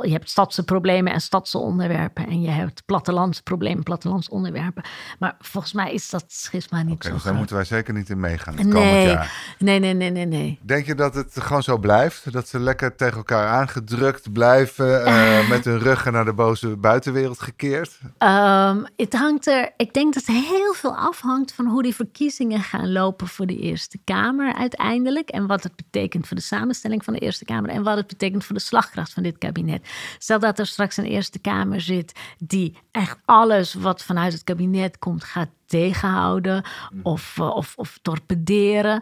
je 0.03 0.13
hebt 0.13 0.31
stadse 0.31 0.65
problemen 0.65 1.13
en 1.13 1.21
stadse 1.21 1.59
onderwerpen. 1.59 2.27
En 2.27 2.41
je 2.41 2.51
hebt 2.51 2.83
plattelandsproblemen, 2.87 3.83
plattelandsonderwerpen. 3.83 4.85
Maar 5.19 5.37
volgens 5.39 5.73
mij 5.73 5.93
is 5.93 6.11
dat 6.11 6.25
schisma 6.27 6.83
niet 6.83 6.95
okay, 6.95 7.09
zo 7.09 7.15
dus 7.15 7.25
daar 7.25 7.35
moeten 7.35 7.57
wij 7.57 7.65
zeker 7.65 7.95
niet 7.95 8.11
in 8.11 8.21
meegaan 8.21 8.57
het 8.57 8.67
nee, 8.67 9.07
jaar. 9.07 9.55
Nee, 9.59 9.79
nee, 9.79 9.95
nee, 9.95 10.11
nee, 10.11 10.27
nee. 10.27 10.59
Denk 10.63 10.87
je 10.87 10.95
dat 10.95 11.15
het 11.15 11.41
gewoon 11.41 11.63
zo 11.63 11.79
blijft? 11.79 12.33
Dat 12.33 12.49
ze 12.49 12.61
lekker 12.61 12.97
tegen 12.97 13.17
elkaar 13.17 13.49
aangedrukt 13.49 14.33
blijven... 14.33 15.09
Uh, 15.09 15.49
met 15.55 15.65
hun 15.65 15.79
ruggen 15.79 16.13
naar 16.13 16.25
de 16.25 16.33
boze 16.33 16.77
buitenwereld 16.77 17.41
gekeerd? 17.41 17.99
Um, 18.19 18.87
het 18.97 19.13
hangt 19.15 19.47
er... 19.47 19.73
Ik 19.77 19.95
denk 19.95 20.15
dat 20.15 20.25
heel 20.27 20.75
veel 20.75 20.97
afhangt 20.97 21.53
van 21.53 21.67
hoe 21.67 21.83
die 21.83 21.95
verkiezingen 21.95 22.61
gaan 22.61 22.93
lopen... 22.93 23.29
voor 23.29 23.47
de 23.47 23.59
Eerste 23.59 23.99
Kamer 24.05 24.55
uiteindelijk. 24.55 25.29
En 25.29 25.47
wat 25.47 25.63
het 25.63 25.77
betekent 25.77 26.27
voor 26.27 26.37
de 26.37 26.43
samenstelling 26.43 27.05
van 27.05 27.13
de 27.13 27.19
Eerste 27.19 27.45
Kamer. 27.45 27.71
En 27.71 27.83
wat 27.83 27.97
het 27.97 28.07
betekent 28.07 28.45
voor 28.45 28.55
de 28.55 28.61
slag 28.61 28.93
van 28.95 29.22
dit 29.22 29.38
kabinet. 29.38 29.88
Stel 30.18 30.38
dat 30.38 30.59
er 30.59 30.66
straks 30.66 30.97
een 30.97 31.05
Eerste 31.05 31.38
Kamer 31.38 31.80
zit 31.80 32.12
die 32.38 32.78
echt 32.90 33.18
alles 33.24 33.74
wat 33.74 34.03
vanuit 34.03 34.32
het 34.32 34.45
kabinet 34.45 34.99
komt 34.99 35.24
gaat 35.24 35.49
tegenhouden 35.66 36.64
mm. 36.90 37.01
of, 37.03 37.38
eh, 37.38 37.57
of, 37.57 37.72
of 37.76 37.99
torpederen. 38.03 39.01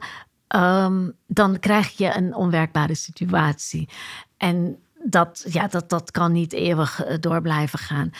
Ehm, 0.48 1.10
dan 1.26 1.58
krijg 1.58 1.96
je 1.96 2.16
een 2.16 2.34
onwerkbare 2.34 2.94
situatie. 2.94 3.88
En 4.36 4.78
dat, 5.04 5.44
ja, 5.48 5.66
dat, 5.66 5.88
dat 5.88 6.10
kan 6.10 6.32
niet 6.32 6.52
eeuwig 6.52 7.04
eh, 7.04 7.16
door 7.20 7.42
blijven 7.42 7.78
gaan. 7.78 8.10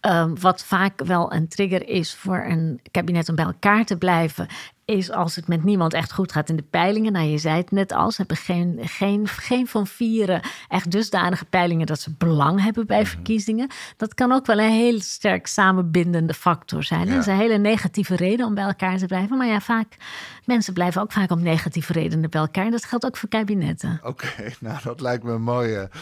Ehm, 0.00 0.34
wat 0.40 0.64
vaak 0.64 1.04
wel 1.04 1.32
een 1.32 1.48
trigger 1.48 1.88
is 1.88 2.14
voor 2.14 2.44
een 2.44 2.80
kabinet 2.90 3.28
om 3.28 3.34
bij 3.34 3.44
elkaar 3.44 3.84
te 3.84 3.96
blijven, 3.96 4.46
is 4.88 5.10
als 5.10 5.36
het 5.36 5.48
met 5.48 5.64
niemand 5.64 5.94
echt 5.94 6.12
goed 6.12 6.32
gaat 6.32 6.48
in 6.48 6.56
de 6.56 6.64
peilingen. 6.70 7.12
Nou, 7.12 7.26
je 7.26 7.38
zei 7.38 7.56
het 7.56 7.70
net 7.70 7.92
al, 7.92 8.10
ze 8.10 8.16
hebben 8.16 8.36
geen, 8.36 8.78
geen, 8.82 9.28
geen 9.28 9.66
van 9.66 9.86
vieren 9.86 10.40
echt 10.68 10.90
dusdanige 10.90 11.44
peilingen 11.44 11.86
dat 11.86 12.00
ze 12.00 12.14
belang 12.18 12.62
hebben 12.62 12.86
bij 12.86 13.00
mhm. 13.00 13.08
verkiezingen. 13.08 13.70
Dat 13.96 14.14
kan 14.14 14.32
ook 14.32 14.46
wel 14.46 14.58
een 14.58 14.70
heel 14.70 15.00
sterk 15.00 15.46
samenbindende 15.46 16.34
factor 16.34 16.82
zijn. 16.84 17.06
Dat 17.06 17.18
is 17.18 17.26
een 17.26 17.36
hele 17.36 17.58
negatieve 17.58 18.16
reden 18.16 18.46
om 18.46 18.54
bij 18.54 18.64
elkaar 18.64 18.98
te 18.98 19.06
blijven. 19.06 19.36
Maar 19.36 19.46
ja, 19.46 19.60
vaak, 19.60 19.96
mensen 20.44 20.72
blijven 20.72 21.02
ook 21.02 21.12
vaak 21.12 21.30
om 21.30 21.42
negatieve 21.42 21.92
redenen 21.92 22.30
bij 22.30 22.40
elkaar. 22.40 22.70
Dat 22.70 22.84
geldt 22.84 23.06
ook 23.06 23.16
voor 23.16 23.28
kabinetten. 23.28 24.00
Oké, 24.02 24.52
nou 24.60 24.78
dat 24.82 25.00
lijkt 25.00 25.24
me 25.24 25.32
een 25.32 25.42
mooie 25.42 25.90
uh, 25.92 26.00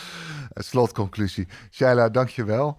slotconclusie. 0.55 1.49
Shaila, 1.71 2.09
dank 2.09 2.29
je 2.29 2.45
wel. 2.45 2.77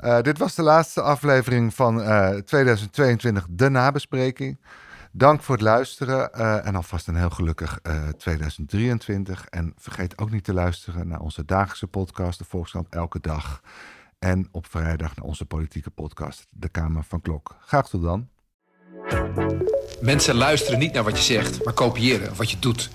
Uh, 0.00 0.20
dit 0.20 0.38
was 0.38 0.54
de 0.54 0.62
laatste 0.62 1.02
aflevering 1.02 1.74
van 1.74 1.98
uh, 2.00 2.28
eh, 2.28 2.44
2022, 2.44 3.46
de 3.50 3.68
nabespreking. 3.68 4.58
Dank 5.12 5.42
voor 5.42 5.54
het 5.54 5.64
luisteren 5.64 6.30
uh, 6.36 6.66
en 6.66 6.74
alvast 6.74 7.08
een 7.08 7.16
heel 7.16 7.30
gelukkig 7.30 7.80
2023. 8.16 9.46
En 9.46 9.72
vergeet 9.76 10.18
ook 10.18 10.30
niet 10.30 10.44
te 10.44 10.52
luisteren 10.52 11.08
naar 11.08 11.20
onze 11.20 11.44
dagelijkse 11.44 11.86
podcast, 11.86 12.38
de 12.38 12.44
Volkskrant 12.44 12.88
Elke 12.88 13.20
Dag. 13.20 13.62
En 14.18 14.48
op 14.52 14.66
vrijdag 14.66 15.16
naar 15.16 15.24
onze 15.24 15.44
politieke 15.44 15.90
podcast, 15.90 16.46
De 16.50 16.68
Kamer 16.68 17.04
van 17.04 17.20
Klok. 17.20 17.56
Graag 17.60 17.88
tot 17.88 18.02
dan. 18.02 18.28
Mensen 20.00 20.34
luisteren 20.34 20.78
niet 20.78 20.92
naar 20.92 21.04
wat 21.04 21.16
je 21.16 21.22
zegt, 21.22 21.64
maar 21.64 21.74
kopiëren 21.74 22.36
wat 22.36 22.50
je 22.50 22.58
doet. 22.58 22.90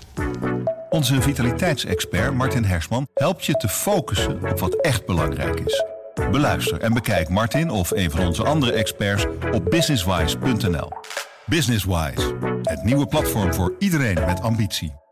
Onze 0.90 1.22
vitaliteitsexpert 1.22 2.34
Martin 2.34 2.64
Hersman 2.64 3.08
helpt 3.14 3.44
je 3.44 3.52
te 3.52 3.68
focussen 3.68 4.50
op 4.50 4.58
wat 4.58 4.74
echt 4.74 5.06
belangrijk 5.06 5.60
is. 5.60 5.84
Beluister 6.14 6.80
en 6.80 6.92
bekijk 6.92 7.28
Martin 7.28 7.70
of 7.70 7.90
een 7.90 8.10
van 8.10 8.26
onze 8.26 8.44
andere 8.44 8.72
experts 8.72 9.26
op 9.52 9.70
businesswise.nl. 9.70 10.88
Businesswise, 11.46 12.36
het 12.62 12.82
nieuwe 12.84 13.06
platform 13.06 13.54
voor 13.54 13.74
iedereen 13.78 14.26
met 14.26 14.40
ambitie. 14.40 15.03